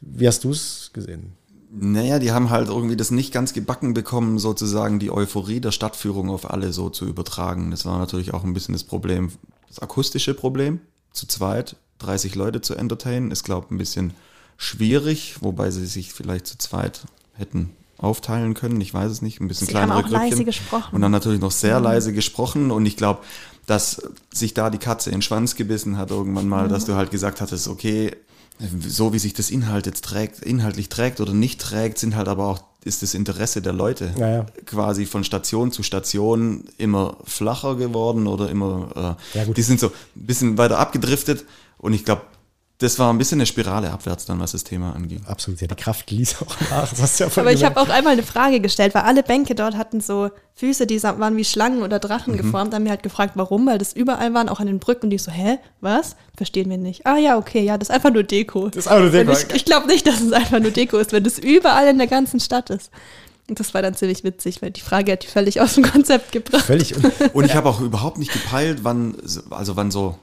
Wie 0.00 0.28
hast 0.28 0.44
du 0.44 0.50
es 0.50 0.90
gesehen? 0.92 1.32
Naja, 1.74 2.18
die 2.18 2.32
haben 2.32 2.50
halt 2.50 2.68
irgendwie 2.68 2.96
das 2.96 3.10
nicht 3.10 3.32
ganz 3.32 3.54
gebacken 3.54 3.94
bekommen, 3.94 4.38
sozusagen 4.38 4.98
die 4.98 5.10
Euphorie 5.10 5.60
der 5.60 5.72
Stadtführung 5.72 6.28
auf 6.28 6.50
alle 6.50 6.72
so 6.72 6.90
zu 6.90 7.06
übertragen. 7.06 7.70
Das 7.70 7.86
war 7.86 7.98
natürlich 7.98 8.34
auch 8.34 8.44
ein 8.44 8.52
bisschen 8.52 8.74
das 8.74 8.84
Problem, 8.84 9.30
das 9.68 9.78
akustische 9.78 10.34
Problem. 10.34 10.80
Zu 11.12 11.26
zweit 11.26 11.76
30 12.00 12.34
Leute 12.34 12.60
zu 12.60 12.74
entertainen, 12.74 13.30
ist, 13.30 13.44
glaube 13.44 13.66
ich, 13.66 13.70
ein 13.70 13.78
bisschen 13.78 14.12
schwierig, 14.58 15.36
wobei 15.40 15.70
sie 15.70 15.86
sich 15.86 16.12
vielleicht 16.12 16.46
zu 16.46 16.58
zweit 16.58 17.02
hätten 17.34 17.70
aufteilen 17.96 18.52
können. 18.54 18.80
Ich 18.80 18.92
weiß 18.92 19.10
es 19.10 19.22
nicht, 19.22 19.40
ein 19.40 19.48
bisschen 19.48 19.68
Sie 19.68 19.74
haben 19.74 19.90
kleinere 19.90 20.06
auch 20.06 20.10
leise 20.10 20.28
Grüppchen. 20.28 20.46
gesprochen. 20.46 20.94
Und 20.94 21.00
dann 21.00 21.12
natürlich 21.12 21.40
noch 21.40 21.52
sehr 21.52 21.80
leise 21.80 22.12
gesprochen. 22.12 22.70
Und 22.70 22.84
ich 22.84 22.96
glaube, 22.96 23.20
dass 23.66 24.02
sich 24.32 24.54
da 24.54 24.70
die 24.70 24.78
Katze 24.78 25.10
in 25.10 25.16
den 25.16 25.22
Schwanz 25.22 25.54
gebissen 25.54 25.96
hat 25.96 26.10
irgendwann 26.10 26.48
mal, 26.48 26.68
dass 26.68 26.84
du 26.84 26.94
halt 26.94 27.10
gesagt 27.10 27.40
hattest, 27.40 27.68
okay, 27.68 28.14
so 28.80 29.12
wie 29.12 29.18
sich 29.18 29.34
das 29.34 29.50
Inhalt 29.50 29.86
jetzt 29.86 30.04
trägt, 30.04 30.40
inhaltlich 30.40 30.88
trägt 30.88 31.20
oder 31.20 31.32
nicht 31.32 31.60
trägt, 31.60 31.98
sind 31.98 32.14
halt 32.16 32.28
aber 32.28 32.46
auch, 32.46 32.62
ist 32.84 33.02
das 33.02 33.14
Interesse 33.14 33.62
der 33.62 33.72
Leute 33.72 34.12
Ja, 34.18 34.28
ja. 34.28 34.46
quasi 34.66 35.06
von 35.06 35.24
Station 35.24 35.72
zu 35.72 35.82
Station 35.82 36.64
immer 36.78 37.16
flacher 37.24 37.76
geworden 37.76 38.26
oder 38.26 38.48
immer, 38.50 39.16
äh, 39.34 39.38
Ja, 39.38 39.44
die 39.46 39.62
sind 39.62 39.80
so 39.80 39.88
ein 39.88 39.92
bisschen 40.26 40.58
weiter 40.58 40.78
abgedriftet 40.78 41.44
und 41.78 41.92
ich 41.92 42.04
glaube, 42.04 42.22
das 42.82 42.98
war 42.98 43.12
ein 43.12 43.18
bisschen 43.18 43.38
eine 43.38 43.46
Spirale 43.46 43.90
abwärts 43.90 44.26
dann, 44.26 44.40
was 44.40 44.52
das 44.52 44.64
Thema 44.64 44.94
anging. 44.94 45.22
Absolut, 45.26 45.60
ja, 45.60 45.66
die 45.68 45.74
Kraft 45.76 46.10
ließ 46.10 46.36
auch 46.42 46.56
nach. 46.70 46.92
Ja 47.18 47.28
Aber 47.36 47.52
ich 47.52 47.64
habe 47.64 47.80
auch 47.80 47.88
einmal 47.88 48.14
eine 48.14 48.22
Frage 48.22 48.60
gestellt, 48.60 48.94
weil 48.94 49.02
alle 49.02 49.22
Bänke 49.22 49.54
dort 49.54 49.76
hatten 49.76 50.00
so 50.00 50.30
Füße, 50.54 50.86
die 50.86 51.02
waren 51.02 51.36
wie 51.36 51.44
Schlangen 51.44 51.82
oder 51.82 51.96
Mhm. 51.96 52.00
Drachen 52.02 52.36
geformt. 52.36 52.74
Haben 52.74 52.82
mir 52.82 52.90
halt 52.90 53.02
gefragt, 53.02 53.32
warum, 53.36 53.66
weil 53.66 53.78
das 53.78 53.92
überall 53.92 54.34
waren, 54.34 54.48
auch 54.48 54.60
an 54.60 54.66
den 54.66 54.78
Brücken. 54.80 55.06
Und 55.06 55.10
die 55.10 55.18
so, 55.18 55.30
hä, 55.30 55.58
was? 55.80 56.16
Verstehen 56.36 56.68
wir 56.68 56.76
nicht. 56.78 57.06
Ah 57.06 57.16
ja, 57.16 57.38
okay, 57.38 57.62
ja, 57.62 57.78
das 57.78 57.88
ist 57.88 57.94
einfach 57.94 58.12
nur 58.12 58.22
Deko. 58.24 58.68
Das 58.68 58.86
ist 58.86 58.88
einfach 58.88 59.02
nur 59.02 59.10
Deko. 59.12 59.30
Und 59.32 59.38
Ich, 59.50 59.54
ich 59.56 59.64
glaube 59.64 59.86
nicht, 59.86 60.06
dass 60.06 60.20
es 60.20 60.32
einfach 60.32 60.60
nur 60.60 60.70
Deko 60.70 60.98
ist, 60.98 61.12
wenn 61.12 61.24
das 61.24 61.38
überall 61.38 61.86
in 61.88 61.98
der 61.98 62.06
ganzen 62.08 62.40
Stadt 62.40 62.70
ist. 62.70 62.90
Und 63.48 63.58
das 63.60 63.74
war 63.74 63.82
dann 63.82 63.94
ziemlich 63.94 64.24
witzig, 64.24 64.62
weil 64.62 64.70
die 64.70 64.80
Frage 64.80 65.12
hat 65.12 65.24
die 65.24 65.26
völlig 65.26 65.60
aus 65.60 65.74
dem 65.74 65.84
Konzept 65.84 66.32
gebracht. 66.32 66.64
Völlig. 66.64 66.94
Und 66.96 67.12
Und 67.34 67.44
ich 67.44 67.54
habe 67.54 67.68
auch 67.68 67.80
überhaupt 67.80 68.18
nicht 68.18 68.32
gepeilt, 68.32 68.80
wann, 68.82 69.16
also 69.50 69.76
wann 69.76 69.90
so, 69.90 70.16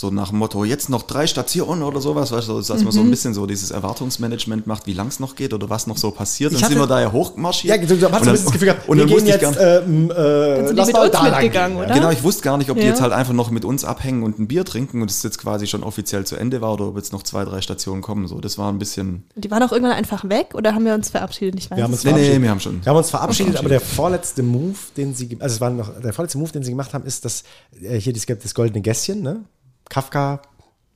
so 0.00 0.10
nach 0.10 0.30
dem 0.30 0.38
Motto, 0.38 0.64
jetzt 0.64 0.88
noch 0.88 1.02
drei 1.02 1.26
Stationen 1.26 1.82
oder 1.82 2.00
sowas, 2.00 2.32
weißt 2.32 2.48
du, 2.48 2.58
dass 2.58 2.68
man 2.70 2.84
Mhm. 2.86 2.90
so 2.90 3.00
ein 3.00 3.10
bisschen 3.10 3.34
so 3.34 3.46
dieses 3.46 3.70
Erwartungsmanagement 3.70 4.66
macht, 4.66 4.86
wie 4.86 4.94
lang 4.94 5.08
es 5.08 5.20
noch 5.20 5.34
geht 5.36 5.52
oder 5.52 5.68
was 5.68 5.86
noch 5.86 5.96
so 5.98 6.10
passiert. 6.10 6.52
Dann 6.52 6.62
hatte- 6.62 6.72
sind 6.72 6.82
wir 6.82 6.86
da 6.86 7.00
ja 7.00 7.12
hochmarschiert. 7.12 7.80
ja, 7.82 7.86
du, 7.86 7.96
du 7.96 8.10
hast 8.10 8.20
Und 8.20 8.26
dann- 8.26 8.32
bisschen 8.32 8.44
das 8.46 8.52
Gefühl 8.52 8.68
gehabt, 8.68 8.88
und 8.88 8.96
wir 8.96 9.02
dann 9.04 9.08
gehen 9.08 9.16
wusste 9.16 9.28
ich 9.36 9.42
jetzt, 9.42 9.58
gar 9.58 9.82
ähm, 9.82 10.10
äh, 10.10 10.56
sind 10.66 10.70
die 10.70 10.74
lass 10.76 10.92
mal 10.92 11.02
uns 11.02 11.10
da 11.12 11.22
lang 11.26 11.30
mitgegangen, 11.32 11.76
gehen. 11.76 11.84
oder? 11.86 11.94
Genau, 11.94 12.10
ich 12.10 12.22
wusste 12.22 12.42
gar 12.42 12.56
nicht, 12.56 12.70
ob 12.70 12.76
die 12.78 12.82
Ja. 12.84 12.88
jetzt 12.88 13.00
halt 13.02 13.12
einfach 13.12 13.34
noch 13.34 13.50
mit 13.50 13.64
uns 13.64 13.84
abhängen 13.84 14.22
und 14.22 14.38
ein 14.38 14.48
Bier 14.48 14.64
trinken 14.64 15.02
und 15.02 15.10
es 15.10 15.22
jetzt 15.22 15.38
quasi 15.38 15.66
schon 15.66 15.82
offiziell 15.82 16.24
zu 16.24 16.36
Ende 16.36 16.60
war 16.60 16.72
oder 16.72 16.86
ob 16.88 16.96
jetzt 16.96 17.12
noch 17.12 17.22
zwei, 17.22 17.44
drei 17.44 17.60
Stationen 17.60 18.00
kommen. 18.02 18.26
So, 18.26 18.40
das 18.40 18.56
war 18.56 18.72
ein 18.72 18.78
bisschen. 18.78 19.24
Die 19.36 19.50
waren 19.50 19.62
auch 19.62 19.72
irgendwann 19.72 19.92
einfach 19.96 20.26
weg 20.28 20.54
oder 20.54 20.74
haben 20.74 20.84
wir 20.86 20.94
uns 20.94 21.10
verabschiedet? 21.10 21.60
Ich 21.60 21.70
weiß 21.70 21.76
Wir 21.76 21.84
haben 21.84 21.92
uns 21.92 22.04
Nee, 22.04 22.10
nee, 22.12 22.16
verabschiedet. 22.16 22.42
wir 22.42 22.50
haben 22.50 22.60
schon. 22.60 22.84
Wir 22.84 22.90
haben 22.90 22.96
uns 22.96 23.10
verabschiedet, 23.10 23.56
aber 23.58 23.68
der 23.68 23.80
vorletzte 23.80 24.42
Move, 24.42 24.78
den 24.96 25.14
sie, 25.14 25.36
also 25.40 25.54
es 25.56 25.60
war 25.60 25.68
noch, 25.70 25.90
der 26.00 26.12
vorletzte 26.14 26.38
Move, 26.38 26.52
den 26.52 26.62
sie 26.62 26.70
gemacht 26.70 26.94
haben, 26.94 27.04
ist, 27.04 27.24
dass 27.26 27.44
äh, 27.82 27.98
hier 28.00 28.14
das, 28.14 28.24
das 28.26 28.54
goldene 28.54 28.80
Gässchen, 28.80 29.20
ne? 29.22 29.44
Kafka, 29.90 30.40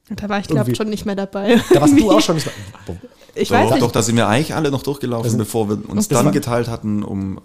Da 0.08 0.28
war 0.30 0.38
ich, 0.40 0.46
glaube 0.46 0.70
ich, 0.70 0.76
schon 0.78 0.88
nicht 0.88 1.04
mehr 1.04 1.16
dabei. 1.16 1.60
da 1.72 1.80
warst 1.82 1.98
du 1.98 2.10
auch 2.10 2.20
schon 2.22 2.36
nicht 2.36 2.46
mehr. 2.46 2.96
Ich 3.34 3.48
Doch, 3.48 3.56
weiß 3.56 3.70
nicht. 3.72 3.82
doch, 3.82 3.90
da 3.92 4.00
sind 4.02 4.16
wir 4.16 4.28
eigentlich 4.28 4.54
alle 4.54 4.70
noch 4.70 4.82
durchgelaufen, 4.82 5.28
sind- 5.30 5.38
bevor 5.38 5.68
wir 5.68 5.90
uns 5.90 6.08
das 6.08 6.22
dann 6.22 6.32
geteilt 6.32 6.68
hatten, 6.68 7.02
um 7.02 7.38
äh, 7.38 7.40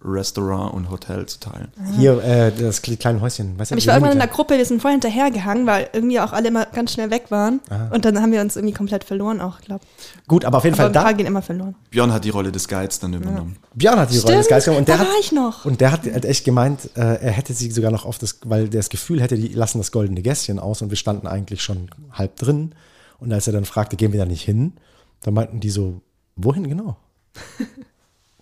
Restaurant 0.00 0.72
und 0.74 0.90
Hotel 0.90 1.26
zu 1.26 1.40
teilen. 1.40 1.72
Hier, 1.96 2.22
äh, 2.22 2.52
das 2.52 2.84
kle- 2.84 2.96
kleine 2.96 3.20
Häuschen. 3.20 3.58
Weißt 3.58 3.72
du, 3.72 3.74
Aber 3.74 3.78
ich 3.78 3.86
war 3.88 3.94
irgendwann 3.94 4.12
in 4.12 4.18
der 4.18 4.26
Hunde- 4.28 4.36
Gruppe, 4.36 4.56
wir 4.56 4.64
sind 4.64 4.80
vorher 4.80 4.94
hinterhergehangen, 4.94 5.66
weil 5.66 5.88
irgendwie 5.92 6.20
auch 6.20 6.32
alle 6.32 6.48
immer 6.48 6.66
ganz 6.66 6.92
schnell 6.92 7.10
weg 7.10 7.30
waren. 7.30 7.60
Ah. 7.68 7.88
Und 7.92 8.04
dann 8.04 8.20
haben 8.22 8.30
wir 8.30 8.40
uns 8.40 8.54
irgendwie 8.54 8.74
komplett 8.74 9.02
verloren 9.02 9.40
auch, 9.40 9.60
glaube. 9.60 9.84
Gut, 10.28 10.44
aber 10.44 10.58
auf 10.58 10.64
jeden 10.64 10.74
Aber 10.74 10.82
Fall 10.84 10.90
ein 10.90 10.92
da. 10.92 11.02
paar 11.02 11.14
gehen 11.14 11.26
immer 11.26 11.42
verloren. 11.42 11.74
Björn 11.90 12.12
hat 12.12 12.24
die 12.24 12.30
Rolle 12.30 12.52
des 12.52 12.68
Guides 12.68 13.00
dann 13.00 13.12
übernommen. 13.12 13.56
Björn 13.74 13.98
hat 13.98 14.12
die 14.12 14.18
Rolle 14.18 14.36
des 14.36 14.44
Stimmt, 14.46 14.48
Geistes 14.50 14.64
genommen 14.66 14.80
und 14.82 14.88
der 14.88 14.96
da 14.96 15.02
hat, 15.02 15.08
war 15.08 15.18
ich 15.20 15.32
noch. 15.32 15.64
Und 15.64 15.80
der 15.80 15.90
hat, 15.92 16.06
hat 16.14 16.24
echt 16.24 16.44
gemeint, 16.44 16.90
äh, 16.96 17.00
er 17.00 17.32
hätte 17.32 17.52
sie 17.52 17.68
sogar 17.72 17.90
noch 17.90 18.04
auf 18.04 18.18
das, 18.18 18.38
weil 18.44 18.68
der 18.68 18.78
das 18.78 18.90
Gefühl 18.90 19.20
hätte, 19.20 19.36
die 19.36 19.48
lassen 19.48 19.78
das 19.78 19.90
goldene 19.90 20.22
Gässchen 20.22 20.58
aus 20.60 20.80
und 20.80 20.90
wir 20.90 20.96
standen 20.96 21.26
eigentlich 21.26 21.60
schon 21.62 21.90
halb 22.12 22.36
drin. 22.36 22.72
Und 23.18 23.32
als 23.32 23.48
er 23.48 23.52
dann 23.52 23.64
fragte, 23.64 23.96
gehen 23.96 24.12
wir 24.12 24.20
da 24.20 24.26
nicht 24.26 24.42
hin, 24.44 24.74
dann 25.22 25.34
meinten 25.34 25.58
die 25.58 25.70
so, 25.70 26.02
wohin 26.36 26.68
genau? 26.68 26.96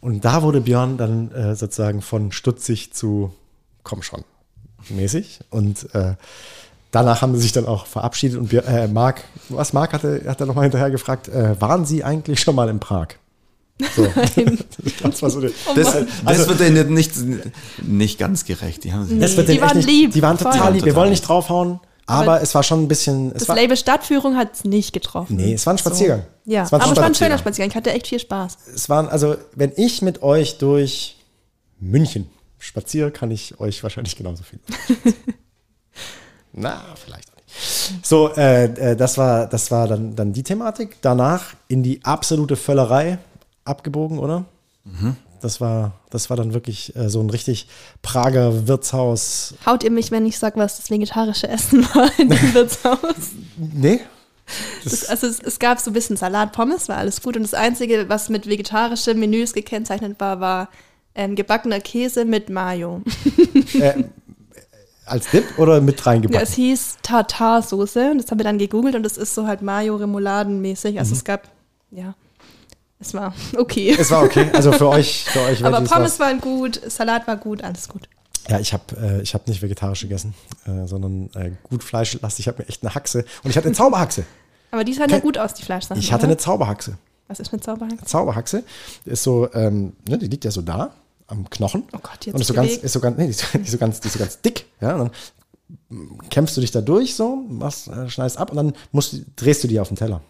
und 0.01 0.25
da 0.25 0.43
wurde 0.43 0.61
Björn 0.61 0.97
dann 0.97 1.33
äh, 1.33 1.55
sozusagen 1.57 2.03
von 2.03 2.33
stutzig 2.33 2.93
zu 2.93 3.33
komm 3.83 4.03
schon 4.03 4.25
mäßig. 4.91 5.41
Und 5.51 5.95
äh, 5.95 6.15
danach 6.91 7.23
haben 7.23 7.35
sie 7.35 7.43
sich 7.43 7.53
dann 7.53 7.67
auch 7.67 7.87
verabschiedet 7.87 8.39
und 8.39 8.53
äh, 8.53 8.89
Marc, 8.89 9.25
was 9.49 9.73
Marc 9.73 9.93
hatte, 9.93 10.23
hat 10.27 10.41
er 10.41 10.47
nochmal 10.47 10.65
hinterher 10.65 10.91
gefragt, 10.91 11.29
äh, 11.29 11.61
waren 11.61 11.85
Sie 11.87 12.05
eigentlich 12.05 12.41
schon 12.41 12.55
mal 12.55 12.69
in 12.69 12.81
Prag? 12.81 13.09
So. 13.95 14.07
das 15.03 15.23
war 15.23 15.31
so 15.31 15.41
eine, 15.41 15.51
Das, 15.75 15.95
also- 15.95 16.07
das 16.25 16.49
wird 16.49 16.61
denen 16.61 16.95
nicht, 16.95 17.13
nicht 17.83 18.19
ganz 18.19 18.45
gerecht. 18.45 18.85
Die 18.85 18.93
haben, 18.93 19.21
Das 19.21 19.37
wird 19.37 19.49
Die 19.49 19.61
waren 19.61 19.77
nicht, 19.77 19.89
lieb, 19.89 20.13
Die 20.13 20.23
waren 20.23 20.39
total 20.39 20.73
lieb. 20.73 20.85
Wir 20.85 20.95
wollen 20.97 21.11
nicht 21.11 21.23
draufhauen, 21.29 21.81
aber, 22.07 22.35
Aber 22.35 22.43
es 22.43 22.55
war 22.55 22.63
schon 22.63 22.85
ein 22.85 22.89
bisschen. 22.89 23.33
Es 23.33 23.41
Das 23.41 23.49
war, 23.49 23.57
Label 23.57 23.77
Stadtführung 23.77 24.37
hat 24.37 24.55
es 24.55 24.65
nicht 24.65 24.93
getroffen. 24.93 25.37
nee, 25.37 25.55
es 25.55 25.67
war 25.67 25.75
ein 25.75 25.79
Spaziergang. 25.79 26.23
Ja, 26.45 26.63
es 26.63 26.73
war 26.73 26.81
aber 26.81 26.93
es 26.93 26.99
war 26.99 27.05
ein 27.05 27.15
schöner 27.15 27.39
Spaziergang. 27.39 27.71
Ich 27.71 27.77
hatte 27.77 27.93
echt 27.93 28.07
viel 28.07 28.21
Spaß. 28.21 28.59
Es 28.75 28.89
waren, 28.89 29.09
also, 29.09 29.37
wenn 29.55 29.73
ich 29.77 30.03
mit 30.03 30.23
euch 30.23 30.59
durch 30.59 31.17
München 31.81 32.31
spaziere, 32.59 33.11
kann 33.11 33.31
ich 33.33 33.59
euch 33.59 33.83
wahrscheinlich 33.83 34.15
genauso 34.15 34.45
viel. 34.45 34.61
Na, 36.53 36.81
vielleicht 36.95 37.31
auch 37.33 37.37
nicht. 37.37 38.07
So, 38.07 38.33
äh, 38.35 38.65
äh, 38.65 38.97
das 38.97 39.19
war, 39.19 39.47
das 39.47 39.71
war 39.71 39.89
dann, 39.89 40.15
dann 40.15 40.33
die 40.33 40.43
Thematik. 40.43 40.97
Danach 41.01 41.55
in 41.69 41.83
die 41.83 42.05
absolute 42.05 42.57
Völlerei 42.57 43.19
abgebogen, 43.65 44.19
oder? 44.19 44.45
Das 45.47 45.61
war, 45.61 45.93
das 46.11 46.29
war 46.29 46.37
dann 46.37 46.55
wirklich 46.55 46.97
äh, 46.97 47.09
so 47.09 47.21
ein 47.21 47.31
richtig 47.31 47.69
Prager 48.03 48.67
Wirtshaus. 48.67 49.55
Haut 49.65 49.85
ihr 49.85 49.93
mich, 49.93 50.11
wenn 50.11 50.27
ich 50.27 50.41
sage, 50.41 50.59
was 50.59 50.77
das 50.79 50.91
vegetarische 50.91 51.47
Essen 51.47 51.85
war 51.95 52.11
in 52.19 52.31
dem 52.31 52.53
Wirtshaus? 52.55 53.31
Nee? 53.57 54.01
Das, 54.83 55.05
also 55.09 55.29
es, 55.29 55.39
es 55.39 55.61
gab 55.61 55.79
so 55.79 55.91
ein 55.91 55.95
bisschen 55.95 56.17
Salat, 56.17 56.51
Pommes, 56.53 56.89
war 56.89 56.97
alles 56.97 57.23
gut. 57.23 57.37
Und 57.37 57.45
das 57.45 57.55
Einzige, 57.55 58.09
was 58.09 58.29
mit 58.29 58.49
vegetarischen 58.49 59.21
Menüs 59.21 59.53
gekennzeichnet 59.53 60.19
war, 60.19 60.41
war 60.41 60.69
ähm, 61.15 61.37
gebackener 61.37 61.79
Käse 61.79 62.25
mit 62.25 62.51
Mayo. 62.51 63.03
Als 65.07 65.31
Dip 65.31 65.45
oder 65.59 65.81
mit 65.81 66.01
Ja, 66.01 66.07
reingebacken? 66.07 66.43
es 66.43 66.55
hieß 66.55 66.97
Tartarsoße 67.03 68.11
und 68.11 68.19
das 68.23 68.31
haben 68.33 68.41
wir 68.41 68.45
dann 68.45 68.59
gegoogelt 68.59 68.97
und 68.97 69.05
das 69.05 69.17
ist 69.17 69.33
so 69.33 69.47
halt 69.47 69.63
Mayo-Remouladen-mäßig. 69.63 70.99
Also 70.99 71.15
es 71.15 71.23
gab, 71.23 71.49
ja, 71.93 72.17
es 72.99 73.15
war 73.15 73.35
okay. 73.57 73.97
Es 73.99 74.11
war 74.11 74.23
okay. 74.23 74.51
Also 74.53 74.73
für 74.73 74.89
euch, 74.89 75.25
für 75.25 75.41
euch 75.41 75.65
Aber 75.65 75.81
Pommes 75.83 76.19
waren 76.19 76.41
gut, 76.41 76.81
Salat 76.87 77.27
war 77.27 77.37
gut, 77.37 77.63
alles 77.63 77.89
gut. 77.89 78.09
Ja, 78.49 78.61
ich 78.61 78.73
habe 78.73 78.85
äh, 79.01 79.23
ich 79.23 79.35
hab 79.35 79.49
nicht 79.49 79.61
vegetarisch 79.61 80.03
gegessen, 80.03 80.35
äh, 80.67 80.87
sondern 80.87 81.31
äh, 81.35 81.53
gut 81.65 81.83
fleischlastig. 81.83 82.45
Ich 82.45 82.49
habe 82.49 82.63
mir 82.63 82.69
echt 82.69 82.83
eine 82.83 82.95
Haxe. 82.95 83.25
Und 83.43 83.51
ich 83.51 83.57
hatte 83.57 83.67
eine 83.67 83.75
Zauberhaxe. 83.77 84.25
Aber 84.71 84.85
die 84.85 84.95
sahen 84.95 85.11
ja 85.11 85.19
gut 85.19 85.39
aus, 85.39 85.55
die 85.55 85.63
Fleischsachen. 85.63 86.01
Ich 86.01 86.13
hatte 86.13 86.23
oder? 86.23 86.33
eine 86.33 86.37
Zauberhaxe. 86.37 86.97
Was 87.29 87.41
ist 87.41 87.53
mit 87.53 87.65
Zauberhaxe? 87.65 88.05
Zauberhaxe 88.05 88.63
ist 89.05 89.23
so, 89.23 89.53
ähm, 89.53 89.95
ne, 90.09 90.19
die 90.19 90.29
liegt 90.29 90.45
ja 90.45 90.51
so 90.51 90.63
da 90.63 90.93
am 91.27 91.51
Knochen. 91.51 91.85
Oh 91.93 91.99
Gott, 92.01 92.25
jetzt 92.25 92.35
Und 92.35 92.41
ist 92.41 92.47
so 92.47 92.55
ganz, 92.55 92.77
ist 92.77 92.93
so 92.93 93.01
ganz, 93.01 93.19
nee, 93.19 93.25
die 93.25 93.31
ist, 93.31 93.47
die 93.55 93.59
ist 93.59 93.73
so 93.73 93.79
ganz, 93.79 94.01
die 94.01 94.07
ist 94.07 94.13
so 94.13 94.19
ganz 94.21 94.41
dick. 94.41 94.67
Ja, 94.81 94.95
und 94.95 94.99
dann 95.91 96.19
kämpfst 96.31 96.57
du 96.57 96.61
dich 96.61 96.71
da 96.71 96.81
durch, 96.81 97.17
so, 97.17 97.37
machst, 97.49 97.89
äh, 97.89 98.09
schneidest 98.09 98.39
ab 98.39 98.51
und 98.51 98.57
dann 98.57 98.73
musst, 98.93 99.17
drehst 99.35 99.65
du 99.65 99.69
die 99.69 99.81
auf 99.81 99.89
den 99.89 99.97
Teller. 99.97 100.21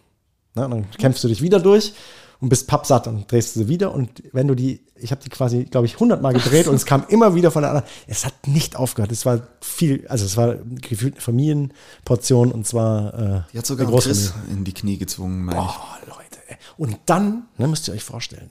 Ne, 0.55 0.65
und 0.65 0.71
dann 0.71 0.91
kämpfst 0.93 1.23
du 1.23 1.29
dich 1.29 1.43
wieder 1.43 1.61
durch 1.61 1.93
und 2.41 2.49
bist 2.49 2.67
pappsatt 2.69 3.07
und 3.07 3.31
drehst 3.31 3.57
du 3.57 3.61
sie 3.61 3.69
wieder. 3.69 3.93
Und 3.95 4.23
wenn 4.33 4.49
du 4.49 4.55
die, 4.55 4.85
ich 4.97 5.11
habe 5.11 5.23
die 5.23 5.29
quasi, 5.29 5.65
glaube 5.65 5.87
ich, 5.87 5.99
hundertmal 5.99 6.33
gedreht 6.33 6.69
und 6.69 6.75
es 6.75 6.87
kam 6.87 7.05
immer 7.09 7.35
wieder 7.35 7.51
von 7.51 7.63
der 7.63 7.71
anderen. 7.71 7.89
Es 8.07 8.25
hat 8.25 8.47
nicht 8.47 8.77
aufgehört. 8.77 9.13
Es 9.13 9.27
war 9.27 9.41
viel, 9.61 10.07
also 10.09 10.25
es 10.25 10.37
war 10.37 10.57
gefühlt 10.57 11.15
eine 11.15 11.23
Familienportion 11.23 12.53
und 12.53 12.67
zwar 12.67 13.15
äh, 13.15 13.41
Die 13.53 13.59
hat 13.59 13.67
sogar 13.67 13.91
Chris 14.01 14.35
in 14.51 14.65
die 14.65 14.75
Knie 14.75 14.99
gezwungen, 14.99 15.45
meine 15.45 15.61
ich. 15.61 15.67
Oh, 15.67 16.07
Leute. 16.09 16.39
ey. 16.49 16.57
Und 16.77 16.99
dann, 17.07 17.45
ne, 17.59 17.69
müsst 17.69 17.89
ihr 17.89 17.95
euch 17.95 18.05
vorstellen, 18.05 18.51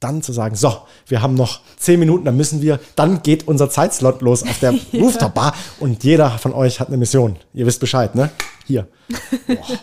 dann 0.00 0.22
zu 0.22 0.32
sagen, 0.32 0.56
so, 0.56 0.78
wir 1.06 1.20
haben 1.20 1.34
noch 1.34 1.60
zehn 1.76 2.00
Minuten, 2.00 2.24
dann 2.24 2.36
müssen 2.36 2.62
wir, 2.62 2.80
dann 2.96 3.22
geht 3.22 3.46
unser 3.46 3.68
Zeitslot 3.68 4.22
los 4.22 4.42
auf 4.42 4.58
der 4.58 4.74
Rooftop-Bar 4.94 5.54
und 5.78 6.02
jeder 6.02 6.30
von 6.38 6.54
euch 6.54 6.80
hat 6.80 6.88
eine 6.88 6.96
Mission. 6.96 7.36
Ihr 7.52 7.66
wisst 7.66 7.80
Bescheid, 7.80 8.14
ne? 8.14 8.30
Hier. 8.66 8.88
Boah. 9.46 9.78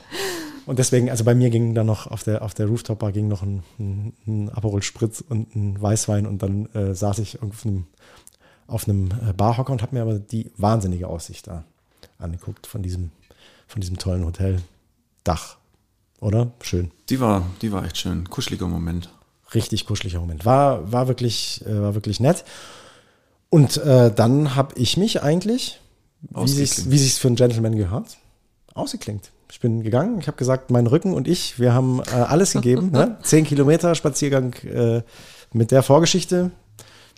Und 0.67 0.79
deswegen, 0.79 1.09
also 1.09 1.23
bei 1.23 1.33
mir 1.33 1.49
ging 1.49 1.73
dann 1.73 1.85
noch 1.85 2.07
auf 2.07 2.23
der, 2.23 2.41
auf 2.41 2.53
der 2.53 2.65
Rooftop-Bar 2.65 3.13
ging 3.13 3.29
noch 3.29 3.41
ein, 3.41 3.63
ein, 3.79 4.13
ein 4.27 4.49
Aperol 4.49 4.83
Spritz 4.83 5.23
und 5.27 5.55
ein 5.55 5.81
Weißwein 5.81 6.27
und 6.27 6.43
dann 6.43 6.65
äh, 6.73 6.93
saß 6.93 7.19
ich 7.19 7.41
auf 7.41 7.65
einem, 7.65 7.85
auf 8.67 8.85
einem 8.85 9.09
äh, 9.11 9.31
Barhocker 9.31 9.71
und 9.71 9.81
habe 9.81 9.95
mir 9.95 10.01
aber 10.01 10.19
die 10.19 10.51
wahnsinnige 10.57 11.07
Aussicht 11.07 11.47
da 11.47 11.63
angeguckt 12.19 12.67
von 12.67 12.83
diesem, 12.83 13.11
von 13.65 13.79
diesem 13.79 13.97
tollen 13.97 14.25
Hoteldach. 14.25 15.55
Oder? 16.19 16.51
Schön. 16.61 16.91
Die 17.07 17.21
war, 17.21 17.45
die 17.61 17.71
war 17.71 17.85
echt 17.85 17.97
schön. 17.97 18.29
Kuscheliger 18.29 18.67
Moment. 18.67 19.09
richtig 19.53 19.85
kuscheliger 19.85 20.19
Moment. 20.19 20.43
War, 20.43 20.91
war, 20.91 21.07
wirklich, 21.07 21.63
äh, 21.65 21.81
war 21.81 21.95
wirklich 21.95 22.19
nett. 22.19 22.43
Und 23.49 23.77
äh, 23.77 24.13
dann 24.13 24.55
habe 24.55 24.77
ich 24.77 24.97
mich 24.97 25.23
eigentlich, 25.23 25.79
wie 26.19 26.45
sich's, 26.49 26.71
Ausgeklinkt. 26.71 26.91
wie 26.91 26.97
sich's 26.97 27.17
für 27.19 27.27
einen 27.29 27.37
Gentleman 27.37 27.77
gehört, 27.77 28.17
ausgeklinkt. 28.73 29.31
Ich 29.51 29.59
bin 29.59 29.81
gegangen, 29.83 30.19
ich 30.19 30.27
habe 30.27 30.37
gesagt, 30.37 30.71
mein 30.71 30.87
Rücken 30.87 31.13
und 31.13 31.27
ich, 31.27 31.59
wir 31.59 31.73
haben 31.73 32.01
äh, 32.11 32.15
alles 32.15 32.53
gegeben. 32.53 32.91
ne? 32.91 33.17
Zehn 33.23 33.45
Kilometer 33.45 33.95
Spaziergang 33.95 34.53
äh, 34.63 35.01
mit 35.53 35.71
der 35.71 35.83
Vorgeschichte. 35.83 36.51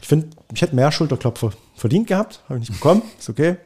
Ich 0.02 0.08
finde, 0.08 0.28
ich 0.54 0.62
hätte 0.62 0.76
mehr 0.76 0.92
Schulterklopfer 0.92 1.52
verdient 1.76 2.08
gehabt, 2.08 2.42
habe 2.48 2.60
ich 2.60 2.70
nicht 2.70 2.80
bekommen, 2.80 3.02
ist 3.18 3.30
okay. 3.30 3.58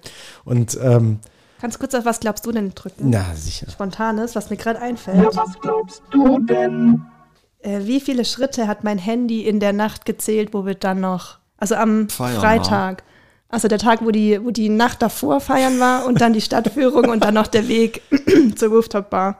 Und 0.45 0.77
ähm, 0.81 1.19
Ganz 1.61 1.77
kurz, 1.79 1.93
auf 1.93 2.05
was 2.05 2.19
glaubst 2.19 2.45
du 2.45 2.51
denn 2.51 2.73
drücken? 2.73 3.09
na 3.09 3.23
sicher. 3.35 3.69
Spontanes, 3.69 4.35
was 4.35 4.49
mir 4.49 4.57
gerade 4.57 4.79
einfällt. 4.81 5.25
Was 5.35 5.59
glaubst 5.61 6.01
du 6.11 6.39
denn? 6.39 7.01
Äh, 7.59 7.81
wie 7.83 7.99
viele 8.01 8.25
Schritte 8.25 8.67
hat 8.67 8.83
mein 8.83 8.97
Handy 8.97 9.41
in 9.47 9.59
der 9.59 9.71
Nacht 9.73 10.05
gezählt, 10.05 10.53
wo 10.53 10.65
wir 10.65 10.75
dann 10.75 10.99
noch, 11.01 11.37
also 11.57 11.75
am 11.75 12.09
Feiern 12.09 12.39
Freitag, 12.41 13.03
also 13.53 13.67
der 13.67 13.77
Tag, 13.79 14.03
wo 14.03 14.11
die, 14.11 14.39
wo 14.43 14.51
die 14.51 14.67
Nacht 14.69 15.01
davor 15.01 15.39
feiern 15.39 15.79
war 15.79 16.05
und 16.05 16.19
dann 16.21 16.33
die 16.33 16.41
Stadtführung 16.41 17.09
und 17.09 17.23
dann 17.23 17.33
noch 17.35 17.47
der 17.47 17.67
Weg 17.67 18.01
zur 18.55 18.69
Rooftop-Bar. 18.69 19.37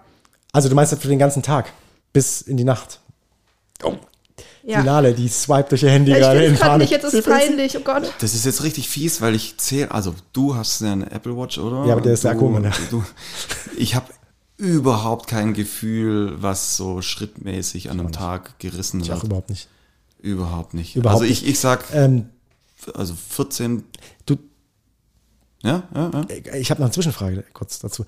Also 0.54 0.69
du 0.69 0.76
meinst 0.76 0.91
das 0.93 0.99
für 0.99 1.08
den 1.10 1.19
ganzen 1.19 1.43
Tag, 1.43 1.73
bis 2.13 2.41
in 2.41 2.58
die 2.58 2.63
Nacht. 2.63 2.99
Oh, 3.84 3.95
Ja. 4.63 4.80
die 4.82 4.86
Nale, 4.86 5.13
die 5.13 5.28
swiped 5.28 5.71
durch 5.71 5.84
ihr 5.84 5.89
Handy 5.89 6.12
ich 6.13 6.17
gerade 6.19 6.45
in 6.45 6.56
Panik. 6.56 6.89
nicht, 6.89 6.91
jetzt 7.04 7.12
ist 7.13 7.26
peinlich, 7.28 7.76
oh 7.78 7.82
Gott. 7.82 8.13
Das 8.19 8.34
ist 8.34 8.45
jetzt 8.45 8.63
richtig 8.63 8.88
fies, 8.88 9.19
weil 9.19 9.36
ich 9.36 9.58
zähle, 9.58 9.91
also 9.91 10.13
du 10.32 10.56
hast 10.56 10.80
ja 10.82 10.91
eine 10.93 11.12
Apple 11.12 11.36
Watch, 11.36 11.58
oder? 11.58 11.86
Ja, 11.86 11.93
aber 11.93 12.02
der 12.02 12.13
ist 12.13 12.23
der 12.23 12.32
du, 12.34 12.38
Akku, 12.38 12.49
Mann. 12.49 12.71
du, 12.91 13.04
Ich 13.76 13.95
habe 13.95 14.06
überhaupt 14.58 15.28
kein 15.28 15.54
Gefühl, 15.54 16.36
was 16.41 16.78
so 16.78 17.02
schrittmäßig 17.02 17.89
an 17.89 17.99
einem 17.99 18.12
Tag 18.12 18.60
gerissen 18.60 19.02
Ich 19.02 19.10
wird. 19.10 19.17
auch 19.19 19.23
überhaupt 19.23 19.49
nicht. 19.49 19.67
Überhaupt 20.20 20.74
nicht. 20.74 20.95
Überhaupt 20.95 21.22
also 21.22 21.32
ich, 21.32 21.45
ich 21.47 21.59
sag, 21.59 21.84
Ähm, 21.93 22.30
also 22.93 23.13
14, 23.15 23.84
du, 24.25 24.38
ja, 25.63 25.84
ja, 25.93 26.11
ja. 26.11 26.53
ich 26.55 26.69
habe 26.71 26.81
noch 26.81 26.88
eine 26.88 26.93
Zwischenfrage 26.93 27.43
kurz 27.53 27.79
dazu. 27.79 28.05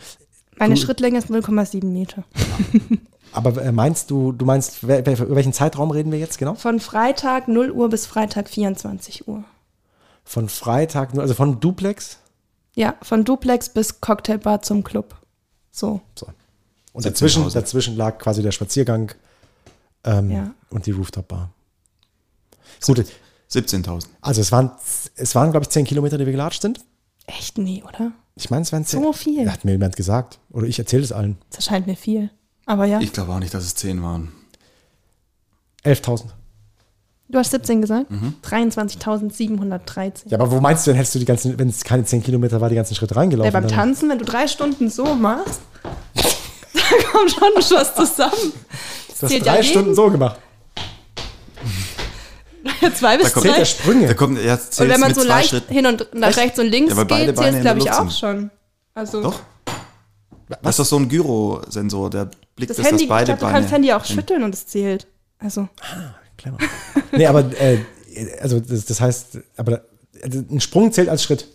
Meine 0.57 0.78
Schrittlänge 0.78 1.17
ist 1.17 1.30
0,7 1.30 1.86
Meter. 1.86 2.23
Aber 3.34 3.61
äh, 3.61 3.71
meinst 3.71 4.09
du, 4.11 4.32
du 4.32 4.45
meinst, 4.45 4.84
über 4.84 5.05
welchen 5.36 5.51
Zeitraum 5.51 5.91
reden 5.91 6.11
wir 6.11 6.19
jetzt 6.19 6.38
genau? 6.38 6.55
Von 6.55 6.80
Freitag 6.80 7.47
0 7.49 7.71
Uhr 7.71 7.89
bis 7.89 8.05
Freitag 8.05 8.47
24 8.47 9.28
Uhr. 9.28 9.43
Von 10.23 10.47
Freitag, 10.47 11.17
also 11.17 11.34
von 11.34 11.59
Duplex? 11.59 12.19
Ja, 12.76 12.95
von 13.01 13.26
Duplex 13.26 13.69
bis 13.69 13.99
Cocktailbar 14.01 14.61
zum 14.61 14.84
Club. 14.84 15.15
So, 15.71 16.01
So. 16.15 16.28
Und 16.93 17.05
dazwischen, 17.05 17.43
17.000. 17.43 17.53
dazwischen 17.53 17.97
lag 17.97 18.17
quasi 18.19 18.41
der 18.41 18.53
Spaziergang 18.53 19.11
ähm, 20.05 20.32
Ja. 20.32 20.51
und 20.69 20.86
die 20.86 20.91
Rooftop-Bar. 20.91 21.51
Gut, 22.86 23.05
17.000. 23.52 24.06
also 24.22 24.41
es 24.41 24.52
waren, 24.52 24.72
es 25.16 25.36
waren, 25.36 25.52
glaube 25.52 25.64
ich, 25.66 25.70
10 25.70 25.86
Kilometer, 25.86 26.18
die 26.18 26.26
wir 26.26 26.32
gelatscht 26.34 26.62
sind. 26.62 26.80
echt 27.28 27.58
nie, 27.58 27.84
oder? 27.84 28.12
Ich 28.36 28.50
meine, 28.50 28.64
es 28.64 28.72
wären 28.72 28.84
10. 28.86 29.02
So 29.02 29.14
viel. 29.14 29.50
Hat 29.52 29.64
mir 29.66 29.72
jemand 29.74 29.96
gesagt. 29.96 30.39
Oder 30.52 30.68
ich 30.68 30.78
erzähle 30.80 31.04
es 31.04 31.12
allen. 31.12 31.38
Das 31.50 31.58
erscheint 31.66 31.88
mir 31.88 31.96
viel. 31.96 32.30
Aber 32.66 32.86
ja, 32.86 33.00
Ich 33.00 33.14
glaube 33.14 33.32
auch 33.32 33.39
nicht, 33.39 33.54
dass 33.54 33.64
es 33.64 33.76
10 33.76 34.02
waren. 34.04 34.32
11.000. 35.86 36.26
du 37.30 37.38
hast 37.39 37.52
17 37.52 37.82
gesagt? 37.82 38.10
Mhm. 38.12 38.34
23.713. 38.43 40.24
Ja, 40.30 40.39
aber 40.39 40.52
wo 40.52 40.60
meinst 40.60 40.86
du 40.86 40.91
denn, 40.91 40.98
hättest 40.98 41.16
du 41.16 41.20
die 41.20 41.26
ganzen, 41.26 41.58
wenn 41.60 41.70
es 41.70 41.84
keine 41.84 42.04
10 42.04 42.24
Kilometer 42.24 42.60
war, 42.60 42.70
die 42.70 42.76
ganzen 42.76 42.96
Schritte 42.96 43.16
reingelaufen? 43.16 43.46
Ja, 43.54 43.60
beim 43.60 43.68
dann- 43.68 43.78
Tanzen, 43.78 44.10
wenn 44.10 44.18
du 44.20 44.26
drei 44.26 44.48
Stunden 44.48 44.89
so 44.89 45.16
machst, 45.16 45.62
da 45.84 46.82
kommt 47.12 47.32
schon 47.32 47.78
was 47.78 47.96
zusammen. 47.96 48.54
Das 49.08 49.20
Du 49.20 49.28
hast 49.28 49.46
drei 49.46 49.58
ja 49.58 49.64
Stunden 49.64 49.89
jeden. 49.89 49.96
so 49.96 50.10
gemacht. 50.10 50.39
Zwei 52.93 53.17
bis 53.17 53.33
kommt- 53.33 53.43
Zählt 53.43 53.53
drei. 53.55 53.59
der 53.59 53.65
Sprünge. 53.65 54.07
Da 54.07 54.13
kommt, 54.13 54.41
ja, 54.41 54.53
Und 54.55 54.79
wenn 54.79 54.99
man 54.99 55.09
mit 55.09 55.15
so 55.15 55.21
zwei 55.21 55.27
leicht 55.27 55.49
Schritten. 55.49 55.73
hin 55.73 55.86
und 55.86 56.07
nach 56.13 56.29
Echt? 56.29 56.38
rechts 56.38 56.59
und 56.59 56.67
links 56.67 56.91
Ja, 56.95 56.99
geht, 57.03 57.07
Beine 57.09 57.33
zählt 57.36 57.55
in 57.55 57.61
glaube 57.61 57.79
ich 57.79 57.91
auch 57.91 57.97
sind. 57.99 58.13
schon. 58.13 58.51
Also 58.93 59.21
Doch. 59.23 59.39
Das 60.61 60.71
ist 60.73 60.79
doch 60.79 60.86
so 60.86 60.97
ein 60.97 61.09
Gyrosensor, 61.09 62.09
der 62.09 62.29
blickt, 62.55 62.69
das 62.69 62.77
dass 62.77 62.86
Handy, 62.86 63.03
das 63.05 63.09
beide 63.09 63.21
ich 63.31 63.38
glaub, 63.38 63.39
du 63.39 63.45
Beine. 63.45 63.57
kannst 63.59 63.73
Handy 63.73 63.91
auch 63.93 64.05
schütteln 64.05 64.43
und 64.43 64.53
es 64.53 64.67
zählt. 64.67 65.07
Also 65.39 65.67
Clever. 66.38 66.57
nee, 67.11 67.25
aber 67.25 67.39
äh, 67.59 67.79
also 68.41 68.59
das, 68.59 68.86
das 68.86 69.01
heißt, 69.01 69.39
aber 69.57 69.81
also 70.23 70.39
ein 70.49 70.61
Sprung 70.61 70.91
zählt 70.91 71.09
als 71.09 71.23
Schritt. 71.23 71.47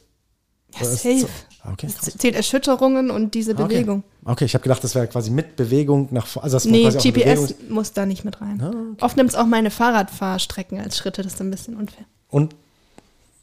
ja, 0.78 0.84
safe. 0.84 1.28
Okay. 1.64 1.86
Es 1.88 2.16
zählt 2.16 2.34
Erschütterungen 2.34 3.10
und 3.10 3.34
diese 3.34 3.52
Okay. 3.52 3.64
Bewegung. 3.64 4.02
Okay, 4.24 4.46
ich 4.46 4.54
habe 4.54 4.62
gedacht, 4.62 4.82
das 4.82 4.94
wäre 4.94 5.06
quasi 5.08 5.30
mit 5.30 5.56
Bewegung 5.56 6.08
nach 6.10 6.26
vorne. 6.26 6.44
Also 6.44 6.56
das 6.56 6.64
Nee, 6.64 6.88
GPS 6.90 7.54
muss 7.68 7.92
da 7.92 8.06
nicht 8.06 8.24
mit 8.24 8.40
rein. 8.40 8.60
Ah, 8.62 9.04
Oft 9.04 9.16
nimmt 9.18 9.30
es 9.30 9.36
auch 9.36 9.46
meine 9.46 9.70
Fahrradfahrstrecken 9.70 10.80
als 10.80 10.96
Schritte, 10.96 11.22
das 11.22 11.34
ist 11.34 11.40
ein 11.40 11.50
bisschen 11.50 11.76
unfair. 11.76 12.04
Und 12.28 12.54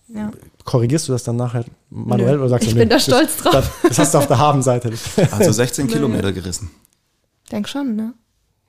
Ja. 0.08 0.32
korrigierst 0.64 1.08
du 1.08 1.12
das 1.12 1.24
dann 1.24 1.36
nachher 1.36 1.66
manuell 1.92 2.34
Nö. 2.38 2.40
oder 2.42 2.50
sagst 2.50 2.66
du 2.66 2.70
Ich 2.70 2.74
nee, 2.76 2.82
bin 2.82 2.90
da 2.90 2.96
das- 2.96 3.04
stolz 3.06 3.38
drauf. 3.38 3.54
Das, 3.54 3.72
das 3.84 4.00
hast 4.00 4.14
du 4.14 4.18
auf 4.20 4.28
der 4.28 4.38
Habenseite. 4.40 4.92
Also 5.32 5.52
16 5.52 5.88
Kilometer 5.88 6.32
gerissen. 6.32 6.72
Denk 7.52 7.68
schon, 7.70 7.96
ne? 7.96 8.14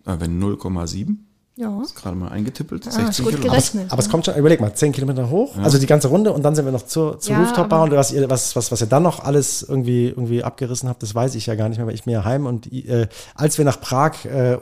Wenn 0.05 0.39
0,7, 0.43 1.17
Ja. 1.59 1.83
gerade 1.97 2.17
mal 2.17 2.29
eingetippelt, 2.29 2.87
Ah, 2.87 2.91
16 2.93 3.09
ist 3.11 3.19
gut 3.19 3.27
Kilometer. 3.31 3.49
gerechnet. 3.51 3.91
Aber 3.93 4.01
es 4.01 4.09
kommt 4.09 4.25
schon, 4.25 4.37
überleg 4.37 4.61
mal, 4.61 4.73
10 4.73 4.93
Kilometer 4.93 5.29
hoch, 5.29 5.57
also 5.59 5.77
die 5.79 5.87
ganze 5.87 6.07
Runde 6.09 6.33
und 6.33 6.43
dann 6.45 6.55
sind 6.55 6.65
wir 6.65 6.73
noch 6.73 6.87
zur, 6.87 7.19
zur 7.19 7.35
Ja, 7.35 7.41
Rooftop-Bar 7.43 7.81
aber- 7.83 7.91
und 7.91 7.97
was 7.99 8.13
ihr, 8.13 8.31
was, 8.31 8.55
was, 8.55 8.71
was 8.71 8.81
ihr 8.81 8.87
dann 8.87 9.03
noch 9.03 9.25
alles 9.25 9.63
irgendwie, 9.63 10.07
irgendwie 10.07 10.45
abgerissen 10.45 10.89
habt, 10.89 11.03
das 11.03 11.15
weiß 11.15 11.35
ich 11.35 11.47
ja 11.47 11.57
gar 11.57 11.69
nicht 11.69 11.79
mehr, 11.79 11.87
weil 11.89 11.95
ich 11.95 12.05
bin 12.05 12.13
ja 12.13 12.25
heim 12.25 12.47
und 12.47 12.73
äh, 12.73 13.09
als 13.35 13.59
wir 13.59 13.65
nach 13.65 13.81
Prag 13.81 14.25
äh, 14.25 14.53
äh, 14.55 14.59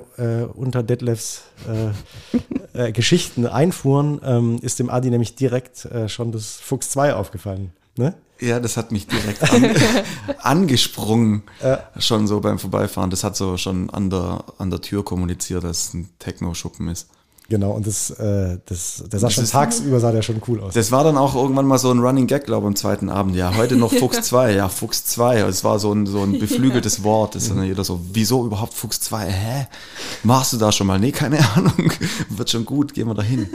unter 0.54 0.82
Detlefs 0.82 1.42
äh, 2.74 2.78
äh, 2.88 2.92
Geschichten 2.92 3.46
einfuhren, 3.46 4.20
ähm, 4.24 4.58
ist 4.62 4.78
dem 4.78 4.88
Adi 4.88 5.10
nämlich 5.10 5.34
direkt 5.36 5.84
äh, 5.84 6.08
schon 6.08 6.32
das 6.32 6.56
Fuchs 6.56 6.88
2 6.90 7.14
aufgefallen. 7.14 7.72
Ne? 7.98 8.14
Ja, 8.40 8.60
das 8.60 8.76
hat 8.76 8.92
mich 8.92 9.06
direkt 9.06 9.42
an, 9.50 9.74
angesprungen, 10.42 11.42
schon 11.98 12.26
so 12.26 12.40
beim 12.40 12.58
Vorbeifahren. 12.58 13.10
Das 13.10 13.24
hat 13.24 13.36
so 13.36 13.56
schon 13.56 13.90
an 13.90 14.10
der, 14.10 14.44
an 14.58 14.70
der 14.70 14.80
Tür 14.80 15.04
kommuniziert, 15.04 15.64
dass 15.64 15.88
es 15.88 15.94
ein 15.94 16.08
Techno-Schuppen 16.18 16.88
ist. 16.88 17.08
Genau, 17.48 17.70
und 17.70 17.86
das, 17.86 18.10
äh, 18.10 18.58
das, 18.66 19.04
der 19.06 19.20
sah 19.20 19.26
Das 19.28 19.34
schon 19.34 19.44
ist- 19.44 19.52
tagsüber 19.52 20.00
sah 20.00 20.10
der 20.10 20.22
schon 20.22 20.42
cool 20.48 20.60
aus. 20.60 20.74
Das 20.74 20.90
war 20.90 21.04
dann 21.04 21.16
auch 21.16 21.36
irgendwann 21.36 21.64
mal 21.66 21.78
so 21.78 21.92
ein 21.92 22.00
Running 22.00 22.26
Gag, 22.26 22.44
glaube 22.44 22.64
ich, 22.66 22.68
am 22.70 22.74
zweiten 22.76 23.08
Abend. 23.08 23.36
Ja, 23.36 23.54
heute 23.56 23.76
noch 23.76 23.92
Fuchs 23.98 24.20
2. 24.22 24.52
Ja, 24.54 24.68
Fuchs 24.68 25.04
2. 25.04 25.42
Es 25.42 25.62
war 25.62 25.78
so 25.78 25.92
ein, 25.92 26.06
so 26.06 26.24
ein 26.24 26.40
beflügeltes 26.40 27.04
Wort. 27.04 27.36
Das 27.36 27.44
ist 27.44 27.50
dann 27.54 27.62
jeder 27.62 27.84
so, 27.84 28.00
wieso 28.12 28.44
überhaupt 28.44 28.74
Fuchs 28.74 29.00
2? 29.00 29.30
Hä? 29.30 29.66
Machst 30.24 30.54
du 30.54 30.56
da 30.56 30.72
schon 30.72 30.88
mal? 30.88 30.98
Nee, 30.98 31.12
keine 31.12 31.38
Ahnung. 31.54 31.92
Wird 32.30 32.50
schon 32.50 32.64
gut, 32.64 32.92
gehen 32.94 33.06
wir 33.06 33.14
da 33.14 33.22
hin. 33.22 33.48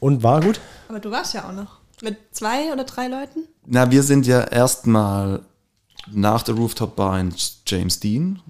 Und 0.00 0.24
war 0.24 0.40
gut? 0.40 0.58
Aber 0.88 0.98
du 0.98 1.10
warst 1.12 1.32
ja 1.34 1.48
auch 1.48 1.52
noch. 1.52 1.78
Mit 2.02 2.18
zwei 2.32 2.72
oder 2.72 2.84
drei 2.84 3.06
Leuten? 3.06 3.46
Na, 3.64 3.90
wir 3.90 4.02
sind 4.02 4.26
ja 4.26 4.42
erstmal 4.42 5.40
nach 6.10 6.42
der 6.42 6.56
Rooftop 6.56 6.96
Bar 6.96 7.20
in 7.20 7.32
James 7.64 8.00
Dean. 8.00 8.40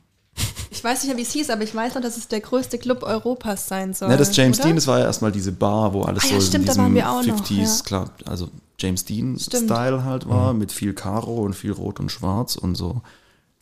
Ich 0.70 0.82
weiß 0.82 1.02
nicht 1.02 1.08
mehr, 1.10 1.18
wie 1.18 1.22
es 1.22 1.32
hieß, 1.32 1.50
aber 1.50 1.62
ich 1.62 1.74
weiß 1.74 1.94
noch, 1.94 2.02
dass 2.02 2.16
es 2.16 2.26
der 2.28 2.40
größte 2.40 2.78
Club 2.78 3.02
Europas 3.02 3.68
sein 3.68 3.92
soll. 3.92 4.10
Ja, 4.10 4.16
das 4.16 4.34
James 4.34 4.58
oder? 4.58 4.68
Dean, 4.68 4.76
das 4.76 4.86
war 4.86 4.98
ja 4.98 5.04
erstmal 5.04 5.30
diese 5.30 5.52
Bar, 5.52 5.92
wo 5.92 6.02
alles 6.02 6.24
Ah 6.24 6.28
so 6.28 6.32
ja, 6.32 6.40
in 6.40 6.46
stimmt, 6.46 6.68
da 6.68 6.72
diesem 6.72 6.84
waren 6.84 6.94
wir 6.94 7.10
auch 7.10 7.22
noch, 7.22 7.44
50s, 7.44 7.78
ja. 7.78 7.84
klar, 7.84 8.10
also 8.24 8.48
James. 8.78 9.04
Dean-Style 9.04 10.02
halt 10.02 10.28
war, 10.28 10.54
mit 10.54 10.72
viel 10.72 10.94
Karo 10.94 11.42
und 11.42 11.54
viel 11.54 11.72
Rot 11.72 12.00
und 12.00 12.10
Schwarz 12.10 12.56
und 12.56 12.74
so 12.74 13.02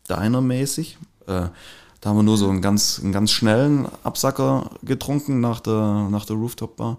Diner-mäßig. 0.08 0.96
Äh, 1.26 1.48
da 2.00 2.08
haben 2.08 2.16
wir 2.16 2.22
nur 2.22 2.38
so 2.38 2.48
einen 2.48 2.62
ganz, 2.62 3.00
einen 3.02 3.12
ganz 3.12 3.30
schnellen 3.30 3.86
Absacker 4.02 4.70
getrunken 4.82 5.40
nach 5.40 5.60
der, 5.60 6.08
nach 6.10 6.24
der 6.24 6.36
Rooftop-Bar. 6.36 6.98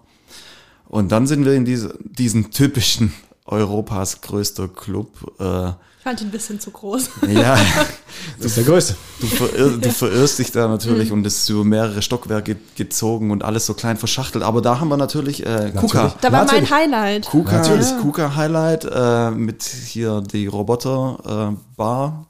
Und 0.92 1.10
dann 1.10 1.26
sind 1.26 1.44
wir 1.46 1.54
in 1.54 1.64
diese, 1.64 1.94
diesen 2.04 2.50
typischen 2.50 3.14
Europas 3.46 4.20
größter 4.20 4.68
Club. 4.68 5.08
Äh, 5.40 5.68
Ich 5.70 6.04
fand 6.04 6.20
ihn 6.20 6.26
ein 6.28 6.30
bisschen 6.30 6.60
zu 6.60 6.70
groß. 6.70 7.08
ja, 7.28 7.56
Das 8.38 8.46
ist 8.48 8.56
der 8.58 8.64
größte. 8.64 8.94
Du, 9.20 9.26
verirr, 9.26 9.78
du 9.78 9.90
verirrst 9.90 10.38
dich 10.38 10.52
da 10.52 10.68
natürlich 10.68 11.10
und 11.10 11.26
es 11.26 11.38
ist 11.38 11.48
über 11.48 11.64
mehrere 11.64 12.02
Stockwerke 12.02 12.56
gezogen 12.76 13.30
und 13.30 13.42
alles 13.42 13.64
so 13.64 13.72
klein 13.74 13.96
verschachtelt. 13.96 14.44
Aber 14.44 14.60
da 14.60 14.80
haben 14.80 14.88
wir 14.90 14.98
natürlich 14.98 15.46
äh, 15.46 15.72
Kuka. 15.74 16.14
Da 16.20 16.30
war 16.30 16.44
Natürlich. 16.44 16.68
mein 16.70 16.78
Highlight. 16.80 17.26
Kuka, 17.26 17.52
Natürlich. 17.58 17.88
das 17.88 17.98
Kuka-Highlight 18.00 18.84
äh, 18.84 19.30
mit 19.30 19.62
hier 19.62 20.20
die 20.20 20.46
Roboter-Bar. 20.46 22.26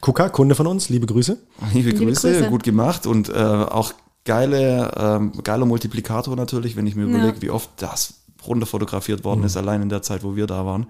Kuka, 0.00 0.28
Kunde 0.28 0.54
von 0.54 0.66
uns, 0.66 0.90
liebe 0.90 1.06
Grüße. 1.06 1.38
Liebe, 1.72 1.88
Liebe 1.90 2.04
Grüße, 2.04 2.32
Grüße. 2.32 2.50
gut 2.50 2.62
gemacht 2.64 3.06
und 3.06 3.30
äh, 3.30 3.32
auch 3.32 3.94
geile, 4.24 4.92
ähm, 4.96 5.32
geiler 5.42 5.66
Multiplikator 5.66 6.36
natürlich, 6.36 6.76
wenn 6.76 6.86
ich 6.86 6.94
mir 6.94 7.02
Ja. 7.02 7.08
überlege, 7.08 7.42
wie 7.42 7.50
oft 7.50 7.70
das 7.76 8.14
runter 8.46 8.66
fotografiert 8.66 9.24
worden 9.24 9.44
ist, 9.44 9.56
allein 9.56 9.80
in 9.82 9.88
der 9.88 10.02
Zeit, 10.02 10.22
wo 10.22 10.36
wir 10.36 10.46
da 10.46 10.66
waren. 10.66 10.86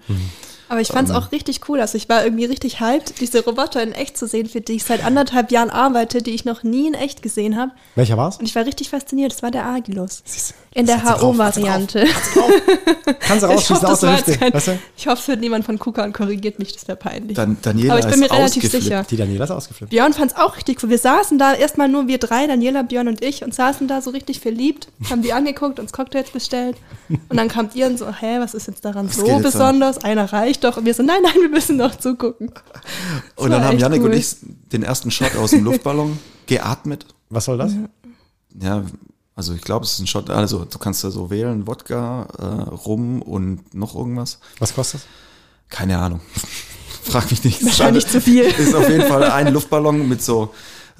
Aber 0.67 0.81
ich 0.81 0.87
fand 0.87 1.09
es 1.09 1.15
auch 1.15 1.31
richtig 1.31 1.61
cool. 1.69 1.79
Also 1.79 1.97
ich 1.97 2.09
war 2.09 2.23
irgendwie 2.23 2.45
richtig 2.45 2.79
hyped, 2.79 3.19
diese 3.21 3.43
Roboter 3.43 3.83
in 3.83 3.91
echt 3.91 4.17
zu 4.17 4.27
sehen, 4.27 4.47
für 4.47 4.61
die 4.61 4.73
ich 4.73 4.83
seit 4.83 5.05
anderthalb 5.05 5.51
Jahren 5.51 5.69
arbeite, 5.69 6.21
die 6.21 6.31
ich 6.31 6.45
noch 6.45 6.63
nie 6.63 6.87
in 6.87 6.93
echt 6.93 7.21
gesehen 7.21 7.55
habe. 7.55 7.71
Welcher 7.95 8.17
war's? 8.17 8.37
Und 8.37 8.45
ich 8.45 8.55
war 8.55 8.65
richtig 8.65 8.89
fasziniert. 8.89 9.31
Das 9.31 9.43
war 9.43 9.51
der 9.51 9.65
Agilus. 9.65 10.23
In 10.73 10.87
der 10.87 11.03
HO-Variante. 11.03 12.05
Kannst 13.19 13.43
du 13.43 13.47
rausschießen 13.47 13.85
aus 13.85 13.99
der 14.01 14.17
Hüfte. 14.17 14.31
jetzt 14.31 14.39
kein, 14.39 14.53
Weißt 14.53 14.67
du? 14.67 14.79
ich 14.97 15.07
hoffe, 15.07 15.21
es 15.21 15.27
wird 15.27 15.39
niemand 15.39 15.65
von 15.65 15.79
Kuka 15.79 16.03
und 16.03 16.13
korrigiert 16.13 16.59
mich, 16.59 16.73
das 16.73 16.87
wäre 16.87 16.97
peinlich. 16.97 17.35
Dan 17.35 17.57
Daniela 17.61 17.93
Aber 17.93 17.99
ich 17.99 18.05
bin 18.05 18.21
ist 18.21 18.31
mir 18.31 18.37
relativ 18.37 18.69
sicher. 18.69 19.05
Die 19.09 19.15
Daniela 19.15 19.45
ist 19.45 19.51
ausgeflippt. 19.51 19.91
Björn 19.91 20.13
fand 20.13 20.31
es 20.31 20.37
auch 20.37 20.57
richtig 20.57 20.83
cool. 20.83 20.89
Wir 20.89 20.97
saßen 20.97 21.37
da 21.37 21.53
erstmal 21.53 21.87
nur 21.87 22.07
wir 22.07 22.17
drei, 22.17 22.45
Daniela, 22.47 22.81
Björn 22.81 23.07
und 23.07 23.23
ich, 23.23 23.43
und 23.43 23.53
saßen 23.53 23.87
da 23.87 24.01
so 24.01 24.09
richtig 24.09 24.39
verliebt, 24.39 24.89
haben 25.09 25.21
die 25.21 25.31
angeguckt, 25.31 25.79
uns 25.79 25.93
Cocktails 25.93 26.31
bestellt. 26.31 26.75
Und 27.09 27.37
dann 27.37 27.47
kamt 27.47 27.75
ihr 27.75 27.87
und 27.87 27.97
so, 27.97 28.07
hä, 28.11 28.39
was 28.39 28.53
ist 28.53 28.67
jetzt 28.67 28.83
daran 28.83 29.07
Was 29.07 29.15
so 29.15 29.39
besonders? 29.39 30.03
Einer 30.03 30.31
reicht 30.33 30.54
doch. 30.59 30.77
Und 30.77 30.85
wir 30.85 30.93
so, 30.93 31.03
nein, 31.03 31.21
nein, 31.23 31.35
wir 31.35 31.49
müssen 31.49 31.77
noch 31.77 31.95
zugucken. 31.95 32.51
Und 33.35 33.49
dann 33.51 33.63
haben 33.63 33.77
Janik 33.77 34.01
cool. 34.01 34.09
und 34.09 34.15
ich 34.15 34.35
den 34.71 34.83
ersten 34.83 35.11
Shot 35.11 35.35
aus 35.35 35.51
dem 35.51 35.63
Luftballon 35.63 36.19
geatmet. 36.45 37.05
Was 37.29 37.45
soll 37.45 37.57
das? 37.57 37.73
Ja, 38.61 38.83
also 39.35 39.53
ich 39.53 39.61
glaube, 39.61 39.85
es 39.85 39.93
ist 39.93 39.99
ein 39.99 40.07
Shot. 40.07 40.29
Also 40.29 40.65
du 40.65 40.77
kannst 40.79 41.03
da 41.03 41.11
so 41.11 41.29
wählen, 41.29 41.67
Wodka, 41.67 42.27
äh, 42.37 42.73
Rum 42.73 43.21
und 43.21 43.73
noch 43.73 43.95
irgendwas. 43.95 44.39
Was 44.59 44.73
kostet 44.73 45.01
das? 45.01 45.07
Keine 45.69 45.97
Ahnung. 45.97 46.21
Frag 47.03 47.29
mich 47.29 47.43
nicht. 47.43 47.63
Wahrscheinlich 47.63 48.07
zu 48.07 48.19
viel. 48.19 48.43
Ist 48.43 48.73
auf 48.73 48.89
jeden 48.89 49.07
Fall 49.07 49.23
ein 49.23 49.53
Luftballon 49.53 50.07
mit 50.07 50.23
so 50.23 50.53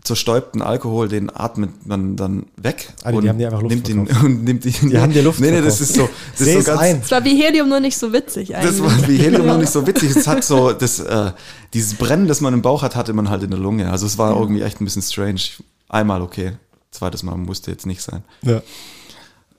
zerstäubten 0.05 0.61
Alkohol, 0.61 1.09
den 1.09 1.35
atmet 1.35 1.85
man 1.85 2.15
dann 2.15 2.45
weg 2.57 2.93
Ah, 3.03 3.11
die 3.11 3.27
haben 3.27 3.37
dir 3.39 3.47
einfach 3.47 3.61
Luft 3.61 3.73
nimmt 3.75 3.89
ihn 3.89 4.05
verkauft. 4.05 4.25
und 4.25 4.43
nimmt 4.43 4.65
ihn. 4.65 4.89
Die 4.89 4.97
haben 4.99 5.11
dir 5.13 5.21
Luft 5.23 5.39
Nee, 5.39 5.51
nee, 5.51 5.61
das 5.61 5.77
verkauft. 5.77 5.81
ist 5.81 5.95
so. 5.95 6.09
Das 6.37 6.41
ist 6.41 6.47
es 6.47 6.65
so 6.65 6.71
ganz, 6.71 6.81
ein. 6.81 7.01
Es 7.03 7.11
war 7.11 7.23
wie 7.25 7.41
Helium, 7.43 7.69
nur 7.69 7.79
nicht 7.79 7.97
so 7.97 8.13
witzig 8.13 8.55
eigentlich. 8.55 8.79
das 8.79 8.81
war 8.81 9.07
wie 9.07 9.17
Helium 9.17 9.45
noch 9.47 9.57
nicht 9.57 9.71
so 9.71 9.85
witzig. 9.87 10.15
Es 10.15 10.27
hat 10.27 10.43
so, 10.43 10.71
das, 10.73 10.99
äh, 10.99 11.31
dieses 11.73 11.95
Brennen, 11.95 12.27
das 12.27 12.39
man 12.41 12.53
im 12.53 12.61
Bauch 12.61 12.83
hat, 12.83 12.95
hatte 12.95 13.13
man 13.13 13.29
halt 13.29 13.43
in 13.43 13.49
der 13.49 13.59
Lunge. 13.59 13.89
Also 13.91 14.05
es 14.05 14.17
war 14.17 14.39
irgendwie 14.39 14.61
echt 14.61 14.79
ein 14.79 14.85
bisschen 14.85 15.01
strange. 15.01 15.41
Einmal 15.89 16.21
okay, 16.21 16.53
zweites 16.91 17.23
Mal 17.23 17.35
musste 17.35 17.71
jetzt 17.71 17.85
nicht 17.85 18.01
sein. 18.01 18.23
Ja. 18.43 18.61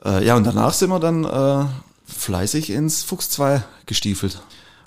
Äh, 0.04 0.24
ja, 0.24 0.36
und 0.36 0.44
danach 0.44 0.72
sind 0.72 0.90
wir 0.90 1.00
dann 1.00 1.24
äh, 1.24 1.66
fleißig 2.06 2.70
ins 2.70 3.02
Fuchs 3.02 3.30
2 3.30 3.62
gestiefelt 3.86 4.40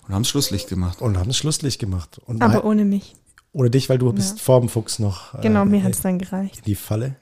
und 0.07 0.15
haben 0.15 0.25
Schlusslicht 0.25 0.69
gemacht. 0.69 1.01
Und 1.01 1.17
haben 1.17 1.27
das 1.27 1.37
Schlusslicht 1.37 1.79
gemacht. 1.79 2.19
Und 2.25 2.41
Aber 2.41 2.63
ohne 2.63 2.85
mich. 2.85 3.15
Oder 3.53 3.69
dich, 3.69 3.89
weil 3.89 3.97
du 3.97 4.11
bist 4.13 4.39
vor 4.41 4.59
dem 4.59 4.69
Fuchs 4.69 4.99
noch. 4.99 5.33
äh, 5.35 5.41
Genau, 5.41 5.65
mir 5.65 5.83
hat 5.83 5.91
es 5.93 6.01
dann 6.01 6.19
gereicht. 6.19 6.65
die 6.65 6.75
Falle. 6.75 7.15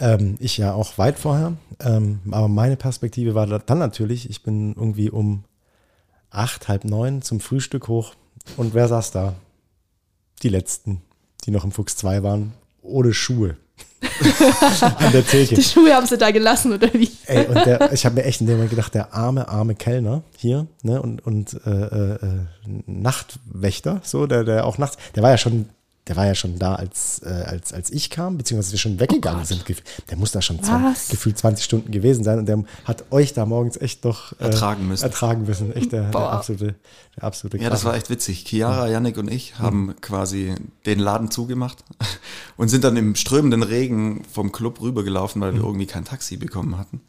Ähm, 0.00 0.36
ich 0.38 0.56
ja 0.58 0.72
auch 0.74 0.96
weit 0.98 1.18
vorher. 1.18 1.54
Ähm, 1.80 2.20
aber 2.30 2.46
meine 2.48 2.76
Perspektive 2.76 3.34
war 3.34 3.46
da- 3.46 3.58
dann 3.58 3.78
natürlich, 3.78 4.30
ich 4.30 4.42
bin 4.44 4.74
irgendwie 4.74 5.10
um 5.10 5.44
acht, 6.30 6.68
halb 6.68 6.84
neun 6.84 7.22
zum 7.22 7.40
Frühstück 7.40 7.88
hoch. 7.88 8.14
Und 8.56 8.74
wer 8.74 8.86
saß 8.88 9.10
da? 9.10 9.34
Die 10.42 10.48
letzten. 10.48 11.02
die 11.44 11.50
noch 11.52 11.64
im 11.64 11.72
Fuchs 11.72 11.96
2 11.96 12.22
waren, 12.22 12.52
ohne 12.82 13.12
Schuhe. 13.14 13.56
An 14.80 15.12
der 15.12 15.26
Theke. 15.26 15.54
Die 15.54 15.62
Schuhe 15.62 15.94
haben 15.94 16.06
sie 16.06 16.18
da 16.18 16.30
gelassen, 16.30 16.72
oder 16.72 16.92
wie? 16.92 17.10
Ey, 17.26 17.46
und 17.46 17.66
der, 17.66 17.92
ich 17.92 18.04
habe 18.04 18.16
mir 18.16 18.24
echt 18.24 18.40
in 18.40 18.46
dem 18.46 18.56
Moment 18.56 18.70
gedacht, 18.70 18.94
der 18.94 19.12
arme, 19.12 19.48
arme 19.48 19.74
Kellner 19.74 20.22
hier, 20.36 20.66
ne, 20.82 21.02
und, 21.02 21.24
und 21.26 21.54
äh, 21.66 21.70
äh, 21.70 22.14
äh, 22.14 22.18
Nachtwächter, 22.86 24.00
so, 24.04 24.26
der, 24.26 24.44
der 24.44 24.66
auch 24.66 24.78
nachts, 24.78 24.98
der 25.14 25.22
war 25.22 25.30
ja 25.30 25.38
schon, 25.38 25.68
der 26.08 26.16
war 26.16 26.26
ja 26.26 26.34
schon 26.34 26.58
da, 26.58 26.74
als, 26.74 27.20
äh, 27.22 27.28
als, 27.28 27.72
als 27.72 27.90
ich 27.90 28.08
kam, 28.10 28.38
beziehungsweise 28.38 28.72
wir 28.72 28.78
schon 28.78 28.98
weggegangen 28.98 29.44
sind. 29.44 29.64
Gef- 29.64 29.82
Der 30.10 30.16
muss 30.16 30.32
da 30.32 30.40
schon 30.42 30.62
zwei, 30.62 30.94
gefühlt 31.10 31.36
20 31.38 31.64
Stunden 31.64 31.90
gewesen 31.92 32.24
sein 32.24 32.38
und 32.38 32.46
der 32.46 32.64
hat 32.84 33.04
euch 33.10 33.34
da 33.34 33.44
morgens 33.46 33.76
echt 33.76 34.04
noch 34.04 34.32
äh, 34.40 34.44
Ertragen 34.44 34.88
müssen. 34.88 35.04
Ertragen 35.04 35.44
müssen. 35.44 35.72
Echt 35.74 35.92
der, 35.92 36.10
der 36.10 36.20
absolute, 36.32 36.74
der 37.16 37.24
absolute 37.24 37.58
Ja, 37.58 37.70
das 37.70 37.84
war 37.84 37.94
echt 37.94 38.10
witzig. 38.10 38.44
Chiara, 38.46 38.88
Yannick 38.88 39.18
und 39.18 39.30
ich 39.30 39.58
haben 39.58 39.94
quasi 40.00 40.54
den 40.86 40.98
Laden 40.98 41.30
zugemacht 41.30 41.84
und 42.56 42.68
sind 42.68 42.84
dann 42.84 42.96
im 42.96 43.14
strömenden 43.14 43.62
Regen 43.62 44.24
vom 44.32 44.50
Club 44.50 44.80
rübergelaufen, 44.80 45.40
weil 45.42 45.52
wir 45.54 45.60
irgendwie 45.62 45.86
kein 45.86 46.04
Taxi 46.04 46.36
bekommen 46.36 46.78
hatten. 46.78 47.00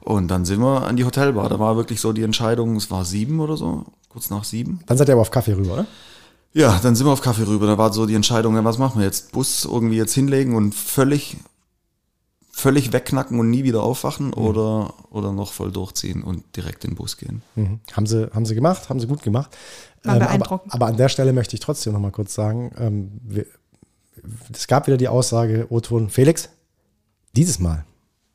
Und 0.00 0.28
dann 0.28 0.44
sind 0.44 0.60
wir 0.60 0.86
an 0.86 0.96
die 0.96 1.04
Hotelbar. 1.04 1.48
Da 1.48 1.58
war 1.58 1.76
wirklich 1.76 2.00
so 2.00 2.12
die 2.12 2.22
Entscheidung, 2.22 2.76
es 2.76 2.90
war 2.90 3.04
sieben 3.04 3.40
oder 3.40 3.56
so, 3.56 3.84
kurz 4.08 4.30
nach 4.30 4.44
sieben. 4.44 4.80
Dann 4.86 4.96
seid 4.96 5.08
ihr 5.08 5.12
aber 5.12 5.22
auf 5.22 5.30
Kaffee 5.30 5.52
rüber, 5.54 5.72
oder? 5.74 5.86
Ja, 6.52 6.78
dann 6.82 6.96
sind 6.96 7.06
wir 7.06 7.12
auf 7.12 7.20
Kaffee 7.20 7.46
rüber. 7.46 7.66
Da 7.66 7.78
war 7.78 7.92
so 7.92 8.06
die 8.06 8.14
Entscheidung, 8.14 8.54
ja, 8.56 8.64
was 8.64 8.78
machen 8.78 8.98
wir 8.98 9.06
jetzt? 9.06 9.32
Bus 9.32 9.64
irgendwie 9.64 9.96
jetzt 9.96 10.14
hinlegen 10.14 10.54
und 10.54 10.74
völlig, 10.74 11.36
völlig 12.50 12.92
wegknacken 12.92 13.38
und 13.38 13.50
nie 13.50 13.64
wieder 13.64 13.82
aufwachen 13.82 14.32
oder, 14.32 14.94
oder 15.10 15.32
noch 15.32 15.52
voll 15.52 15.70
durchziehen 15.70 16.22
und 16.22 16.44
direkt 16.56 16.84
in 16.84 16.92
den 16.92 16.96
Bus 16.96 17.16
gehen. 17.16 17.42
Mhm. 17.54 17.80
Haben, 17.92 18.06
sie, 18.06 18.30
haben 18.32 18.46
sie 18.46 18.54
gemacht, 18.54 18.88
haben 18.88 18.98
sie 18.98 19.06
gut 19.06 19.22
gemacht. 19.22 19.56
War 20.02 20.14
aber, 20.14 20.24
beeindruckend. 20.26 20.72
aber 20.72 20.86
an 20.86 20.96
der 20.96 21.08
Stelle 21.08 21.32
möchte 21.32 21.54
ich 21.54 21.60
trotzdem 21.60 21.92
noch 21.92 22.00
mal 22.00 22.12
kurz 22.12 22.34
sagen, 22.34 22.72
ähm, 22.78 23.20
wir, 23.22 23.46
es 24.52 24.66
gab 24.66 24.86
wieder 24.86 24.96
die 24.96 25.08
Aussage, 25.08 25.66
O-Ton, 25.70 26.08
Felix, 26.08 26.48
dieses 27.36 27.58
Mal 27.58 27.84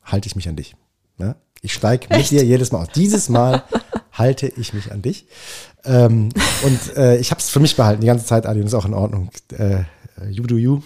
halte 0.02 0.28
ich 0.28 0.36
mich 0.36 0.48
an 0.48 0.56
dich. 0.56 0.76
Ne? 1.18 1.36
Ich 1.60 1.72
steige 1.74 2.06
mit 2.08 2.18
Echt? 2.18 2.30
dir 2.30 2.44
jedes 2.44 2.72
Mal 2.72 2.82
aus. 2.82 2.88
Dieses 2.94 3.28
Mal 3.28 3.64
halte 4.14 4.46
ich 4.46 4.72
mich 4.72 4.90
an 4.90 5.02
dich. 5.02 5.26
Ähm, 5.84 6.30
und 6.62 6.96
äh, 6.96 7.18
ich 7.18 7.30
habe 7.30 7.40
es 7.40 7.50
für 7.50 7.60
mich 7.60 7.76
behalten, 7.76 8.00
die 8.00 8.06
ganze 8.06 8.24
Zeit, 8.24 8.46
Adi, 8.46 8.60
und 8.60 8.66
ist 8.66 8.74
auch 8.74 8.86
in 8.86 8.94
Ordnung. 8.94 9.30
Äh, 9.56 9.82
you 10.30 10.44
do 10.44 10.56
you. 10.56 10.80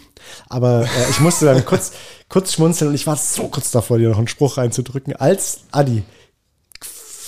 Aber 0.48 0.82
äh, 0.82 1.10
ich 1.10 1.20
musste 1.20 1.46
dann 1.46 1.64
kurz, 1.64 1.92
kurz 2.28 2.52
schmunzeln 2.52 2.88
und 2.88 2.94
ich 2.94 3.06
war 3.06 3.16
so 3.16 3.48
kurz 3.48 3.70
davor, 3.70 3.98
dir 3.98 4.08
noch 4.08 4.18
einen 4.18 4.28
Spruch 4.28 4.56
reinzudrücken, 4.56 5.14
als 5.14 5.60
Adi 5.70 6.02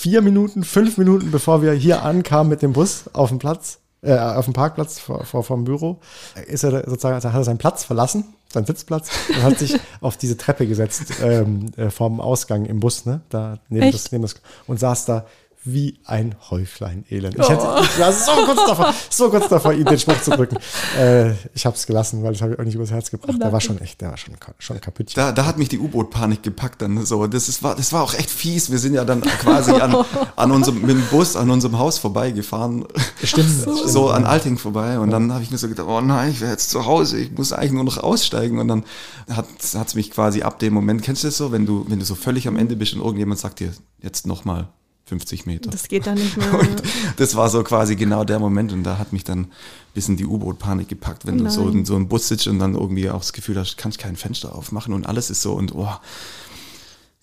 vier 0.01 0.23
Minuten, 0.23 0.65
fünf 0.65 0.97
Minuten, 0.97 1.31
bevor 1.31 1.61
wir 1.61 1.73
hier 1.73 2.03
ankamen 2.03 2.49
mit 2.49 2.63
dem 2.63 2.73
Bus 2.73 3.05
auf 3.13 3.29
dem 3.29 3.39
Platz, 3.39 3.81
äh, 4.01 4.17
auf 4.17 4.47
dem 4.47 4.55
Parkplatz 4.55 4.99
vor, 4.99 5.27
vor 5.27 5.45
vom 5.45 5.65
Büro, 5.65 6.01
ist 6.47 6.65
er 6.65 6.89
sozusagen, 6.89 7.17
hat 7.17 7.25
er 7.25 7.45
seinen 7.45 7.59
Platz 7.59 7.85
verlassen, 7.85 8.25
seinen 8.51 8.65
Sitzplatz, 8.65 9.11
und 9.29 9.43
hat 9.43 9.59
sich 9.59 9.79
auf 10.01 10.17
diese 10.17 10.39
Treppe 10.39 10.67
gesetzt 10.67 11.03
ähm, 11.23 11.73
äh, 11.77 11.91
vorm 11.91 12.19
Ausgang 12.19 12.65
im 12.65 12.81
Bus, 12.81 13.05
ne, 13.05 13.21
da 13.29 13.59
neben 13.69 13.89
Echt? 13.89 13.95
das, 13.95 14.11
neben 14.11 14.23
das, 14.23 14.37
und 14.67 14.81
saß 14.81 15.05
da 15.05 15.27
wie 15.63 15.99
ein 16.07 16.37
Häuflein 16.49 17.05
Elend. 17.11 17.37
Ich, 17.39 17.49
hätte, 17.49 17.67
ich 17.83 17.99
war 17.99 18.13
so 18.13 18.33
kurz 18.47 18.67
davor, 18.67 18.95
so 19.11 19.29
kurz 19.29 19.49
davor, 19.49 19.75
ihm 19.75 19.85
den 19.85 19.99
Spruch 19.99 20.21
zu 20.23 20.31
drücken. 20.31 20.57
Äh, 20.99 21.33
ich 21.55 21.67
habe 21.67 21.77
es 21.77 21.87
gelassen, 21.87 22.23
weil 22.23 22.33
das 22.33 22.41
habe 22.41 22.55
ich 22.55 22.59
auch 22.59 22.65
nicht 22.65 22.75
übers 22.75 22.91
Herz 22.91 23.11
gebracht. 23.11 23.37
Der 23.41 23.53
war 23.53 23.61
schon 23.61 23.79
echt, 23.79 24.01
der 24.01 24.09
war 24.11 24.17
schon, 24.17 24.35
schon 24.59 24.81
kaputt. 24.81 25.13
Da, 25.15 25.33
da 25.33 25.45
hat 25.45 25.59
mich 25.59 25.69
die 25.69 25.79
U-Boot-Panik 25.79 26.43
gepackt 26.43 26.81
dann 26.81 27.05
so. 27.05 27.27
Das, 27.27 27.49
ist, 27.49 27.63
war, 27.63 27.77
das 27.77 27.93
war 27.93 28.03
auch 28.03 28.15
echt 28.15 28.31
fies. 28.31 28.71
Wir 28.71 28.79
sind 28.79 28.95
ja 28.95 29.05
dann 29.05 29.21
quasi 29.21 29.73
an, 29.73 29.95
an 30.37 30.51
unserem, 30.51 30.81
mit 30.81 30.91
dem 30.91 31.07
Bus 31.11 31.37
an 31.37 31.51
unserem 31.51 31.79
Haus 31.79 31.99
vorbeigefahren. 31.99 32.87
Stimmt. 33.23 33.51
So 33.51 34.09
an 34.09 34.25
Alting 34.25 34.57
vorbei. 34.57 34.99
Und 34.99 35.11
dann 35.11 35.31
habe 35.33 35.43
ich 35.43 35.51
mir 35.51 35.59
so 35.59 35.69
gedacht, 35.69 35.87
oh 35.89 36.01
nein, 36.01 36.31
ich 36.31 36.41
wäre 36.41 36.53
jetzt 36.53 36.71
zu 36.71 36.87
Hause. 36.87 37.19
Ich 37.19 37.33
muss 37.33 37.53
eigentlich 37.53 37.73
nur 37.73 37.85
noch 37.85 37.99
aussteigen. 37.99 38.59
Und 38.59 38.69
dann 38.69 38.85
hat 39.31 39.47
es 39.61 39.95
mich 39.95 40.11
quasi 40.11 40.41
ab 40.41 40.59
dem 40.59 40.73
Moment, 40.73 41.03
kennst 41.03 41.23
du 41.23 41.29
das 41.29 41.37
so, 41.37 41.53
wenn 41.53 41.67
du, 41.67 41.85
wenn 41.89 41.99
du 41.99 42.05
so 42.07 42.15
völlig 42.15 42.49
am 42.49 42.57
Ende 42.57 42.77
bist 42.77 42.95
und 42.95 43.01
irgendjemand 43.01 43.39
sagt 43.39 43.61
dir, 43.61 43.73
jetzt 44.01 44.27
nochmal 44.27 44.69
50 45.11 45.45
Meter. 45.47 45.71
Das 45.71 45.89
geht 45.89 46.07
dann 46.07 46.15
nicht 46.15 46.37
mehr. 46.37 46.55
Und 46.61 46.83
das 47.17 47.35
war 47.35 47.49
so 47.49 47.63
quasi 47.65 47.97
genau 47.97 48.23
der 48.25 48.39
Moment 48.39 48.73
und 48.73 48.85
da 48.85 48.97
hat 48.97 49.13
mich 49.13 49.25
dann 49.25 49.41
ein 49.41 49.49
bisschen 49.93 50.17
die 50.17 50.25
U-Boot-Panik 50.25 50.89
gepackt, 50.89 51.27
wenn 51.27 51.37
du 51.39 51.51
so 51.51 51.69
in 51.69 51.85
so 51.85 51.97
einem 51.97 52.07
Bus 52.07 52.29
sitzt 52.29 52.47
und 52.47 52.61
dann 52.61 52.75
irgendwie 52.75 53.11
auch 53.11 53.19
das 53.19 53.33
Gefühl 53.33 53.59
hast, 53.59 53.77
kannst 53.77 53.99
kein 53.99 54.15
Fenster 54.15 54.55
aufmachen 54.55 54.95
und 54.95 55.07
alles 55.07 55.29
ist 55.31 55.43
so 55.43 55.53
und 55.55 55.75
oh. 55.75 55.89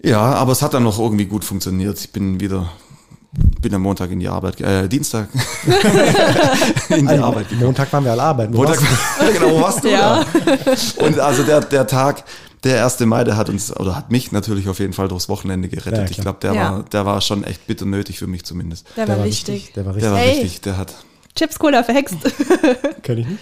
Ja, 0.03 0.19
aber 0.19 0.51
es 0.51 0.61
hat 0.61 0.73
dann 0.73 0.83
noch 0.83 0.99
irgendwie 0.99 1.25
gut 1.25 1.45
funktioniert. 1.45 1.97
Ich 1.99 2.11
bin 2.11 2.39
wieder, 2.41 2.69
bin 3.61 3.73
am 3.73 3.81
Montag 3.83 4.11
in 4.11 4.19
die 4.19 4.27
Arbeit, 4.27 4.59
äh, 4.61 4.87
Dienstag 4.89 5.29
in 6.89 7.07
die 7.07 7.13
Arbeit 7.17 7.47
gekommen. 7.49 7.67
Montag 7.67 7.91
waren 7.93 8.03
wir 8.03 8.11
alle 8.11 8.23
arbeiten. 8.23 8.51
Du 8.51 8.57
Montag, 8.59 8.81
warst- 8.81 9.33
genau, 9.39 9.51
wo 9.55 9.61
warst 9.61 9.83
du 9.83 9.89
Ja. 9.91 10.23
da? 10.25 11.05
Und 11.05 11.19
also 11.19 11.43
der, 11.43 11.61
der 11.61 11.87
Tag, 11.87 12.23
der 12.63 12.83
1. 12.83 12.99
Mai, 13.01 13.23
der 13.23 13.37
hat 13.37 13.49
uns, 13.49 13.75
oder 13.75 13.95
hat 13.95 14.11
mich 14.11 14.31
natürlich 14.31 14.67
auf 14.69 14.79
jeden 14.79 14.93
Fall 14.93 15.07
durchs 15.07 15.29
Wochenende 15.29 15.67
gerettet. 15.69 15.99
Ja, 15.99 16.09
ich 16.09 16.17
glaube, 16.17 16.39
der, 16.41 16.53
Ja. 16.53 16.71
war, 16.71 16.83
der 16.83 17.05
war 17.05 17.21
schon 17.21 17.43
echt 17.43 17.65
bitter 17.67 17.85
nötig 17.85 18.19
für 18.19 18.27
mich 18.27 18.43
zumindest. 18.45 18.87
Der, 18.95 19.05
Der 19.05 19.15
war 19.15 19.19
war 19.19 19.25
wichtig. 19.25 19.55
richtig. 19.55 19.73
Der 19.73 19.85
war 19.85 19.93
Der 19.93 20.01
richtig. 20.01 20.11
war 20.11 20.19
Hey. 20.19 20.41
richtig, 20.41 20.61
der 20.61 20.77
hat. 20.77 20.95
Chips 21.35 21.59
Cola 21.59 21.83
verhext. 21.83 22.15
Kenn 23.03 23.19
ich 23.19 23.27
nicht. 23.27 23.39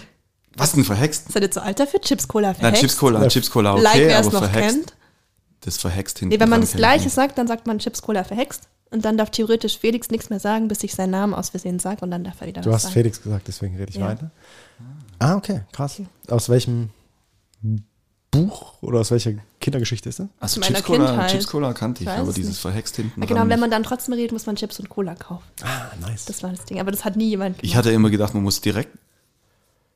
Was 0.56 0.72
denn 0.72 0.84
verhext? 0.84 1.32
Seid 1.32 1.42
ihr 1.42 1.50
zu 1.50 1.62
alt 1.62 1.78
dafür? 1.80 2.00
Chips 2.00 2.26
Cola 2.28 2.48
Nein, 2.48 2.56
verhext? 2.56 2.80
Chips 2.82 2.96
Cola, 2.98 3.22
Ja. 3.22 3.28
Chips 3.28 3.50
Cola, 3.50 3.72
okay, 3.74 3.82
like, 3.82 3.96
wer 3.96 4.20
es 4.20 4.32
noch 4.32 4.44
verhext. 4.44 4.76
kennt. 4.76 4.94
Das 5.62 5.78
verhext 5.78 6.18
hinten. 6.18 6.34
Nee, 6.34 6.40
wenn 6.40 6.48
man 6.48 6.60
das 6.60 6.72
Gleiche 6.72 7.10
sagt, 7.10 7.38
dann 7.38 7.46
sagt 7.46 7.66
man 7.66 7.78
Chips 7.78 8.00
Cola 8.02 8.22
verhext. 8.24 8.68
Und 8.90 9.04
dann 9.04 9.16
darf 9.18 9.30
theoretisch 9.30 9.78
Felix 9.78 10.10
nichts 10.10 10.30
mehr 10.30 10.38
sagen, 10.38 10.68
bis 10.68 10.82
ich 10.84 10.94
seinen 10.94 11.10
Namen 11.10 11.34
aus 11.34 11.48
Versehen 11.50 11.78
sage 11.80 12.02
und 12.02 12.10
dann 12.12 12.22
darf 12.22 12.40
er 12.40 12.46
wieder 12.46 12.60
Du 12.62 12.68
was 12.70 12.76
hast 12.76 12.82
sagen. 12.84 12.92
Felix 12.94 13.20
gesagt, 13.20 13.48
deswegen 13.48 13.76
rede 13.76 13.90
ich 13.90 13.96
Ja. 13.96 14.06
weiter. 14.06 14.30
Ah, 15.18 15.34
okay, 15.34 15.62
krass. 15.72 16.00
Aus 16.28 16.48
welchem 16.48 16.90
Buch 18.36 18.74
oder 18.80 19.00
aus 19.00 19.10
welcher 19.10 19.32
Kindergeschichte 19.60 20.08
ist 20.08 20.18
das? 20.20 20.26
Also 20.40 20.60
Chips 20.60 20.82
Cola. 20.84 21.26
Chips 21.26 21.46
Cola 21.46 21.72
kannte 21.72 22.02
ich, 22.04 22.08
Ich 22.08 22.14
aber 22.14 22.28
es 22.28 22.34
dieses 22.34 22.52
nicht. 22.52 22.60
verhext 22.60 22.96
hinten. 22.96 23.20
Ja, 23.20 23.26
genau, 23.26 23.40
dran 23.40 23.48
wenn 23.50 23.60
man 23.60 23.70
dann 23.70 23.82
trotzdem 23.82 24.14
redet, 24.14 24.32
muss 24.32 24.46
man 24.46 24.56
Chips 24.56 24.78
und 24.80 24.88
Cola 24.88 25.14
kaufen. 25.14 25.44
Ah, 25.62 25.86
nice. 26.06 26.24
Das 26.26 26.42
war 26.42 26.50
das 26.50 26.64
Ding. 26.64 26.80
Aber 26.80 26.90
das 26.90 27.04
hat 27.04 27.16
nie 27.16 27.28
jemand 27.30 27.56
gemacht. 27.56 27.64
ich 27.64 27.76
hatte 27.76 27.90
immer 27.90 28.10
gedacht, 28.10 28.34
man 28.34 28.42
muss 28.42 28.60
direkt 28.60 28.96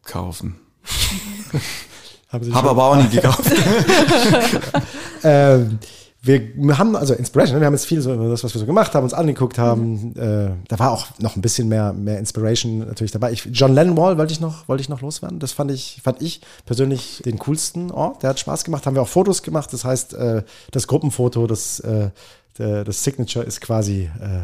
kaufen. 0.04 0.58
Habe 2.28 2.44
schon- 2.44 2.54
aber 2.54 2.84
auch 2.84 2.96
nie 2.96 3.08
gekauft. 3.08 3.42
Ähm, 5.22 5.78
wir 6.22 6.76
haben 6.76 6.96
also 6.96 7.14
Inspiration, 7.14 7.56
ne? 7.56 7.62
wir 7.62 7.66
haben 7.66 7.74
jetzt 7.74 7.86
viel 7.86 8.02
so 8.02 8.12
über 8.12 8.28
das, 8.28 8.44
was 8.44 8.52
wir 8.54 8.58
so 8.58 8.66
gemacht 8.66 8.94
haben, 8.94 9.04
uns 9.04 9.14
angeguckt 9.14 9.56
haben. 9.56 10.14
Äh, 10.16 10.50
da 10.68 10.78
war 10.78 10.90
auch 10.90 11.06
noch 11.18 11.34
ein 11.34 11.40
bisschen 11.40 11.68
mehr, 11.68 11.94
mehr 11.94 12.18
Inspiration 12.18 12.80
natürlich 12.80 13.10
dabei. 13.10 13.32
Ich, 13.32 13.46
John 13.52 13.72
Lennon 13.72 13.96
Wall 13.96 14.18
wollte 14.18 14.32
ich 14.32 14.40
noch, 14.40 14.68
wollte 14.68 14.82
ich 14.82 14.90
noch 14.90 15.00
loswerden. 15.00 15.38
Das 15.38 15.52
fand 15.52 15.70
ich, 15.70 16.00
fand 16.04 16.20
ich 16.20 16.42
persönlich 16.66 17.22
den 17.24 17.38
coolsten 17.38 17.90
Ort. 17.90 18.22
Der 18.22 18.30
hat 18.30 18.40
Spaß 18.40 18.64
gemacht. 18.64 18.84
Haben 18.84 18.96
wir 18.96 19.02
auch 19.02 19.08
Fotos 19.08 19.42
gemacht. 19.42 19.72
Das 19.72 19.84
heißt, 19.84 20.12
äh, 20.12 20.42
das 20.72 20.86
Gruppenfoto, 20.86 21.46
das, 21.46 21.80
äh, 21.80 22.10
der, 22.58 22.84
das 22.84 23.02
Signature 23.02 23.46
ist 23.46 23.62
quasi 23.62 24.10
äh, 24.20 24.42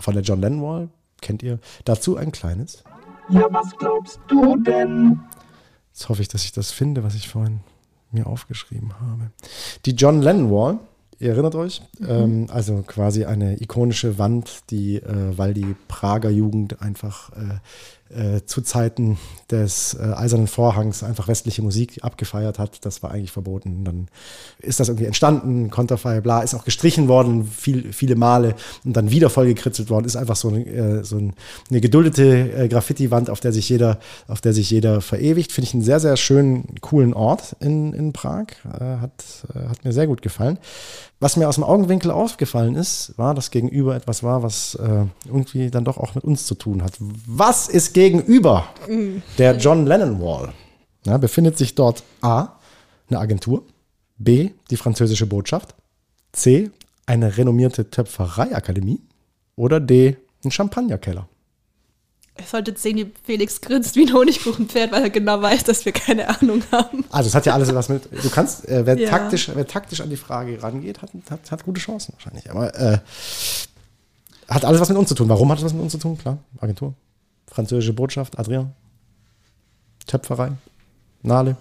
von 0.00 0.14
der 0.14 0.24
John 0.24 0.40
Lennon 0.40 0.62
Wall. 0.62 0.88
Kennt 1.20 1.44
ihr? 1.44 1.60
Dazu 1.84 2.16
ein 2.16 2.32
kleines. 2.32 2.82
Ja, 3.28 3.46
was 3.50 3.70
glaubst 3.78 4.18
du 4.26 4.56
denn? 4.56 5.20
Jetzt 5.92 6.08
hoffe 6.08 6.22
ich, 6.22 6.28
dass 6.28 6.44
ich 6.44 6.50
das 6.50 6.72
finde, 6.72 7.04
was 7.04 7.14
ich 7.14 7.28
vorhin 7.28 7.60
mir 8.10 8.26
aufgeschrieben 8.26 8.94
habe. 9.00 9.30
Die 9.86 9.92
John 9.92 10.20
Lennon 10.20 10.50
Wall, 10.50 10.78
ihr 11.18 11.30
erinnert 11.30 11.54
euch, 11.54 11.82
ähm, 12.06 12.46
also 12.50 12.82
quasi 12.86 13.24
eine 13.24 13.60
ikonische 13.60 14.18
Wand, 14.18 14.70
die, 14.70 14.96
äh, 14.96 15.36
weil 15.36 15.54
die 15.54 15.74
Prager 15.88 16.30
Jugend 16.30 16.80
einfach 16.82 17.30
äh, 17.32 17.58
äh, 18.14 18.44
zu 18.44 18.62
Zeiten 18.62 19.18
des 19.50 19.94
äh, 19.94 20.02
Eisernen 20.02 20.46
Vorhangs 20.46 21.02
einfach 21.02 21.28
westliche 21.28 21.62
Musik 21.62 21.98
abgefeiert 22.02 22.58
hat. 22.58 22.84
Das 22.84 23.02
war 23.02 23.10
eigentlich 23.10 23.32
verboten. 23.32 23.84
Dann 23.84 24.08
ist 24.58 24.80
das 24.80 24.88
irgendwie 24.88 25.06
entstanden, 25.06 25.70
Konterfei, 25.70 26.20
bla, 26.20 26.42
ist 26.42 26.54
auch 26.54 26.64
gestrichen 26.64 27.08
worden, 27.08 27.46
viel, 27.46 27.92
viele 27.92 28.16
Male 28.16 28.54
und 28.84 28.96
dann 28.96 29.10
wieder 29.10 29.30
vollgekritzelt 29.30 29.90
worden. 29.90 30.06
Ist 30.06 30.16
einfach 30.16 30.36
so, 30.36 30.48
eine, 30.48 30.64
äh, 30.64 31.04
so 31.04 31.16
ein, 31.16 31.34
eine 31.70 31.80
geduldete 31.80 32.52
äh, 32.52 32.68
Graffiti-Wand, 32.68 33.30
auf 33.30 33.40
der 33.40 33.52
sich 33.52 33.68
jeder, 33.68 33.98
auf 34.28 34.40
der 34.40 34.52
sich 34.52 34.70
jeder 34.70 35.00
verewigt. 35.00 35.52
Finde 35.52 35.68
ich 35.68 35.74
einen 35.74 35.82
sehr, 35.82 36.00
sehr 36.00 36.16
schönen, 36.16 36.76
coolen 36.80 37.14
Ort 37.14 37.56
in, 37.60 37.92
in 37.92 38.12
Prag. 38.12 38.46
Äh, 38.64 38.98
hat, 38.98 39.24
äh, 39.54 39.68
hat 39.68 39.84
mir 39.84 39.92
sehr 39.92 40.06
gut 40.06 40.22
gefallen. 40.22 40.58
Was 41.24 41.38
mir 41.38 41.48
aus 41.48 41.54
dem 41.54 41.64
Augenwinkel 41.64 42.10
aufgefallen 42.10 42.74
ist, 42.74 43.14
war, 43.16 43.34
dass 43.34 43.50
gegenüber 43.50 43.96
etwas 43.96 44.22
war, 44.22 44.42
was 44.42 44.74
äh, 44.74 45.06
irgendwie 45.24 45.70
dann 45.70 45.82
doch 45.82 45.96
auch 45.96 46.14
mit 46.14 46.22
uns 46.22 46.44
zu 46.44 46.54
tun 46.54 46.82
hat. 46.82 46.92
Was 46.98 47.66
ist 47.66 47.94
gegenüber 47.94 48.68
der 49.38 49.56
John 49.56 49.86
Lennon 49.86 50.20
Wall? 50.20 50.52
Ja, 51.06 51.16
befindet 51.16 51.56
sich 51.56 51.74
dort 51.74 52.02
A, 52.20 52.58
eine 53.08 53.20
Agentur, 53.20 53.62
B, 54.18 54.50
die 54.70 54.76
französische 54.76 55.24
Botschaft, 55.24 55.74
C, 56.32 56.70
eine 57.06 57.38
renommierte 57.38 57.88
Töpfereiakademie 57.88 59.00
oder 59.56 59.80
D, 59.80 60.18
ein 60.44 60.50
Champagnerkeller. 60.50 61.26
Ihr 62.36 62.44
solltet 62.44 62.78
sehen, 62.80 62.96
wie 62.96 63.12
Felix 63.22 63.60
grinst 63.60 63.94
wie 63.94 64.06
ein 64.06 64.12
Honigkuchenpferd, 64.12 64.90
weil 64.90 65.02
er 65.04 65.10
genau 65.10 65.40
weiß, 65.40 65.62
dass 65.64 65.84
wir 65.84 65.92
keine 65.92 66.28
Ahnung 66.28 66.62
haben. 66.72 67.04
Also 67.10 67.28
es 67.28 67.34
hat 67.34 67.46
ja 67.46 67.54
alles 67.54 67.72
was 67.72 67.88
mit. 67.88 68.08
Du 68.10 68.28
kannst, 68.28 68.68
äh, 68.68 68.84
wer, 68.84 68.98
Ja. 68.98 69.08
taktisch, 69.08 69.50
wer 69.54 69.66
taktisch 69.66 70.00
an 70.00 70.10
die 70.10 70.16
Frage 70.16 70.60
rangeht, 70.60 71.00
hat, 71.00 71.10
hat, 71.30 71.50
hat 71.52 71.64
gute 71.64 71.80
Chancen 71.80 72.12
wahrscheinlich. 72.14 72.50
Aber 72.50 72.74
äh, 72.74 72.98
hat 74.48 74.64
alles 74.64 74.80
was 74.80 74.88
mit 74.88 74.98
uns 74.98 75.08
zu 75.08 75.14
tun. 75.14 75.28
Warum 75.28 75.48
hat 75.52 75.58
es 75.58 75.64
was 75.64 75.72
mit 75.72 75.82
uns 75.82 75.92
zu 75.92 75.98
tun? 75.98 76.18
Klar, 76.18 76.38
Agentur, 76.58 76.94
französische 77.46 77.92
Botschaft, 77.92 78.36
Adrian, 78.38 78.72
Töpferei. 80.06 80.52
Nale, 81.22 81.56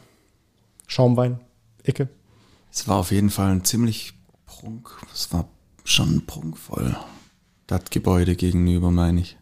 Schaumwein, 0.88 1.40
Icke. 1.86 2.10
Es 2.72 2.88
war 2.88 2.98
auf 2.98 3.12
jeden 3.12 3.30
Fall 3.30 3.52
ein 3.52 3.64
ziemlich 3.64 4.14
prunk, 4.48 4.90
es 5.14 5.32
war 5.32 5.46
schon 5.86 6.26
prunkvoll. 6.26 6.98
Das 7.68 7.84
Gebäude 7.92 8.36
gegenüber, 8.36 8.92
meine 8.92 9.22
ich. 9.22 9.38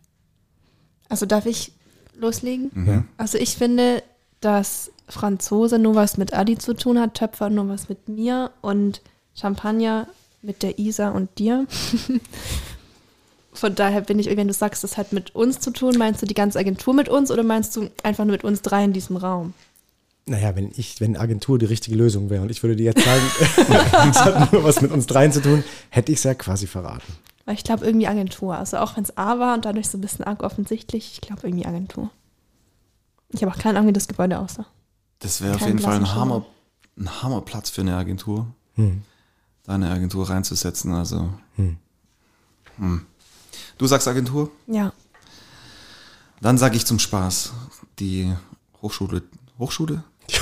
Also 1.12 1.26
darf 1.26 1.46
ich 1.46 1.74
loslegen? 2.18 2.72
Ja. 2.88 3.04
Also 3.18 3.38
ich 3.38 3.58
finde, 3.58 4.02
dass 4.40 4.92
Franzose 5.10 5.78
nur 5.78 5.94
was 5.94 6.18
mit 6.18 6.34
Adi 6.34 6.58
zu 6.58 6.74
tun 6.74 6.98
hat, 6.98 7.16
Töpfer 7.16 7.50
nur 7.50 7.68
was 7.68 7.90
mit 7.90 8.08
mir 8.08 8.52
und 8.62 9.02
Champagner 9.36 10.08
mit 10.42 10.64
der 10.64 10.80
Isa 10.80 11.10
und 11.10 11.38
dir. 11.38 11.68
Von 13.54 13.76
daher 13.76 14.00
bin 14.00 14.20
ich, 14.20 14.28
wenn 14.38 14.48
du 14.48 14.54
sagst, 14.54 14.86
das 14.86 14.96
hat 14.96 15.12
mit 15.12 15.36
uns 15.36 15.60
zu 15.60 15.72
tun, 15.72 15.98
meinst 15.98 16.22
du 16.22 16.26
die 16.26 16.34
ganze 16.34 16.58
Agentur 16.58 16.94
mit 16.94 17.10
uns 17.10 17.30
oder 17.30 17.44
meinst 17.44 17.76
du 17.76 17.90
einfach 18.04 18.24
nur 18.24 18.32
mit 18.32 18.46
uns 18.46 18.62
drei 18.62 18.86
in 18.86 18.94
diesem 18.94 19.18
Raum? 19.18 19.54
Naja, 20.26 20.56
wenn 20.56 20.72
ich, 20.78 21.02
wenn 21.02 21.18
Agentur 21.18 21.60
die 21.60 21.66
richtige 21.66 21.98
Lösung 21.98 22.30
wäre 22.30 22.42
und 22.42 22.52
ich 22.52 22.64
würde 22.64 22.78
dir 22.78 22.86
jetzt 22.86 23.04
sagen, 23.04 23.22
es 24.10 24.18
hat 24.24 24.54
nur 24.54 24.64
was 24.64 24.80
mit 24.80 24.92
uns 24.92 25.08
dreien 25.08 25.34
zu 25.34 25.42
tun, 25.42 25.66
hätte 25.90 26.14
ich 26.14 26.20
es 26.20 26.24
ja 26.24 26.34
quasi 26.36 26.68
verraten. 26.68 27.14
Weil 27.46 27.56
ich 27.56 27.64
glaube 27.64 27.86
irgendwie 27.86 28.08
Agentur. 28.08 28.56
Also 28.56 28.78
auch 28.78 28.98
wenn 28.98 29.04
es 29.04 29.18
A 29.18 29.40
war 29.40 29.54
und 29.54 29.66
dadurch 29.66 29.90
so 29.90 29.98
ein 29.98 30.02
bisschen 30.02 30.26
arg 30.26 30.44
offensichtlich, 30.44 31.14
ich 31.14 31.22
glaube 31.22 31.48
irgendwie 31.48 31.66
Agentur. 31.66 32.10
Ich 33.30 33.42
habe 33.44 33.54
auch 33.54 33.58
keine 33.58 33.80
Ahnung, 33.80 33.90
wie 33.90 33.94
das 33.94 34.08
Gebäude 34.08 34.40
aussah. 34.40 34.66
Das 35.20 35.42
wäre 35.42 35.56
auf 35.56 35.60
Kein 35.60 35.70
jeden 35.70 35.80
Fall 35.80 35.96
ein 35.96 36.14
Hammer, 36.14 36.46
ein 36.98 37.22
Hammerplatz 37.22 37.70
für 37.70 37.82
eine 37.82 37.96
Agentur. 37.96 38.48
Hm. 38.76 39.04
Da 39.64 39.74
eine 39.76 39.90
Agentur 39.90 40.30
reinzusetzen, 40.30 40.94
also. 40.94 41.30
Hm. 41.56 41.78
Du 43.78 43.88
sagst 43.88 44.08
Agentur? 44.08 44.50
Ja. 44.68 44.92
Dann 46.42 46.58
sage 46.58 46.76
ich 46.76 46.86
zum 46.86 46.98
Spaß 46.98 47.54
die 48.00 48.34
Hochschule. 48.82 49.22
Hochschule? 49.60 50.04
Die 50.30 50.36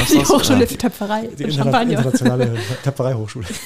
Hochschule 0.00 0.60
Ja. 0.60 0.66
für 0.66 0.78
Töpferei. 0.78 1.28
Die 1.38 1.50
Champagner. 1.52 1.98
internationale 1.98 2.54
Töpferei-Hochschule. 2.84 3.46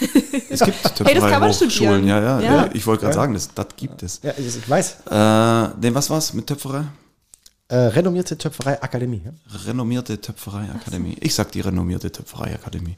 Es 0.48 0.60
gibt 0.60 0.78
Hey, 1.04 1.14
das 1.14 1.30
kann 1.30 1.40
man 1.40 1.52
studieren. 1.52 2.06
Ja, 2.06 2.20
ja, 2.20 2.40
Ja. 2.40 2.54
ja. 2.56 2.70
Ich 2.72 2.86
wollte 2.86 3.02
gerade 3.02 3.14
Ja. 3.16 3.20
sagen, 3.22 3.34
das, 3.34 3.52
das 3.54 3.66
gibt 3.76 4.02
es. 4.02 4.20
Ja, 4.22 4.32
ich, 4.38 4.68
weiß. 4.68 4.96
Äh, 5.10 5.68
nee, 5.80 5.92
was 5.94 6.08
war's 6.08 6.32
mit 6.32 6.46
Töpferei? 6.46 6.84
Äh, 7.68 7.76
renommierte 7.76 8.38
Töpferei-Akademie. 8.38 9.22
Ja? 9.24 9.32
Renommierte 9.66 10.20
Töpferei-Akademie. 10.20 11.16
Ich 11.20 11.34
sag 11.34 11.50
die 11.52 11.60
renommierte 11.60 12.10
Töpferei-Akademie. 12.12 12.94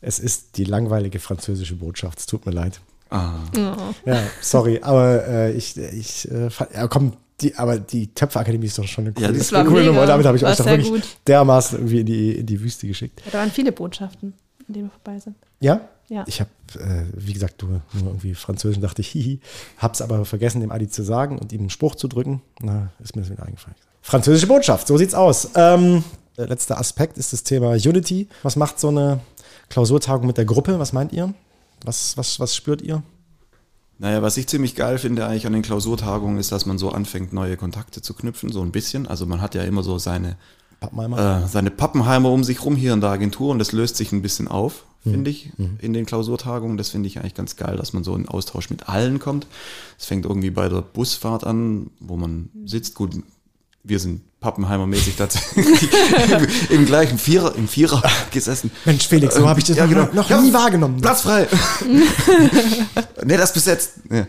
Es 0.00 0.18
ist 0.20 0.56
die 0.56 0.64
langweilige 0.64 1.18
französische 1.18 1.74
Botschaft. 1.74 2.20
Es 2.20 2.26
tut 2.26 2.46
mir 2.46 2.52
leid. 2.52 2.80
Ah. 3.10 3.32
Ja, 4.04 4.22
sorry, 4.40 4.80
aber 4.82 5.26
äh, 5.26 5.52
ich, 5.52 5.76
ich 5.76 6.30
äh, 6.30 6.48
komm, 6.88 7.14
die, 7.40 7.54
aber 7.56 7.78
die 7.78 8.08
Töpferakademie 8.14 8.66
ist 8.66 8.78
doch 8.78 8.86
schon 8.86 9.04
eine 9.04 9.12
coole, 9.14 9.26
Ja, 9.26 9.32
die 9.32 9.38
Das 9.38 9.52
war 9.52 9.64
coole 9.64 9.80
mega. 9.80 9.92
Nummer. 9.92 10.06
Damit 10.06 10.26
habe 10.26 10.36
ich 10.36 10.42
War 10.42 10.50
euch 10.50 10.56
doch 10.56 10.66
wirklich 10.66 10.88
gut. 10.90 11.02
dermaßen 11.26 11.78
irgendwie 11.78 12.00
in 12.00 12.06
die, 12.06 12.32
in 12.32 12.46
die 12.46 12.60
Wüste 12.60 12.86
geschickt. 12.86 13.20
Ja, 13.26 13.32
da 13.32 13.38
waren 13.38 13.50
viele 13.50 13.72
Botschaften, 13.72 14.34
an 14.66 14.74
denen 14.74 14.86
wir 14.86 14.90
vorbei 14.90 15.18
sind. 15.20 15.36
Ja? 15.60 15.80
Ja. 16.08 16.24
Ich 16.26 16.40
habe, 16.40 16.50
äh, 16.74 17.04
wie 17.14 17.32
gesagt, 17.34 17.62
nur, 17.62 17.82
nur 17.92 18.06
irgendwie 18.08 18.34
Französisch 18.34 18.76
und 18.78 18.82
dachte, 18.82 19.02
hihi, 19.02 19.40
hab's 19.76 20.00
aber 20.00 20.24
vergessen, 20.24 20.60
dem 20.60 20.70
Adi 20.72 20.88
zu 20.88 21.02
sagen 21.02 21.38
und 21.38 21.52
ihm 21.52 21.60
einen 21.60 21.70
Spruch 21.70 21.94
zu 21.94 22.08
drücken. 22.08 22.40
Na, 22.60 22.90
ist 23.02 23.14
mir 23.14 23.22
das 23.22 23.30
wieder 23.30 23.44
eingefallen. 23.44 23.76
Französische 24.02 24.46
Botschaft, 24.46 24.86
so 24.86 24.96
sieht's 24.96 25.14
aus. 25.14 25.50
Ähm, 25.54 26.02
der 26.38 26.46
letzte 26.48 26.78
Aspekt 26.78 27.18
ist 27.18 27.32
das 27.32 27.42
Thema 27.42 27.72
Unity. 27.72 28.26
Was 28.42 28.56
macht 28.56 28.80
so 28.80 28.88
eine 28.88 29.20
Klausurtagung 29.68 30.26
mit 30.26 30.38
der 30.38 30.44
Gruppe? 30.46 30.78
Was 30.78 30.92
meint 30.92 31.12
ihr? 31.12 31.34
Was, 31.84 32.16
was, 32.16 32.40
was 32.40 32.56
spürt 32.56 32.80
ihr? 32.82 33.02
Naja, 33.98 34.22
was 34.22 34.36
ich 34.36 34.46
ziemlich 34.46 34.76
geil 34.76 34.98
finde 34.98 35.26
eigentlich 35.26 35.46
an 35.46 35.52
den 35.52 35.62
Klausurtagungen 35.62 36.38
ist, 36.38 36.52
dass 36.52 36.66
man 36.66 36.78
so 36.78 36.90
anfängt, 36.90 37.32
neue 37.32 37.56
Kontakte 37.56 38.00
zu 38.00 38.14
knüpfen, 38.14 38.52
so 38.52 38.62
ein 38.62 38.70
bisschen. 38.70 39.06
Also 39.08 39.26
man 39.26 39.40
hat 39.40 39.54
ja 39.56 39.64
immer 39.64 39.82
so 39.82 39.98
seine, 39.98 40.36
Pappenheimer? 40.78 41.42
äh, 41.44 41.48
seine 41.48 41.70
Pappenheimer 41.70 42.30
um 42.30 42.44
sich 42.44 42.64
rum 42.64 42.76
hier 42.76 42.92
in 42.92 43.00
der 43.00 43.10
Agentur 43.10 43.50
und 43.50 43.58
das 43.58 43.72
löst 43.72 43.96
sich 43.96 44.12
ein 44.12 44.22
bisschen 44.22 44.46
auf, 44.46 44.84
finde 45.02 45.30
ich, 45.30 45.50
in 45.80 45.92
den 45.92 46.06
Klausurtagungen. 46.06 46.76
Das 46.76 46.90
finde 46.90 47.08
ich 47.08 47.18
eigentlich 47.18 47.34
ganz 47.34 47.56
geil, 47.56 47.76
dass 47.76 47.92
man 47.92 48.04
so 48.04 48.14
in 48.14 48.28
Austausch 48.28 48.70
mit 48.70 48.88
allen 48.88 49.18
kommt. 49.18 49.46
Es 49.98 50.06
fängt 50.06 50.26
irgendwie 50.26 50.50
bei 50.50 50.68
der 50.68 50.82
Busfahrt 50.82 51.44
an, 51.44 51.90
wo 51.98 52.16
man 52.16 52.50
sitzt. 52.64 52.94
Gut, 52.94 53.16
wir 53.88 53.98
sind 53.98 54.22
Pappenheimer-mäßig 54.40 55.16
tatsächlich 55.16 55.88
im, 56.70 56.76
im 56.80 56.86
gleichen 56.86 57.18
Vierer, 57.18 57.54
im 57.56 57.66
Vierer 57.66 58.02
gesessen. 58.30 58.70
Mensch, 58.84 59.08
Felix, 59.08 59.34
so 59.34 59.48
habe 59.48 59.58
ich 59.60 59.66
das 59.66 59.76
Ja, 59.76 59.86
noch, 59.86 60.10
genau. 60.10 60.22
noch 60.22 60.30
Ja, 60.30 60.40
nie 60.40 60.52
wahrgenommen. 60.52 61.00
Platz 61.00 61.22
frei. 61.22 61.48
nee, 63.24 63.36
das 63.36 63.50
ist 63.50 63.54
besetzt. 63.54 63.92
Nee. 64.08 64.24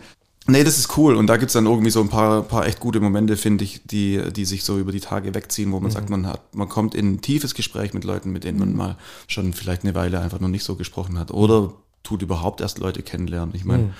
nee, 0.46 0.64
das 0.64 0.78
ist 0.78 0.96
cool. 0.96 1.14
Und 1.14 1.26
da 1.28 1.36
gibt's 1.36 1.52
dann 1.52 1.66
irgendwie 1.66 1.90
so 1.90 2.00
ein 2.00 2.08
paar, 2.08 2.42
paar 2.42 2.66
echt 2.66 2.80
gute 2.80 3.00
Momente, 3.00 3.36
finde 3.36 3.64
ich, 3.64 3.82
die, 3.84 4.32
die 4.32 4.44
sich 4.44 4.64
so 4.64 4.78
über 4.78 4.92
die 4.92 5.00
Tage 5.00 5.34
wegziehen, 5.34 5.70
wo 5.72 5.80
man 5.80 5.90
sagt, 5.90 6.10
man 6.10 6.26
hat, 6.26 6.54
man 6.54 6.68
kommt 6.68 6.94
in 6.94 7.12
ein 7.14 7.20
tiefes 7.20 7.54
Gespräch 7.54 7.94
mit 7.94 8.04
Leuten, 8.04 8.30
mit 8.30 8.44
denen 8.44 8.58
man 8.58 8.74
mal 8.74 8.96
schon 9.28 9.52
vielleicht 9.52 9.84
eine 9.84 9.94
Weile 9.94 10.20
einfach 10.20 10.40
noch 10.40 10.48
nicht 10.48 10.64
so 10.64 10.74
gesprochen 10.76 11.18
hat. 11.18 11.30
Oder 11.30 11.72
tut 12.02 12.22
überhaupt 12.22 12.60
erst 12.60 12.78
Leute 12.78 13.02
kennenlernen. 13.02 13.54
Ich 13.54 13.64
meine, 13.64 13.94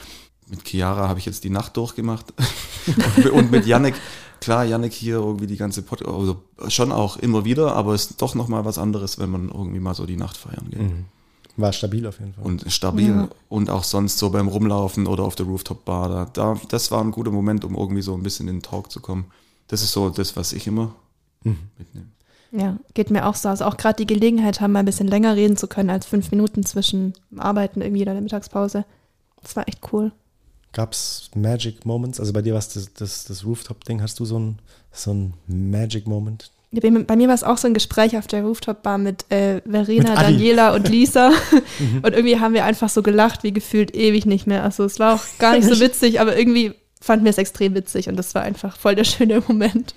mit 0.49 0.65
Chiara 0.67 1.09
habe 1.09 1.19
ich 1.21 1.27
jetzt 1.27 1.45
die 1.45 1.51
Nacht 1.51 1.77
durchgemacht. 1.77 2.27
und, 3.17 3.27
und 3.31 3.51
mit 3.53 3.67
Yannick, 3.67 3.95
klar, 4.41 4.65
Yannick 4.65 4.93
hier 4.93 5.17
irgendwie 5.17 5.47
die 5.47 5.57
ganze 5.57 5.83
Pod 5.83 6.07
also 6.07 6.43
schon 6.69 6.93
auch 6.93 7.17
immer 7.17 7.45
wieder, 7.45 7.75
aber 7.75 7.95
es 7.95 8.07
ist 8.11 8.23
doch 8.23 8.35
nochmal 8.35 8.65
was 8.65 8.79
anderes, 8.79 9.19
wenn 9.19 9.31
man 9.31 9.49
irgendwie 9.49 9.81
mal 9.81 9.95
so 9.95 10.07
die 10.07 10.17
Nacht 10.17 10.37
feiern 10.37 10.67
geht. 10.71 10.81
War 11.57 11.73
stabil 11.73 12.07
auf 12.07 12.19
jeden 12.21 12.33
Fall. 12.35 12.45
Und 12.45 12.65
stabil 12.73 13.29
und 13.49 13.71
auch 13.71 13.85
sonst 13.85 14.19
so 14.19 14.31
beim 14.31 14.49
Rumlaufen 14.49 15.07
oder 15.07 15.25
auf 15.25 15.35
der 15.35 15.47
Rooftop-Bar. 15.47 16.09
Da, 16.09 16.25
da, 16.33 16.61
das 16.69 16.91
war 16.91 17.03
ein 17.03 17.11
guter 17.11 17.31
Moment, 17.31 17.65
um 17.65 17.75
irgendwie 17.75 18.03
so 18.03 18.15
ein 18.15 18.23
bisschen 18.23 18.49
in 18.49 18.57
den 18.57 18.63
Talk 18.63 18.91
zu 18.91 19.01
kommen. 19.01 19.27
Das 19.69 19.83
ist 19.83 19.93
so 19.93 20.11
das, 20.11 20.37
was 20.37 20.53
ich 20.53 20.67
immer 20.67 20.95
mitnehme. 21.45 22.09
Ja, 22.53 22.79
geht 22.95 23.11
mir 23.11 23.27
auch 23.27 23.37
so. 23.37 23.49
Also 23.49 23.65
auch 23.65 23.77
gerade 23.77 23.97
die 23.97 24.13
Gelegenheit 24.13 24.61
haben, 24.61 24.73
mal 24.73 24.81
ein 24.81 24.87
bisschen 24.87 25.07
länger 25.07 25.37
reden 25.37 25.57
zu 25.57 25.69
können 25.69 25.91
als 25.91 26.07
fünf 26.07 26.31
Minuten 26.31 26.65
zwischen 26.65 27.15
Arbeiten 27.37 27.81
irgendwie 27.81 28.03
oder 28.03 28.13
der 28.13 28.23
Mittagspause. 28.23 28.85
Das 29.43 29.55
war 29.55 29.69
echt 29.69 29.93
cool. 29.93 30.13
Gab 30.73 30.93
es 30.93 31.31
Magic 31.35 31.85
Moments? 31.85 32.21
Also 32.21 32.33
bei 32.33 32.43
dir 32.43 32.53
war 32.53 32.59
es 32.61 32.69
das, 32.69 32.93
das, 32.95 33.25
das 33.25 33.45
Rooftop-Ding. 33.45 34.03
Hast 34.03 34.21
du 34.21 34.25
so 34.25 34.39
ein, 34.39 34.59
so 34.93 35.13
ein 35.13 35.35
Magic 35.47 36.07
Moment? 36.07 36.51
Ja, 36.73 36.89
Bei 37.07 37.17
mir 37.17 37.27
war 37.27 37.35
es 37.35 37.43
auch 37.43 37.59
so 37.59 37.67
ein 37.67 37.75
Gespräch 37.75 38.17
auf 38.17 38.29
der 38.29 38.45
Rooftop-Bar 38.45 38.99
mit 38.99 39.25
äh, 39.33 39.61
Verena, 39.69 40.11
Mit. 40.11 40.21
Daniela 40.21 40.73
und 40.75 40.89
Lisa. 40.89 41.31
und 42.03 42.13
irgendwie 42.15 42.39
haben 42.39 42.55
wir 42.55 42.65
einfach 42.65 42.89
so 42.89 43.03
gelacht, 43.03 43.43
wie 43.43 43.53
gefühlt 43.53 43.95
ewig 43.95 44.27
nicht 44.27 44.47
mehr. 44.47 44.63
Also 44.63 44.85
es 44.85 44.99
war 45.01 45.15
auch 45.15 45.23
gar 45.41 45.57
nicht 45.57 45.69
so 45.69 45.81
witzig, 45.81 46.21
aber 46.21 46.39
irgendwie 46.39 46.75
fanden 47.01 47.25
wir 47.25 47.31
es 47.31 47.39
extrem 47.39 47.75
witzig 47.75 48.09
und 48.09 48.17
das 48.17 48.35
war 48.37 48.43
einfach 48.43 48.77
voll 48.77 48.95
der 48.95 49.05
schöne 49.05 49.43
Moment. 49.49 49.95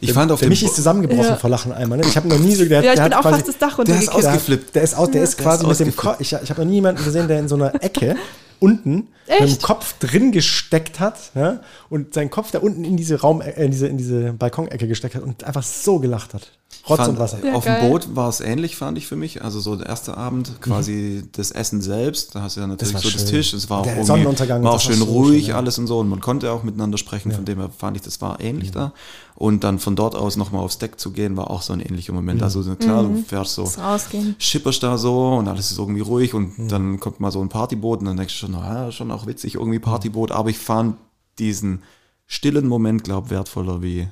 Ich 0.00 0.12
fand 0.12 0.30
auf 0.32 0.38
Der 0.40 0.46
dem 0.48 0.50
Michi 0.50 0.64
ist 0.64 0.76
zusammengebrochen 0.76 1.24
Ja. 1.24 1.36
vor 1.36 1.50
Lachen 1.50 1.72
einmal. 1.72 1.98
Ne? 1.98 2.06
Ich 2.06 2.16
habe 2.16 2.26
noch 2.28 2.38
nie 2.38 2.54
so 2.54 2.64
der, 2.64 2.82
Ja, 2.82 2.92
ich 2.92 2.96
der 2.98 3.04
bin 3.08 3.14
hat 3.14 3.14
auch 3.14 3.22
quasi, 3.22 3.34
fast 3.36 3.48
das 3.48 3.58
Dach 3.58 3.76
der 3.84 3.94
ist 3.96 4.08
runtergekippt. 4.08 4.22
der, 4.24 4.30
ausgeflippt. 4.32 4.74
Der 4.74 4.82
ist, 4.82 4.94
aus, 4.94 5.10
der 5.10 5.22
ist 5.22 5.38
Der 5.38 5.44
quasi 5.44 5.62
ist 5.64 5.68
mit 5.68 5.78
dem 5.80 5.88
ausgeflippt. 5.88 5.96
Kopf. 5.98 6.20
Ich, 6.20 6.32
ich 6.32 6.50
habe 6.50 6.60
noch 6.62 6.68
nie 6.68 6.74
jemanden 6.76 7.04
gesehen, 7.04 7.28
der 7.28 7.38
in 7.38 7.48
so 7.48 7.54
einer 7.56 7.74
Ecke 7.82 8.16
unten 8.60 9.08
mit 9.26 9.40
dem 9.40 9.44
Echt? 9.44 9.62
Kopf 9.62 9.98
drin 9.98 10.32
gesteckt 10.32 11.00
hat 11.00 11.32
ja? 11.34 11.60
und 11.90 12.14
seinen 12.14 12.30
Kopf 12.30 12.50
da 12.50 12.58
unten 12.58 12.84
in 12.84 12.96
diese 12.96 13.20
Raum, 13.20 13.40
äh, 13.40 13.50
in 13.64 13.70
diese, 13.70 13.88
in 13.88 13.98
diese 13.98 14.32
Balkonecke 14.32 14.88
gesteckt 14.88 15.14
hat 15.14 15.22
und 15.22 15.44
einfach 15.44 15.62
so 15.62 15.98
gelacht 15.98 16.34
hat. 16.34 16.57
Rotz 16.88 16.98
fand, 16.98 17.10
und 17.10 17.18
Wasser. 17.18 17.38
Ja, 17.44 17.54
auf 17.54 17.64
geil. 17.64 17.80
dem 17.80 17.90
Boot 17.90 18.16
war 18.16 18.28
es 18.28 18.40
ähnlich, 18.40 18.76
fand 18.76 18.96
ich 18.98 19.06
für 19.06 19.16
mich. 19.16 19.42
Also 19.42 19.60
so 19.60 19.76
der 19.76 19.86
erste 19.86 20.16
Abend, 20.16 20.60
quasi 20.60 21.24
das 21.32 21.50
Essen 21.50 21.80
selbst. 21.80 22.34
Da 22.34 22.42
hast 22.42 22.56
du 22.56 22.60
ja 22.60 22.66
natürlich 22.66 22.94
war 22.94 23.00
so 23.00 23.10
das 23.10 23.22
schön. 23.22 23.30
Tisch. 23.30 23.52
Es 23.52 23.68
war 23.68 23.80
auch 23.80 23.84
Der 23.84 24.04
Sonnenuntergang, 24.04 24.62
war 24.62 24.72
auch 24.72 24.74
das 24.76 24.86
war 24.88 24.94
schön 24.94 25.02
ruhig 25.02 25.44
schön, 25.44 25.50
ja. 25.50 25.56
alles 25.56 25.78
und 25.78 25.86
so. 25.86 25.98
Und 25.98 26.08
man 26.08 26.20
konnte 26.20 26.50
auch 26.50 26.62
miteinander 26.62 26.96
sprechen. 26.98 27.32
Von 27.32 27.44
dem 27.44 27.58
her 27.58 27.70
fand 27.76 27.96
ich, 27.96 28.02
das 28.02 28.20
war 28.20 28.40
ähnlich 28.40 28.70
da. 28.70 28.92
Und 29.34 29.64
dann 29.64 29.78
von 29.78 29.96
dort 29.96 30.14
aus 30.14 30.36
nochmal 30.36 30.62
aufs 30.62 30.78
Deck 30.78 30.98
zu 30.98 31.12
gehen, 31.12 31.36
war 31.36 31.50
auch 31.50 31.62
so 31.62 31.72
ein 31.72 31.80
ähnlicher 31.80 32.12
Moment. 32.12 32.42
Also 32.42 32.62
klar, 32.74 33.02
du 33.02 33.22
fährst 33.26 33.54
so 33.54 33.64
Das 33.64 34.08
schipperst 34.38 34.82
da 34.82 34.98
so 34.98 35.34
und 35.34 35.48
alles 35.48 35.70
ist 35.70 35.78
irgendwie 35.78 36.00
ruhig 36.00 36.34
und 36.34 36.70
dann 36.70 37.00
kommt 37.00 37.20
mal 37.20 37.30
so 37.30 37.40
ein 37.40 37.48
Partyboot 37.48 38.00
und 38.00 38.06
dann 38.06 38.16
denkst 38.16 38.34
du 38.34 38.46
schon, 38.46 38.52
naja, 38.52 38.90
schon 38.92 39.10
auch 39.10 39.26
witzig, 39.26 39.54
irgendwie 39.56 39.78
Partyboot, 39.78 40.32
aber 40.32 40.50
ich 40.50 40.58
fand 40.58 40.96
diesen 41.38 41.82
stillen 42.26 42.66
Moment, 42.66 43.04
glaub, 43.04 43.30
wertvoller 43.30 43.80
wie 43.82 44.08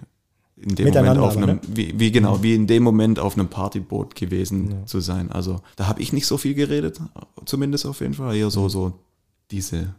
in 0.57 0.75
dem 0.75 0.89
Moment 0.89 1.19
auf 1.19 1.37
einem, 1.37 1.47
ne? 1.47 1.61
wie, 1.69 1.99
wie 1.99 2.11
genau, 2.11 2.43
wie 2.43 2.55
in 2.55 2.67
dem 2.67 2.83
Moment 2.83 3.19
auf 3.19 3.35
einem 3.35 3.49
Partyboot 3.49 4.15
gewesen 4.15 4.87
zu 4.87 5.01
sein. 5.01 5.31
Also 5.31 5.61
da 5.77 5.87
habe 5.87 6.01
ich 6.01 6.13
nicht 6.13 6.27
so 6.27 6.39
viel 6.39 6.55
geredet, 6.55 7.01
zumindest 7.45 7.85
auf 7.85 8.01
jeden 8.01 8.15
Fall. 8.15 8.35
Eher 8.35 8.51
so, 8.51 8.69
so 8.69 8.95
diese 9.51 9.95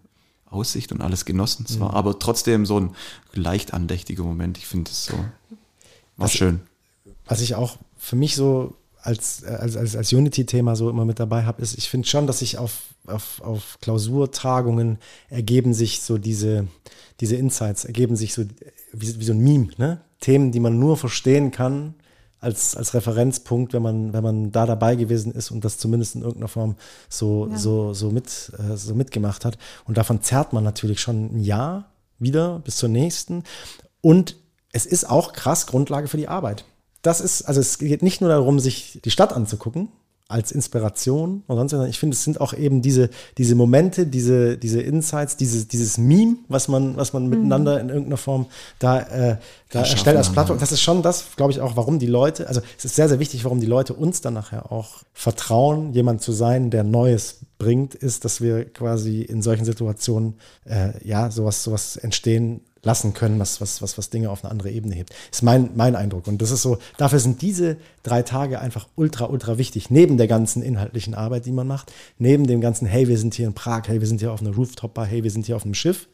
Aussicht 0.50 0.92
und 0.92 1.02
alles 1.02 1.26
genossen. 1.26 1.66
Es 1.70 1.80
war 1.80 1.94
aber 1.94 2.18
trotzdem 2.18 2.66
so 2.66 2.80
ein 2.80 2.96
leicht 3.34 3.74
andächtiger 3.74 4.24
Moment. 4.24 4.58
Ich 4.58 4.66
finde 4.66 4.90
es 4.90 5.06
so, 5.06 5.14
war 6.16 6.28
schön. 6.28 6.62
was 7.26 7.42
ich 7.42 7.56
auch 7.56 7.78
für 7.98 8.16
mich 8.16 8.36
so 8.36 8.74
als, 9.02 9.44
als, 9.44 9.78
als, 9.78 9.96
als 9.96 10.12
Unity-Thema 10.12 10.76
so 10.76 10.90
immer 10.90 11.06
mit 11.06 11.20
dabei 11.20 11.44
habe, 11.44 11.62
ist, 11.62 11.78
ich 11.78 11.90
finde 11.90 12.08
schon, 12.08 12.28
dass 12.28 12.40
sich 12.40 12.58
auf, 12.58 12.96
auf, 13.06 13.42
auf 13.42 13.78
Klausurtagungen 13.82 14.98
ergeben 15.30 15.74
sich 15.74 16.02
so 16.02 16.18
diese, 16.18 16.68
diese 17.22 17.36
Insights, 17.36 17.86
ergeben 17.86 18.16
sich 18.16 18.34
so 18.34 18.44
wie, 18.92 19.20
wie 19.20 19.24
so 19.24 19.34
ein 19.34 19.40
Meme, 19.40 19.70
ne? 19.78 20.02
Themen, 20.20 20.52
die 20.52 20.60
man 20.60 20.80
nur 20.80 20.98
verstehen 20.98 21.52
kann 21.52 21.96
als, 22.40 22.76
als 22.76 22.94
Referenzpunkt, 22.94 23.74
wenn 23.74 23.82
man, 23.82 24.14
wenn 24.14 24.24
man 24.24 24.52
da 24.52 24.66
dabei 24.66 24.96
gewesen 24.96 25.32
ist 25.32 25.52
und 25.52 25.66
das 25.66 25.78
zumindest 25.78 26.16
in 26.16 26.22
irgendeiner 26.22 26.48
Form 26.48 26.76
so, 27.10 27.50
so, 27.56 27.94
so, 27.94 28.12
mit, 28.12 28.52
äh, 28.58 28.76
so 28.78 28.94
mitgemacht 28.96 29.46
hat. 29.46 29.58
Und 29.86 29.98
davon 29.98 30.22
zerrt 30.22 30.54
man 30.54 30.64
natürlich 30.64 31.00
schon 31.00 31.36
ein 31.36 31.40
Jahr 31.40 31.92
wieder 32.20 32.60
bis 32.60 32.78
zur 32.78 32.90
nächsten. 32.90 33.44
Und 34.02 34.36
es 34.72 34.86
ist 34.86 35.10
auch 35.10 35.34
krass 35.34 35.66
Grundlage 35.68 36.08
für 36.08 36.18
die 36.18 36.28
Arbeit 36.28 36.66
das 37.08 37.22
ist, 37.22 37.44
also 37.44 37.62
es 37.62 37.78
geht 37.78 38.04
nicht 38.04 38.22
nur 38.22 38.30
darum, 38.30 38.60
sich 38.60 39.00
die 39.04 39.12
Stadt 39.12 39.34
anzugucken, 39.34 39.90
als 40.30 40.52
Inspiration 40.52 41.44
und 41.48 41.58
sonst 41.58 41.74
was. 41.74 41.88
Ich 41.88 42.00
finde, 42.00 42.14
es 42.14 42.24
sind 42.24 42.42
auch 42.42 42.54
eben 42.54 42.82
diese, 42.82 43.10
diese 43.38 43.56
Momente, 43.56 44.06
diese, 44.06 44.58
diese 44.58 44.82
Insights, 44.82 45.38
dieses, 45.38 45.68
dieses 45.68 45.98
Meme, 45.98 46.38
was 46.50 46.68
man, 46.68 46.98
was 46.98 47.14
man 47.14 47.28
miteinander 47.28 47.80
in 47.80 47.88
irgendeiner 47.88 48.18
Form 48.18 48.48
da, 48.80 49.00
äh, 49.00 49.38
da 49.70 49.80
erstellt 49.80 50.18
als 50.18 50.32
Plattform. 50.32 50.60
Das 50.60 50.74
ist 50.74 50.82
schon 50.82 51.02
das, 51.02 51.36
glaube 51.38 51.54
ich, 51.54 51.62
auch, 51.62 51.78
warum 51.78 51.98
die 52.00 52.08
Leute, 52.08 52.48
also 52.48 52.62
es 52.78 52.84
ist 52.84 52.96
sehr, 52.96 53.08
sehr 53.08 53.20
wichtig, 53.20 53.46
warum 53.46 53.62
die 53.62 53.68
Leute 53.68 53.94
uns 53.94 54.20
dann 54.20 54.34
nachher 54.34 54.72
auch 54.72 55.04
vertrauen, 55.14 55.94
jemand 55.94 56.22
zu 56.22 56.34
sein, 56.34 56.72
der 56.72 56.84
Neues 56.84 57.38
bringt, 57.58 57.96
ist, 57.96 58.26
dass 58.26 58.42
wir 58.42 58.66
quasi 58.66 59.22
in 59.22 59.42
solchen 59.42 59.66
Situationen 59.66 60.36
äh, 60.66 60.92
ja 61.08 61.32
sowas, 61.32 61.64
sowas 61.64 61.96
entstehen 61.96 62.62
lassen 62.88 63.14
können, 63.14 63.38
was, 63.38 63.62
was, 63.62 63.82
was, 63.82 63.98
was 63.98 64.10
Dinge 64.10 64.32
auf 64.32 64.44
eine 64.44 64.52
andere 64.52 64.72
Ebene 64.72 64.96
hebt. 64.96 65.14
Ist 65.30 65.44
mein, 65.44 65.72
mein 65.76 65.96
Eindruck. 65.96 66.26
Und 66.26 66.42
das 66.42 66.52
ist 66.52 66.62
so, 66.62 66.80
dafür 66.98 67.20
sind 67.20 67.42
diese 67.42 67.78
drei 68.02 68.24
Tage 68.24 68.60
einfach 68.60 68.88
ultra, 68.96 69.26
ultra 69.26 69.58
wichtig. 69.58 69.92
Neben 69.92 70.18
der 70.18 70.28
ganzen 70.28 70.64
inhaltlichen 70.64 71.14
Arbeit, 71.14 71.46
die 71.46 71.52
man 71.52 71.68
macht, 71.68 71.92
neben 72.18 72.48
dem 72.48 72.62
ganzen, 72.62 72.88
hey, 72.88 73.08
wir 73.10 73.18
sind 73.18 73.36
hier 73.36 73.46
in 73.46 73.54
Prag, 73.54 73.84
hey, 73.88 74.00
wir 74.00 74.08
sind 74.08 74.22
hier 74.22 74.32
auf 74.32 74.42
einer 74.42 74.56
Rooftop-Bar, 74.56 75.06
hey, 75.06 75.24
wir 75.24 75.32
sind 75.32 75.46
hier 75.46 75.58
auf 75.58 75.66
einem 75.66 75.74
Schiff. 75.74 76.08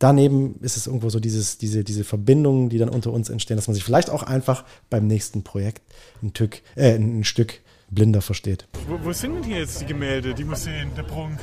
Daneben 0.00 0.58
ist 0.62 0.76
es 0.76 0.86
irgendwo 0.86 1.10
so 1.10 1.20
dieses, 1.20 1.58
diese, 1.58 1.84
diese 1.84 2.04
Verbindungen, 2.04 2.70
die 2.70 2.78
dann 2.78 2.88
unter 2.88 3.12
uns 3.12 3.28
entstehen, 3.28 3.56
dass 3.56 3.68
man 3.68 3.74
sich 3.74 3.84
vielleicht 3.84 4.10
auch 4.10 4.24
einfach 4.24 4.64
beim 4.88 5.06
nächsten 5.06 5.44
Projekt 5.44 5.82
ein, 6.22 6.32
Tück, 6.32 6.62
äh, 6.74 6.96
ein 6.96 7.22
Stück 7.22 7.60
blinder 7.90 8.22
versteht. 8.22 8.66
Wo, 8.86 8.98
wo 9.04 9.12
sind 9.12 9.34
denn 9.34 9.44
hier 9.44 9.58
jetzt 9.58 9.80
die 9.80 9.86
Gemälde, 9.86 10.34
die 10.34 10.44
Museen, 10.44 10.90
der 10.96 11.02
Prunk? 11.02 11.38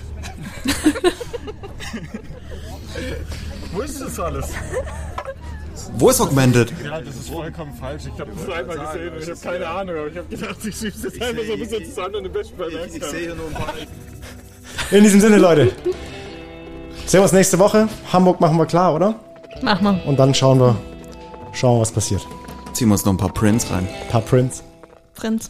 wo 3.74 3.82
ist 3.82 4.02
das 4.02 4.20
alles? 4.20 4.50
Wo 5.94 6.10
ist 6.10 6.20
Augmented? 6.20 6.74
Ja, 6.84 7.00
das 7.02 7.16
ist 7.16 7.30
vollkommen 7.30 7.74
falsch. 7.74 8.04
Ich 8.14 8.20
habe 8.20 8.32
das 8.32 8.50
einmal 8.50 8.78
gesehen 8.78 9.14
und 9.14 9.24
ich 9.24 9.30
habe 9.30 9.40
keine 9.40 9.68
Ahnung, 9.68 9.96
aber 9.98 10.08
ich 10.08 10.18
habe 10.18 10.28
gedacht, 10.28 10.58
ich 10.66 10.76
schieb's 10.76 11.04
jetzt 11.04 11.22
einfach 11.22 11.44
so 11.46 11.54
ein 11.54 11.60
bisschen 11.60 11.86
zusammen 11.86 12.16
und 12.16 12.26
im 12.26 12.32
besten 12.32 12.58
Fall 12.58 12.70
merkst 12.72 12.98
Ich 12.98 13.04
sehe 13.04 13.20
hier 13.20 13.36
nur 13.36 13.48
ein 13.48 13.54
paar. 13.54 13.74
In 14.92 15.04
diesem 15.04 15.20
Sinne, 15.20 15.38
Leute. 15.38 15.72
Sehen 17.06 17.20
wir 17.20 17.24
uns 17.24 17.32
nächste 17.32 17.60
Woche. 17.60 17.88
Hamburg 18.12 18.42
machen 18.42 18.58
wir 18.58 18.66
klar, 18.66 18.94
oder? 18.94 19.16
Mach 19.62 19.82
mal. 19.82 20.02
Und 20.06 20.18
dann 20.18 20.34
schauen 20.34 20.60
wir, 20.60 20.76
schauen 21.54 21.78
wir, 21.78 21.82
was 21.82 21.92
passiert. 21.92 22.26
Ziehen 22.74 22.90
wir 22.90 22.94
uns 22.94 23.06
noch 23.06 23.14
ein 23.14 23.18
paar 23.18 23.34
Prints 23.34 23.72
rein. 23.72 23.88
Ein 23.88 24.08
paar 24.10 24.22
Prints. 24.22 24.64
Prinz. 25.16 25.50